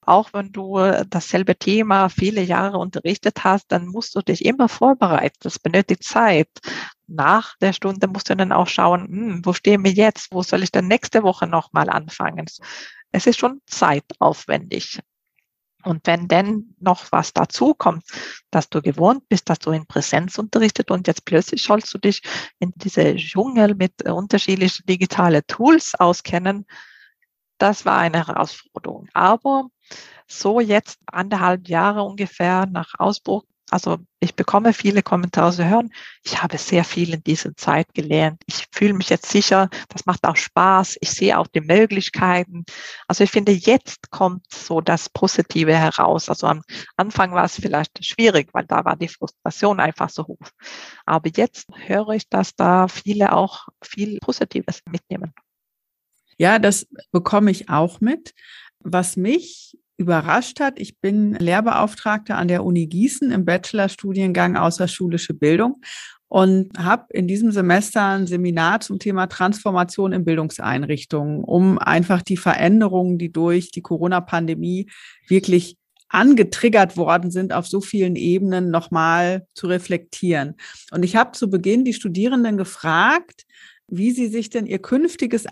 Auch 0.00 0.32
wenn 0.32 0.50
du 0.50 0.78
dasselbe 1.08 1.56
Thema 1.56 2.08
viele 2.08 2.40
Jahre 2.40 2.78
unterrichtet 2.78 3.44
hast, 3.44 3.70
dann 3.70 3.86
musst 3.86 4.16
du 4.16 4.22
dich 4.22 4.44
immer 4.44 4.68
vorbereiten. 4.68 5.36
Das 5.42 5.58
benötigt 5.58 6.04
Zeit 6.04 6.48
nach 7.06 7.54
der 7.58 7.74
Stunde 7.74 8.08
musst 8.08 8.30
du 8.30 8.34
dann 8.34 8.50
auch 8.50 8.66
schauen, 8.66 9.02
hm, 9.08 9.42
wo 9.44 9.52
stehen 9.52 9.84
wir 9.84 9.92
jetzt? 9.92 10.32
Wo 10.32 10.42
soll 10.42 10.62
ich 10.62 10.72
dann 10.72 10.88
nächste 10.88 11.22
Woche 11.22 11.46
nochmal 11.46 11.90
anfangen? 11.90 12.46
Es 13.12 13.26
ist 13.26 13.38
schon 13.38 13.60
zeitaufwendig. 13.66 15.00
Und 15.84 16.06
wenn 16.06 16.28
denn 16.28 16.74
noch 16.78 17.10
was 17.10 17.32
dazu 17.32 17.74
kommt, 17.74 18.04
dass 18.50 18.68
du 18.68 18.82
gewohnt 18.82 19.28
bist, 19.28 19.48
dass 19.48 19.58
du 19.58 19.70
in 19.70 19.86
Präsenz 19.86 20.38
unterrichtet 20.38 20.90
und 20.90 21.06
jetzt 21.06 21.24
plötzlich 21.24 21.62
sollst 21.62 21.92
du 21.94 21.98
dich 21.98 22.22
in 22.58 22.72
diese 22.76 23.16
Dschungel 23.16 23.74
mit 23.74 24.08
unterschiedlichen 24.08 24.84
digitalen 24.86 25.42
Tools 25.46 25.94
auskennen, 25.94 26.66
das 27.58 27.84
war 27.84 27.98
eine 27.98 28.26
Herausforderung. 28.26 29.08
Aber 29.12 29.68
so 30.26 30.60
jetzt 30.60 30.98
anderthalb 31.06 31.68
Jahre 31.68 32.02
ungefähr 32.02 32.66
nach 32.66 32.94
Ausbruch 32.98 33.44
Also 33.70 33.98
ich 34.18 34.34
bekomme 34.34 34.72
viele 34.72 35.02
Kommentare 35.02 35.52
zu 35.52 35.68
hören. 35.68 35.90
Ich 36.24 36.42
habe 36.42 36.58
sehr 36.58 36.84
viel 36.84 37.14
in 37.14 37.22
dieser 37.22 37.54
Zeit 37.56 37.94
gelernt. 37.94 38.42
Ich 38.46 38.66
fühle 38.72 38.94
mich 38.94 39.08
jetzt 39.08 39.30
sicher. 39.30 39.68
Das 39.88 40.06
macht 40.06 40.24
auch 40.24 40.36
Spaß. 40.36 40.98
Ich 41.00 41.10
sehe 41.10 41.38
auch 41.38 41.46
die 41.46 41.60
Möglichkeiten. 41.60 42.64
Also 43.06 43.24
ich 43.24 43.30
finde, 43.30 43.52
jetzt 43.52 44.10
kommt 44.10 44.44
so 44.52 44.80
das 44.80 45.08
Positive 45.08 45.74
heraus. 45.74 46.28
Also 46.28 46.48
am 46.48 46.62
Anfang 46.96 47.32
war 47.32 47.44
es 47.44 47.54
vielleicht 47.54 48.04
schwierig, 48.04 48.50
weil 48.52 48.66
da 48.66 48.84
war 48.84 48.96
die 48.96 49.08
Frustration 49.08 49.80
einfach 49.80 50.10
so 50.10 50.26
hoch. 50.26 50.48
Aber 51.06 51.30
jetzt 51.34 51.68
höre 51.86 52.10
ich, 52.10 52.28
dass 52.28 52.54
da 52.56 52.88
viele 52.88 53.32
auch 53.32 53.68
viel 53.82 54.18
Positives 54.18 54.80
mitnehmen. 54.90 55.32
Ja, 56.38 56.58
das 56.58 56.88
bekomme 57.12 57.50
ich 57.50 57.68
auch 57.68 58.00
mit. 58.00 58.34
Was 58.82 59.16
mich 59.16 59.76
überrascht 60.00 60.60
hat. 60.60 60.80
Ich 60.80 60.98
bin 60.98 61.34
Lehrbeauftragte 61.34 62.34
an 62.34 62.48
der 62.48 62.64
Uni 62.64 62.86
Gießen 62.86 63.30
im 63.30 63.44
Bachelorstudiengang 63.44 64.56
Außerschulische 64.56 65.34
Bildung 65.34 65.82
und 66.26 66.70
habe 66.78 67.04
in 67.10 67.28
diesem 67.28 67.52
Semester 67.52 68.02
ein 68.06 68.26
Seminar 68.26 68.80
zum 68.80 68.98
Thema 68.98 69.26
Transformation 69.26 70.12
in 70.12 70.24
Bildungseinrichtungen, 70.24 71.44
um 71.44 71.78
einfach 71.78 72.22
die 72.22 72.38
Veränderungen, 72.38 73.18
die 73.18 73.30
durch 73.30 73.72
die 73.72 73.82
Corona-Pandemie 73.82 74.88
wirklich 75.28 75.76
angetriggert 76.08 76.96
worden 76.96 77.30
sind, 77.30 77.52
auf 77.52 77.66
so 77.66 77.80
vielen 77.82 78.16
Ebenen 78.16 78.70
nochmal 78.70 79.46
zu 79.54 79.66
reflektieren. 79.66 80.54
Und 80.92 81.04
ich 81.04 81.14
habe 81.14 81.32
zu 81.32 81.50
Beginn 81.50 81.84
die 81.84 81.94
Studierenden 81.94 82.56
gefragt, 82.56 83.44
wie 83.86 84.12
sie 84.12 84.28
sich 84.28 84.48
denn 84.48 84.66
ihr 84.66 84.78
künftiges 84.78 85.46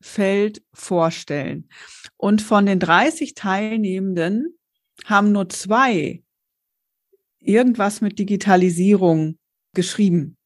Arbeitsfeld 0.00 0.62
vorstellen. 0.72 1.68
Und 2.16 2.42
von 2.42 2.66
den 2.66 2.80
30 2.80 3.34
Teilnehmenden 3.34 4.54
haben 5.04 5.32
nur 5.32 5.48
zwei 5.48 6.22
irgendwas 7.40 8.00
mit 8.00 8.18
Digitalisierung 8.18 9.38
geschrieben. 9.74 10.36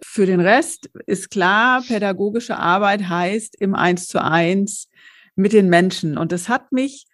Für 0.00 0.26
den 0.26 0.40
Rest 0.40 0.90
ist 1.06 1.30
klar, 1.30 1.82
pädagogische 1.82 2.56
Arbeit 2.56 3.08
heißt 3.08 3.56
im 3.60 3.74
Eins 3.74 4.06
zu 4.06 4.22
eins 4.22 4.88
mit 5.34 5.52
den 5.52 5.68
Menschen. 5.68 6.16
Und 6.16 6.32
das 6.32 6.48
hat 6.48 6.72
mich 6.72 7.06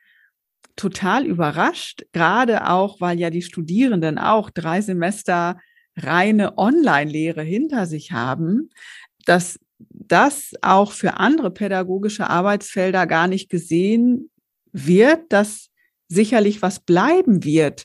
total 0.76 1.24
überrascht, 1.24 2.05
gerade 2.12 2.68
auch, 2.68 3.01
weil 3.01 3.18
ja 3.18 3.30
die 3.30 3.42
Studierenden 3.42 4.18
auch 4.18 4.51
drei 4.51 4.80
Semester 4.80 5.59
reine 5.97 6.59
Online-Lehre 6.59 7.42
hinter 7.42 7.86
sich 7.86 8.12
haben, 8.12 8.70
dass 9.24 9.59
das 9.78 10.52
auch 10.62 10.92
für 10.92 11.14
andere 11.14 11.50
pädagogische 11.50 12.28
Arbeitsfelder 12.28 13.06
gar 13.06 13.26
nicht 13.26 13.48
gesehen 13.50 14.30
wird, 14.72 15.32
dass 15.32 15.70
sicherlich 16.08 16.62
was 16.62 16.80
bleiben 16.80 17.44
wird 17.44 17.84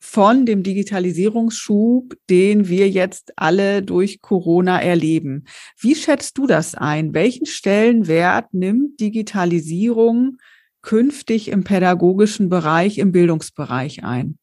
von 0.00 0.46
dem 0.46 0.62
Digitalisierungsschub, 0.62 2.14
den 2.30 2.68
wir 2.68 2.88
jetzt 2.88 3.32
alle 3.36 3.82
durch 3.82 4.20
Corona 4.20 4.80
erleben. 4.80 5.44
Wie 5.78 5.94
schätzt 5.94 6.38
du 6.38 6.46
das 6.46 6.74
ein? 6.74 7.14
Welchen 7.14 7.46
Stellenwert 7.46 8.54
nimmt 8.54 9.00
Digitalisierung 9.00 10.38
künftig 10.82 11.48
im 11.48 11.64
pädagogischen 11.64 12.48
Bereich, 12.48 12.98
im 12.98 13.10
Bildungsbereich 13.10 14.04
ein? 14.04 14.38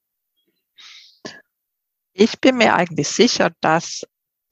Ich 2.11 2.39
bin 2.39 2.57
mir 2.57 2.75
eigentlich 2.75 3.07
sicher, 3.07 3.51
dass 3.61 4.05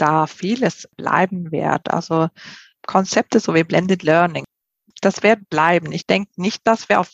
da 0.04 0.28
vieles 0.28 0.90
bleiben 0.98 1.52
wird. 1.54 1.90
Also 1.90 2.28
Konzepte 2.86 3.40
so 3.40 3.54
wie 3.56 3.64
Blended 3.64 4.04
Learning, 4.04 4.44
das 5.02 5.24
wird 5.24 5.50
bleiben. 5.50 5.94
Ich 5.94 6.06
denke 6.06 6.32
nicht, 6.36 6.68
dass 6.68 6.90
wir 6.90 7.00
auf 7.00 7.14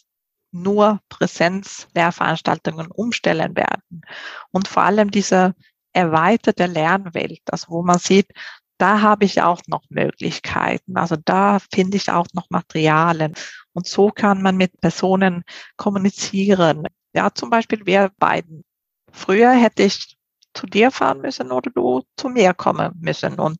nur 0.52 1.00
Präsenzlehrveranstaltungen 1.10 2.88
umstellen 2.88 3.56
werden. 3.56 4.02
Und 4.50 4.68
vor 4.68 4.84
allem 4.84 5.12
diese 5.12 5.54
erweiterte 5.94 6.66
Lernwelt, 6.66 7.42
also 7.52 7.68
wo 7.70 7.84
man 7.84 8.00
sieht, 8.00 8.32
da 8.80 9.02
habe 9.02 9.26
ich 9.26 9.42
auch 9.44 9.62
noch 9.68 9.84
Möglichkeiten. 9.90 10.98
Also 10.98 11.16
da 11.24 11.60
finde 11.72 11.98
ich 11.98 12.10
auch 12.10 12.28
noch 12.34 12.50
Materialien. 12.50 13.36
Und 13.74 13.86
so 13.86 14.10
kann 14.10 14.42
man 14.42 14.58
mit 14.58 14.82
Personen 14.82 15.44
kommunizieren. 15.78 16.88
Ja, 17.14 17.32
zum 17.36 17.52
Beispiel 17.52 17.86
wir 17.86 18.12
beiden. 18.18 18.64
Früher 19.12 19.52
hätte 19.52 19.84
ich 19.84 20.19
zu 20.54 20.66
dir 20.66 20.92
fahren 20.92 21.22
müssen 21.22 21.52
oder 21.52 21.72
du 21.72 22.04
zu 22.18 22.30
mir 22.30 22.54
kommen 22.54 22.94
müssen. 23.00 23.40
Und 23.40 23.60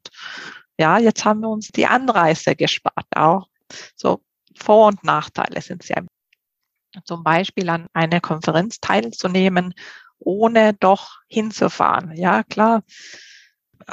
ja, 0.78 0.98
jetzt 0.98 1.26
haben 1.26 1.42
wir 1.42 1.50
uns 1.50 1.68
die 1.70 1.88
Anreise 1.88 2.56
gespart 2.56 3.08
auch. 3.16 3.48
So 3.96 4.22
Vor- 4.58 4.88
und 4.88 5.04
Nachteile 5.04 5.62
sind 5.62 5.88
ja 5.88 6.04
zum 7.04 7.24
Beispiel 7.24 7.70
an 7.70 7.88
einer 7.94 8.20
Konferenz 8.20 8.80
teilzunehmen, 8.80 9.74
ohne 10.20 10.74
doch 10.74 11.20
hinzufahren. 11.28 12.16
Ja, 12.16 12.44
klar. 12.44 12.84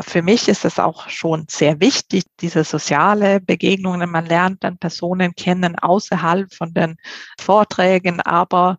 Für 0.01 0.20
mich 0.22 0.49
ist 0.49 0.64
es 0.64 0.78
auch 0.78 1.09
schon 1.09 1.47
sehr 1.49 1.80
wichtig, 1.80 2.24
diese 2.40 2.64
soziale 2.64 3.40
Begegnungen. 3.40 4.11
Man 4.11 4.26
lernt 4.26 4.64
dann 4.64 4.78
Personen 4.78 5.34
kennen 5.34 5.78
außerhalb 5.78 6.53
von 6.53 6.74
den 6.74 6.97
Vorträgen, 7.38 8.20
aber 8.20 8.78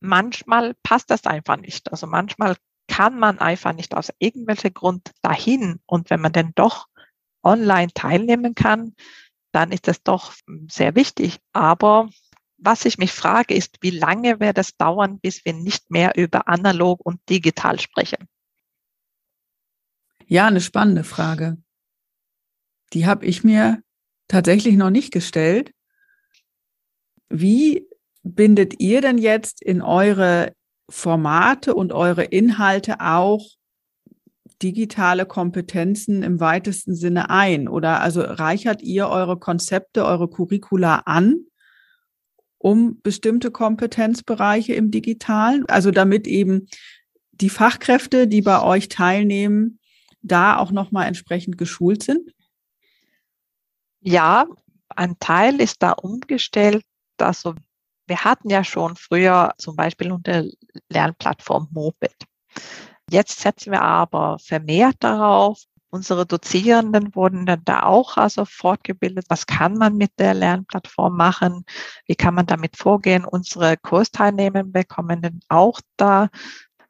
manchmal 0.00 0.74
passt 0.82 1.10
das 1.10 1.24
einfach 1.24 1.56
nicht. 1.56 1.90
Also 1.90 2.06
manchmal 2.06 2.56
kann 2.88 3.18
man 3.18 3.38
einfach 3.38 3.72
nicht 3.72 3.94
aus 3.94 4.12
irgendwelchen 4.18 4.74
Grund 4.74 5.12
dahin. 5.22 5.80
Und 5.86 6.10
wenn 6.10 6.20
man 6.20 6.32
denn 6.32 6.52
doch 6.54 6.86
online 7.42 7.92
teilnehmen 7.92 8.54
kann, 8.54 8.94
dann 9.52 9.72
ist 9.72 9.88
das 9.88 10.02
doch 10.02 10.34
sehr 10.68 10.94
wichtig. 10.94 11.38
Aber 11.52 12.08
was 12.58 12.84
ich 12.84 12.98
mich 12.98 13.12
frage, 13.12 13.54
ist, 13.54 13.78
wie 13.80 13.90
lange 13.90 14.40
wird 14.40 14.58
es 14.58 14.76
dauern, 14.76 15.20
bis 15.20 15.44
wir 15.44 15.52
nicht 15.52 15.90
mehr 15.90 16.16
über 16.16 16.48
analog 16.48 17.00
und 17.04 17.20
digital 17.28 17.78
sprechen? 17.78 18.28
Ja, 20.26 20.46
eine 20.46 20.60
spannende 20.60 21.04
Frage. 21.04 21.58
Die 22.92 23.06
habe 23.06 23.26
ich 23.26 23.44
mir 23.44 23.82
tatsächlich 24.28 24.76
noch 24.76 24.90
nicht 24.90 25.12
gestellt. 25.12 25.72
Wie 27.28 27.86
bindet 28.22 28.80
ihr 28.80 29.00
denn 29.00 29.18
jetzt 29.18 29.62
in 29.62 29.82
eure 29.82 30.55
Formate 30.88 31.74
und 31.74 31.92
eure 31.92 32.24
Inhalte 32.24 33.00
auch 33.00 33.44
digitale 34.62 35.26
Kompetenzen 35.26 36.22
im 36.22 36.40
weitesten 36.40 36.94
Sinne 36.94 37.30
ein? 37.30 37.68
Oder 37.68 38.00
also 38.00 38.22
reichert 38.22 38.82
ihr 38.82 39.08
eure 39.08 39.38
Konzepte, 39.38 40.04
eure 40.04 40.28
Curricula 40.28 41.02
an, 41.06 41.46
um 42.58 43.00
bestimmte 43.02 43.50
Kompetenzbereiche 43.50 44.74
im 44.74 44.90
Digitalen? 44.90 45.64
Also 45.68 45.90
damit 45.90 46.26
eben 46.26 46.68
die 47.32 47.50
Fachkräfte, 47.50 48.28
die 48.28 48.40
bei 48.40 48.62
euch 48.62 48.88
teilnehmen, 48.88 49.78
da 50.22 50.56
auch 50.56 50.72
nochmal 50.72 51.06
entsprechend 51.06 51.58
geschult 51.58 52.02
sind? 52.02 52.32
Ja, 54.00 54.46
ein 54.88 55.18
Teil 55.18 55.60
ist 55.60 55.82
da 55.82 55.92
umgestellt. 55.92 56.82
Also 57.18 57.54
wir 58.06 58.24
hatten 58.24 58.50
ja 58.50 58.64
schon 58.64 58.96
früher 58.96 59.52
zum 59.58 59.76
Beispiel 59.76 60.12
unter 60.12 60.44
Lernplattform 60.88 61.68
Moped. 61.72 62.24
Jetzt 63.10 63.40
setzen 63.40 63.72
wir 63.72 63.82
aber 63.82 64.38
vermehrt 64.38 64.96
darauf. 65.00 65.62
Unsere 65.90 66.26
Dozierenden 66.26 67.14
wurden 67.14 67.46
dann 67.46 67.64
da 67.64 67.84
auch 67.84 68.16
also 68.16 68.44
fortgebildet. 68.44 69.26
Was 69.28 69.46
kann 69.46 69.74
man 69.74 69.96
mit 69.96 70.12
der 70.18 70.34
Lernplattform 70.34 71.16
machen? 71.16 71.64
Wie 72.06 72.16
kann 72.16 72.34
man 72.34 72.46
damit 72.46 72.76
vorgehen? 72.76 73.24
Unsere 73.24 73.76
Kursteilnehmer 73.76 74.64
bekommen 74.64 75.22
dann 75.22 75.40
auch 75.48 75.80
da 75.96 76.28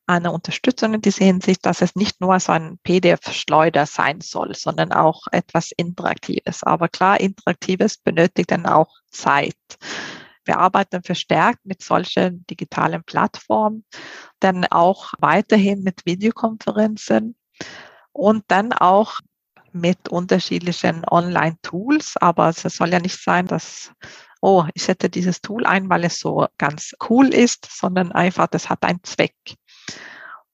eine 0.06 0.32
Unterstützung 0.32 0.94
in 0.94 1.02
dieser 1.02 1.24
Hinsicht, 1.24 1.66
dass 1.66 1.82
es 1.82 1.96
nicht 1.96 2.20
nur 2.20 2.38
so 2.40 2.52
ein 2.52 2.78
PDF-Schleuder 2.84 3.86
sein 3.86 4.20
soll, 4.20 4.54
sondern 4.54 4.92
auch 4.92 5.26
etwas 5.32 5.72
Interaktives. 5.76 6.62
Aber 6.62 6.88
klar, 6.88 7.20
Interaktives 7.20 7.98
benötigt 7.98 8.50
dann 8.50 8.66
auch 8.66 8.88
Zeit. 9.10 9.56
Wir 10.46 10.58
arbeiten 10.58 11.02
verstärkt 11.02 11.66
mit 11.66 11.82
solchen 11.82 12.46
digitalen 12.46 13.04
Plattformen, 13.04 13.84
dann 14.40 14.64
auch 14.64 15.12
weiterhin 15.18 15.82
mit 15.82 16.06
Videokonferenzen 16.06 17.36
und 18.12 18.44
dann 18.48 18.72
auch 18.72 19.20
mit 19.72 20.08
unterschiedlichen 20.08 21.04
Online-Tools. 21.08 22.16
Aber 22.18 22.48
es 22.48 22.62
soll 22.62 22.90
ja 22.90 23.00
nicht 23.00 23.22
sein, 23.22 23.46
dass, 23.46 23.92
oh, 24.40 24.64
ich 24.74 24.84
setze 24.84 25.10
dieses 25.10 25.40
Tool 25.40 25.66
ein, 25.66 25.90
weil 25.90 26.04
es 26.04 26.18
so 26.18 26.46
ganz 26.58 26.94
cool 27.10 27.28
ist, 27.28 27.68
sondern 27.70 28.12
einfach, 28.12 28.46
das 28.46 28.70
hat 28.70 28.84
einen 28.84 29.02
Zweck. 29.02 29.34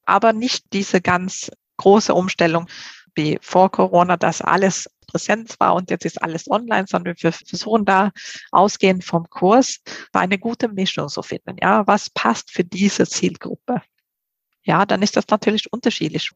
Aber 0.04 0.32
nicht 0.32 0.72
diese 0.72 1.00
ganz 1.00 1.50
große 1.76 2.14
Umstellung 2.14 2.66
wie 3.14 3.38
vor 3.42 3.70
Corona, 3.70 4.16
dass 4.16 4.40
alles 4.40 4.88
Präsenz 5.06 5.58
war 5.60 5.74
und 5.74 5.90
jetzt 5.90 6.04
ist 6.04 6.22
alles 6.22 6.50
online, 6.50 6.86
sondern 6.88 7.14
wir 7.18 7.32
versuchen 7.32 7.84
da 7.84 8.10
ausgehend 8.50 9.04
vom 9.04 9.28
Kurs 9.28 9.78
eine 10.12 10.38
gute 10.38 10.68
Mischung 10.68 11.08
zu 11.08 11.22
finden. 11.22 11.56
Ja, 11.60 11.86
was 11.86 12.08
passt 12.10 12.50
für 12.50 12.64
diese 12.64 13.06
Zielgruppe? 13.06 13.82
Ja, 14.64 14.86
dann 14.86 15.02
ist 15.02 15.16
das 15.16 15.28
natürlich 15.28 15.72
unterschiedlich. 15.72 16.30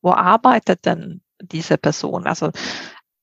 Wo 0.00 0.12
arbeitet 0.12 0.86
denn 0.86 1.22
diese 1.42 1.76
Person? 1.76 2.26
Also 2.26 2.50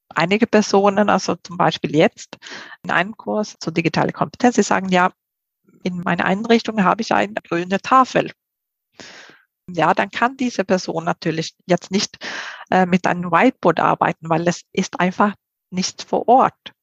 einige 0.09 0.47
Personen, 0.47 1.09
also 1.09 1.35
zum 1.35 1.57
Beispiel 1.57 1.95
jetzt 1.95 2.37
in 2.83 2.91
einem 2.91 3.15
Kurs 3.17 3.55
zur 3.59 3.73
digitale 3.73 4.11
Kompetenz, 4.11 4.55
sie 4.55 4.63
sagen, 4.63 4.89
ja, 4.89 5.11
in 5.83 6.01
meiner 6.01 6.25
Einrichtung 6.25 6.83
habe 6.83 7.01
ich 7.01 7.13
eine 7.13 7.35
grüne 7.47 7.79
Tafel. 7.79 8.31
Ja, 9.73 9.93
dann 9.93 10.09
kann 10.09 10.37
diese 10.37 10.63
Person 10.63 11.05
natürlich 11.05 11.55
jetzt 11.65 11.91
nicht 11.91 12.17
äh, 12.71 12.85
mit 12.85 13.05
einem 13.05 13.31
Whiteboard 13.31 13.79
arbeiten, 13.79 14.29
weil 14.29 14.47
es 14.47 14.63
ist 14.71 14.99
einfach 14.99 15.35
nicht 15.71 16.03
vor 16.03 16.27
Ort. 16.27 16.73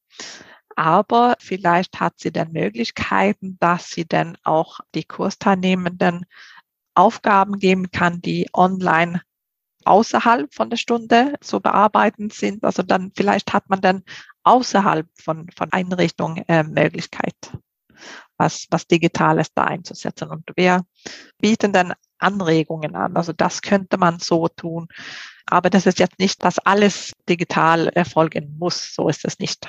Aber 0.77 1.37
vielleicht 1.41 2.01
hat 2.01 2.15
sie 2.19 2.31
dann 2.31 2.53
Möglichkeiten, 2.53 3.57
dass 3.61 3.91
sie 3.91 4.07
dann 4.07 4.37
auch 4.45 4.81
die 4.95 5.05
Kursteilnehmenden 5.05 6.27
Aufgaben 6.95 7.59
geben 7.59 7.91
kann, 7.91 8.21
die 8.21 8.49
online 8.53 9.23
außerhalb 9.85 10.53
von 10.53 10.69
der 10.69 10.77
Stunde 10.77 11.35
zu 11.41 11.61
bearbeiten 11.61 12.31
sind. 12.31 12.65
Also 12.65 12.83
dann 12.83 13.13
vielleicht 13.17 13.53
hat 13.53 13.69
man 13.71 13.81
dann 13.81 14.03
außerhalb 14.43 15.07
von, 15.15 15.49
von 15.57 15.73
Einrichtungen 15.73 16.45
äh, 16.49 16.63
Möglichkeit, 16.65 17.37
was, 18.37 18.67
was 18.71 18.87
Digitales 18.87 19.53
da 19.55 19.65
einzusetzen. 19.65 20.29
Und 20.31 20.51
wir 20.57 20.85
bieten 21.39 21.73
dann 21.73 21.95
Anregungen 22.19 22.95
an. 22.95 23.17
Also 23.17 23.33
das 23.33 23.63
könnte 23.63 23.99
man 23.99 24.19
so 24.19 24.49
tun. 24.49 24.89
Aber 25.47 25.71
das 25.71 25.87
ist 25.87 25.99
jetzt 25.99 26.19
nicht, 26.19 26.43
dass 26.45 26.59
alles 26.59 27.13
digital 27.29 27.89
erfolgen 27.89 28.57
muss. 28.59 28.95
So 28.95 29.09
ist 29.09 29.25
es 29.25 29.39
nicht. 29.39 29.69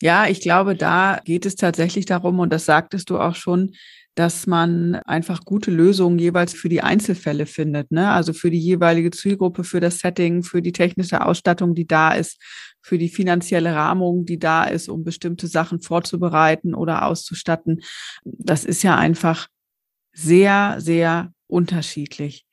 Ja, 0.00 0.26
ich 0.26 0.40
glaube, 0.40 0.76
da 0.76 1.20
geht 1.24 1.44
es 1.44 1.56
tatsächlich 1.56 2.06
darum, 2.06 2.38
und 2.38 2.52
das 2.52 2.64
sagtest 2.64 3.10
du 3.10 3.18
auch 3.18 3.34
schon, 3.34 3.74
dass 4.14 4.46
man 4.46 4.94
einfach 5.04 5.44
gute 5.44 5.70
Lösungen 5.70 6.18
jeweils 6.18 6.54
für 6.54 6.70
die 6.70 6.80
Einzelfälle 6.80 7.44
findet, 7.44 7.90
ne? 7.90 8.10
Also 8.10 8.32
für 8.32 8.50
die 8.50 8.58
jeweilige 8.58 9.10
Zielgruppe, 9.10 9.62
für 9.62 9.80
das 9.80 9.98
Setting, 9.98 10.42
für 10.42 10.62
die 10.62 10.72
technische 10.72 11.26
Ausstattung, 11.26 11.74
die 11.74 11.86
da 11.86 12.12
ist, 12.12 12.40
für 12.80 12.96
die 12.96 13.10
finanzielle 13.10 13.74
Rahmung, 13.74 14.24
die 14.24 14.38
da 14.38 14.64
ist, 14.64 14.88
um 14.88 15.04
bestimmte 15.04 15.48
Sachen 15.48 15.82
vorzubereiten 15.82 16.74
oder 16.74 17.04
auszustatten. 17.04 17.82
Das 18.24 18.64
ist 18.64 18.82
ja 18.82 18.96
einfach 18.96 19.48
sehr, 20.16 20.76
sehr 20.78 21.32
unterschiedlich. 21.46 22.46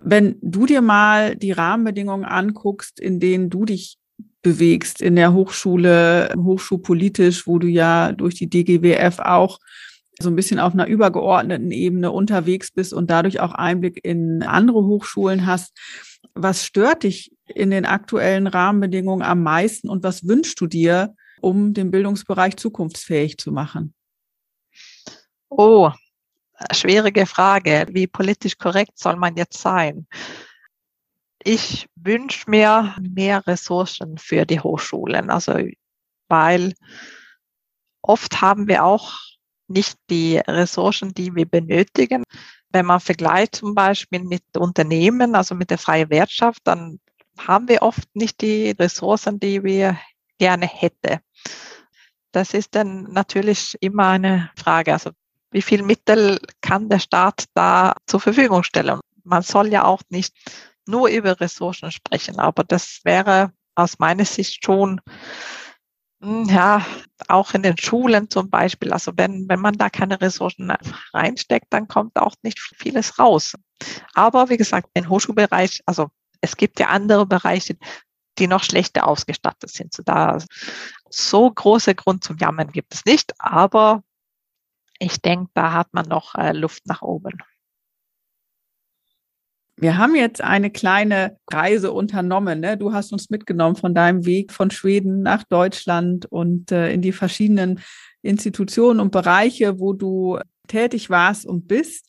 Wenn 0.00 0.36
du 0.40 0.66
dir 0.66 0.80
mal 0.80 1.36
die 1.36 1.52
Rahmenbedingungen 1.52 2.24
anguckst, 2.24 2.98
in 2.98 3.20
denen 3.20 3.50
du 3.50 3.64
dich 3.64 3.98
bewegst 4.42 5.00
in 5.00 5.16
der 5.16 5.32
Hochschule, 5.32 6.34
hochschulpolitisch, 6.36 7.46
wo 7.46 7.58
du 7.58 7.68
ja 7.68 8.12
durch 8.12 8.34
die 8.34 8.48
DGWF 8.48 9.18
auch 9.20 9.58
so 10.20 10.28
ein 10.28 10.36
bisschen 10.36 10.58
auf 10.58 10.72
einer 10.72 10.86
übergeordneten 10.86 11.70
Ebene 11.70 12.10
unterwegs 12.10 12.70
bist 12.70 12.92
und 12.92 13.10
dadurch 13.10 13.40
auch 13.40 13.52
Einblick 13.52 14.00
in 14.04 14.42
andere 14.42 14.84
Hochschulen 14.84 15.46
hast. 15.46 15.76
Was 16.34 16.64
stört 16.64 17.02
dich 17.02 17.32
in 17.46 17.70
den 17.70 17.86
aktuellen 17.86 18.46
Rahmenbedingungen 18.46 19.22
am 19.22 19.42
meisten 19.42 19.88
und 19.88 20.02
was 20.02 20.26
wünschst 20.26 20.60
du 20.60 20.66
dir, 20.66 21.14
um 21.40 21.74
den 21.74 21.90
Bildungsbereich 21.90 22.56
zukunftsfähig 22.56 23.38
zu 23.38 23.52
machen? 23.52 23.94
Oh, 25.48 25.90
schwierige 26.72 27.26
Frage. 27.26 27.86
Wie 27.90 28.06
politisch 28.06 28.58
korrekt 28.58 28.98
soll 28.98 29.16
man 29.16 29.36
jetzt 29.36 29.58
sein? 29.58 30.06
Ich 31.44 31.88
wünsche 31.96 32.48
mir 32.48 32.94
mehr 33.00 33.46
Ressourcen 33.46 34.18
für 34.18 34.46
die 34.46 34.60
Hochschulen, 34.60 35.30
also 35.30 35.58
weil 36.28 36.74
oft 38.00 38.40
haben 38.40 38.68
wir 38.68 38.84
auch 38.84 39.18
nicht 39.68 39.98
die 40.10 40.38
Ressourcen, 40.38 41.14
die 41.14 41.34
wir 41.34 41.46
benötigen. 41.46 42.24
Wenn 42.70 42.86
man 42.86 43.00
vergleicht 43.00 43.56
zum 43.56 43.74
Beispiel 43.74 44.22
mit 44.22 44.44
Unternehmen, 44.56 45.34
also 45.34 45.54
mit 45.54 45.70
der 45.70 45.78
freien 45.78 46.10
Wirtschaft, 46.10 46.60
dann 46.64 47.00
haben 47.38 47.68
wir 47.68 47.82
oft 47.82 48.14
nicht 48.14 48.40
die 48.40 48.70
Ressourcen, 48.70 49.40
die 49.40 49.62
wir 49.62 49.98
gerne 50.38 50.66
hätten. 50.66 51.20
Das 52.32 52.54
ist 52.54 52.74
dann 52.74 53.04
natürlich 53.04 53.76
immer 53.80 54.08
eine 54.08 54.50
Frage. 54.56 54.92
Also 54.92 55.10
wie 55.52 55.62
viel 55.62 55.82
Mittel 55.82 56.40
kann 56.60 56.88
der 56.88 56.98
Staat 56.98 57.44
da 57.54 57.94
zur 58.06 58.20
Verfügung 58.20 58.62
stellen? 58.62 59.00
Man 59.24 59.42
soll 59.42 59.68
ja 59.68 59.84
auch 59.84 60.02
nicht 60.08 60.34
nur 60.86 61.08
über 61.08 61.38
Ressourcen 61.40 61.92
sprechen, 61.92 62.38
aber 62.38 62.64
das 62.64 63.00
wäre 63.04 63.52
aus 63.74 63.98
meiner 63.98 64.24
Sicht 64.24 64.64
schon 64.64 65.00
hm, 66.22 66.44
ja, 66.44 66.84
auch 67.28 67.52
in 67.54 67.62
den 67.62 67.76
Schulen 67.76 68.30
zum 68.30 68.48
Beispiel. 68.48 68.92
Also 68.92 69.12
wenn, 69.16 69.48
wenn 69.48 69.60
man 69.60 69.76
da 69.76 69.90
keine 69.90 70.20
Ressourcen 70.20 70.72
reinsteckt, 71.12 71.66
dann 71.70 71.88
kommt 71.88 72.16
auch 72.16 72.34
nicht 72.42 72.60
vieles 72.60 73.18
raus. 73.18 73.54
Aber 74.14 74.48
wie 74.48 74.56
gesagt, 74.56 74.88
im 74.94 75.08
Hochschulbereich, 75.08 75.80
also 75.84 76.08
es 76.40 76.56
gibt 76.56 76.78
ja 76.78 76.88
andere 76.88 77.26
Bereiche, 77.26 77.76
die 78.38 78.46
noch 78.46 78.62
schlechter 78.62 79.06
ausgestattet 79.06 79.70
sind. 79.70 79.92
So 79.92 80.02
da 80.04 80.38
so 81.10 81.50
große 81.50 81.94
Grund 81.94 82.24
zum 82.24 82.38
Jammern 82.38 82.70
gibt 82.70 82.94
es 82.94 83.04
nicht, 83.04 83.32
aber 83.38 84.02
ich 85.02 85.20
denke, 85.20 85.50
da 85.54 85.72
hat 85.72 85.92
man 85.92 86.06
noch 86.06 86.34
äh, 86.36 86.52
Luft 86.52 86.86
nach 86.86 87.02
oben. 87.02 87.32
Wir 89.76 89.98
haben 89.98 90.14
jetzt 90.14 90.40
eine 90.40 90.70
kleine 90.70 91.38
Reise 91.50 91.90
unternommen. 91.90 92.60
Ne? 92.60 92.76
Du 92.76 92.92
hast 92.92 93.12
uns 93.12 93.30
mitgenommen 93.30 93.74
von 93.74 93.94
deinem 93.94 94.24
Weg 94.26 94.52
von 94.52 94.70
Schweden 94.70 95.22
nach 95.22 95.42
Deutschland 95.42 96.26
und 96.26 96.70
äh, 96.70 96.92
in 96.92 97.02
die 97.02 97.10
verschiedenen 97.10 97.80
Institutionen 98.22 99.00
und 99.00 99.10
Bereiche, 99.10 99.80
wo 99.80 99.92
du 99.92 100.38
tätig 100.68 101.10
warst 101.10 101.46
und 101.46 101.66
bist. 101.66 102.08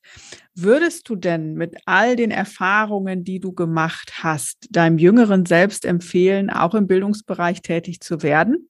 Würdest 0.53 1.09
du 1.09 1.15
denn 1.15 1.55
mit 1.55 1.75
all 1.85 2.15
den 2.15 2.29
Erfahrungen, 2.29 3.23
die 3.23 3.39
du 3.39 3.53
gemacht 3.53 4.19
hast, 4.21 4.67
deinem 4.69 4.99
Jüngeren 4.99 5.47
selbst 5.47 5.83
empfehlen, 5.83 6.51
auch 6.51 6.75
im 6.75 6.85
Bildungsbereich 6.85 7.63
tätig 7.63 8.01
zu 8.01 8.21
werden? 8.21 8.69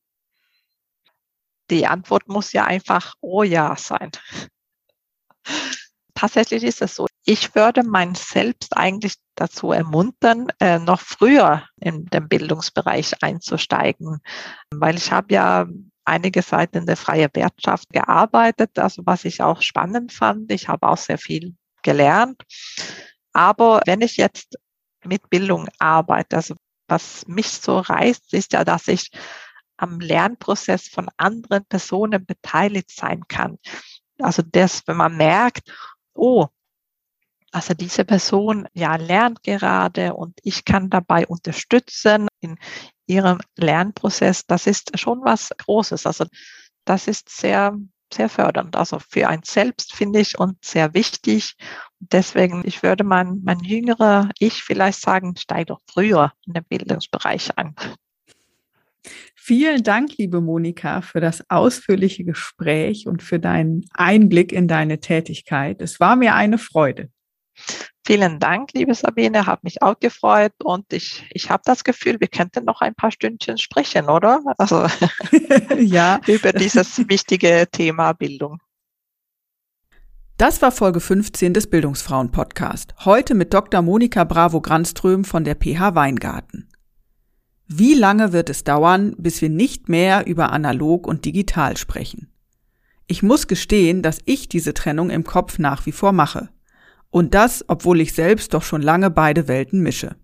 Die 1.69 1.85
Antwort 1.87 2.27
muss 2.27 2.53
ja 2.53 2.65
einfach 2.65 3.15
Oh 3.21 3.43
ja 3.43 3.75
sein. 3.75 4.11
Tatsächlich 6.13 6.63
ist 6.63 6.81
es 6.81 6.95
so. 6.95 7.07
Ich 7.25 7.55
würde 7.55 7.83
mein 7.83 8.15
Selbst 8.15 8.77
eigentlich 8.77 9.15
dazu 9.35 9.71
ermuntern, 9.71 10.47
äh, 10.59 10.79
noch 10.79 11.01
früher 11.01 11.63
in 11.79 12.05
den 12.05 12.27
Bildungsbereich 12.27 13.23
einzusteigen, 13.23 14.19
weil 14.71 14.95
ich 14.95 15.11
habe 15.11 15.33
ja 15.33 15.65
einige 16.05 16.43
Zeit 16.43 16.75
in 16.75 16.85
der 16.85 16.97
freien 16.97 17.29
Wirtschaft 17.33 17.89
gearbeitet, 17.89 18.77
also 18.77 19.03
was 19.05 19.25
ich 19.25 19.41
auch 19.41 19.61
spannend 19.61 20.11
fand. 20.11 20.51
Ich 20.51 20.67
habe 20.67 20.87
auch 20.87 20.97
sehr 20.97 21.17
viel 21.17 21.55
gelernt. 21.81 22.43
Aber 23.33 23.81
wenn 23.85 24.01
ich 24.01 24.17
jetzt 24.17 24.57
mit 25.03 25.29
Bildung 25.29 25.67
arbeite, 25.79 26.37
also 26.37 26.55
was 26.87 27.27
mich 27.27 27.49
so 27.49 27.79
reißt, 27.79 28.33
ist 28.33 28.53
ja, 28.53 28.63
dass 28.63 28.87
ich 28.87 29.09
am 29.77 29.99
Lernprozess 29.99 30.87
von 30.87 31.09
anderen 31.17 31.65
Personen 31.65 32.25
beteiligt 32.25 32.91
sein 32.91 33.23
kann. 33.27 33.57
Also 34.19 34.43
das, 34.43 34.87
wenn 34.87 34.97
man 34.97 35.17
merkt, 35.17 35.71
oh, 36.13 36.47
also 37.51 37.75
diese 37.75 38.03
Person 38.03 38.67
ja 38.73 38.95
lernt 38.95 39.43
gerade 39.43 40.15
und 40.15 40.39
ich 40.41 40.65
kann 40.65 40.89
dabei 40.89 41.27
unterstützen 41.27 42.27
in 42.39 42.57
ihrem 43.05 43.39
Lernprozess. 43.55 44.45
Das 44.47 44.65
ist 44.65 44.97
schon 44.99 45.21
was 45.23 45.49
Großes. 45.57 46.07
Also 46.07 46.25
das 46.83 47.07
ist 47.07 47.29
sehr, 47.29 47.77
sehr 48.11 48.29
fördernd. 48.29 48.75
Also 48.75 48.97
für 48.99 49.27
ein 49.27 49.41
selbst 49.43 49.93
finde 49.93 50.19
ich 50.19 50.39
und 50.39 50.63
sehr 50.65 50.95
wichtig. 50.95 51.55
Deswegen, 51.99 52.63
ich 52.65 52.81
würde 52.81 53.03
mein, 53.03 53.41
mein 53.43 53.59
jüngerer 53.59 54.29
Ich 54.39 54.63
vielleicht 54.63 54.99
sagen, 54.99 55.35
steig 55.37 55.67
doch 55.67 55.79
früher 55.87 56.33
in 56.47 56.53
den 56.53 56.63
Bildungsbereich 56.63 57.55
ein. 57.57 57.75
Vielen 59.45 59.83
Dank, 59.83 60.17
liebe 60.17 60.39
Monika, 60.39 61.01
für 61.01 61.19
das 61.19 61.43
ausführliche 61.49 62.23
Gespräch 62.23 63.07
und 63.07 63.21
für 63.21 63.39
deinen 63.39 63.83
Einblick 63.93 64.53
in 64.53 64.69
deine 64.69 65.01
Tätigkeit. 65.01 65.81
Es 65.81 65.99
war 65.99 66.15
mir 66.15 66.33
eine 66.33 66.57
Freude. 66.57 67.09
Vielen 68.07 68.39
Dank, 68.39 68.69
liebe 68.73 68.95
Sabine, 68.95 69.45
hat 69.45 69.65
mich 69.65 69.81
auch 69.81 69.99
gefreut 69.99 70.53
und 70.63 70.93
ich, 70.93 71.27
ich 71.31 71.49
habe 71.49 71.61
das 71.65 71.83
Gefühl, 71.83 72.21
wir 72.21 72.29
könnten 72.29 72.63
noch 72.63 72.79
ein 72.79 72.95
paar 72.95 73.11
Stündchen 73.11 73.57
sprechen, 73.57 74.05
oder? 74.05 74.41
Also 74.57 74.87
ja, 75.77 76.21
über 76.27 76.53
dieses 76.53 77.09
wichtige 77.09 77.67
Thema 77.69 78.13
Bildung. 78.13 78.59
Das 80.37 80.61
war 80.61 80.71
Folge 80.71 81.01
15 81.01 81.53
des 81.53 81.69
Bildungsfrauen 81.69 82.31
Podcast. 82.31 82.95
Heute 83.03 83.35
mit 83.35 83.53
Dr. 83.53 83.81
Monika 83.81 84.23
Bravo 84.23 84.61
Grandström 84.61 85.25
von 85.25 85.43
der 85.43 85.55
PH 85.55 85.95
Weingarten. 85.95 86.69
Wie 87.67 87.93
lange 87.93 88.33
wird 88.33 88.49
es 88.49 88.63
dauern, 88.63 89.15
bis 89.17 89.41
wir 89.41 89.49
nicht 89.49 89.89
mehr 89.89 90.27
über 90.27 90.51
analog 90.51 91.07
und 91.07 91.25
digital 91.25 91.77
sprechen? 91.77 92.29
Ich 93.07 93.23
muss 93.23 93.47
gestehen, 93.47 94.01
dass 94.01 94.19
ich 94.25 94.49
diese 94.49 94.73
Trennung 94.73 95.09
im 95.09 95.23
Kopf 95.23 95.59
nach 95.59 95.85
wie 95.85 95.91
vor 95.91 96.11
mache. 96.11 96.49
Und 97.09 97.33
das, 97.33 97.63
obwohl 97.67 98.01
ich 98.01 98.13
selbst 98.13 98.53
doch 98.53 98.63
schon 98.63 98.81
lange 98.81 99.09
beide 99.09 99.47
Welten 99.47 99.81
mische. 99.81 100.15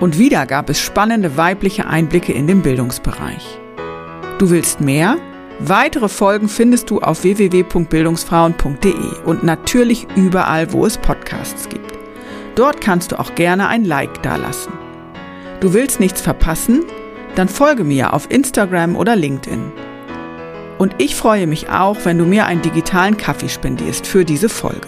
Und 0.00 0.18
wieder 0.18 0.46
gab 0.46 0.70
es 0.70 0.80
spannende 0.80 1.36
weibliche 1.36 1.86
Einblicke 1.86 2.32
in 2.32 2.46
den 2.46 2.62
Bildungsbereich. 2.62 3.58
Du 4.38 4.50
willst 4.50 4.80
mehr? 4.80 5.16
Weitere 5.58 6.08
Folgen 6.08 6.48
findest 6.48 6.90
du 6.90 7.00
auf 7.00 7.24
www.bildungsfrauen.de 7.24 9.24
und 9.24 9.42
natürlich 9.42 10.06
überall, 10.14 10.72
wo 10.72 10.86
es 10.86 10.96
Podcasts 10.96 11.68
gibt. 11.68 11.98
Dort 12.54 12.80
kannst 12.80 13.10
du 13.10 13.18
auch 13.18 13.34
gerne 13.34 13.66
ein 13.66 13.84
Like 13.84 14.22
dalassen. 14.22 14.87
Du 15.60 15.74
willst 15.74 15.98
nichts 15.98 16.20
verpassen? 16.20 16.84
Dann 17.34 17.48
folge 17.48 17.82
mir 17.82 18.14
auf 18.14 18.30
Instagram 18.30 18.94
oder 18.94 19.16
LinkedIn. 19.16 19.72
Und 20.78 20.94
ich 20.98 21.16
freue 21.16 21.48
mich 21.48 21.68
auch, 21.68 21.96
wenn 22.04 22.16
du 22.16 22.24
mir 22.24 22.46
einen 22.46 22.62
digitalen 22.62 23.16
Kaffee 23.16 23.48
spendierst 23.48 24.06
für 24.06 24.24
diese 24.24 24.48
Folge. 24.48 24.86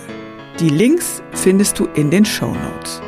Die 0.60 0.68
Links 0.68 1.22
findest 1.32 1.80
du 1.80 1.86
in 1.94 2.10
den 2.10 2.24
Show 2.24 2.54
Notes. 2.54 3.02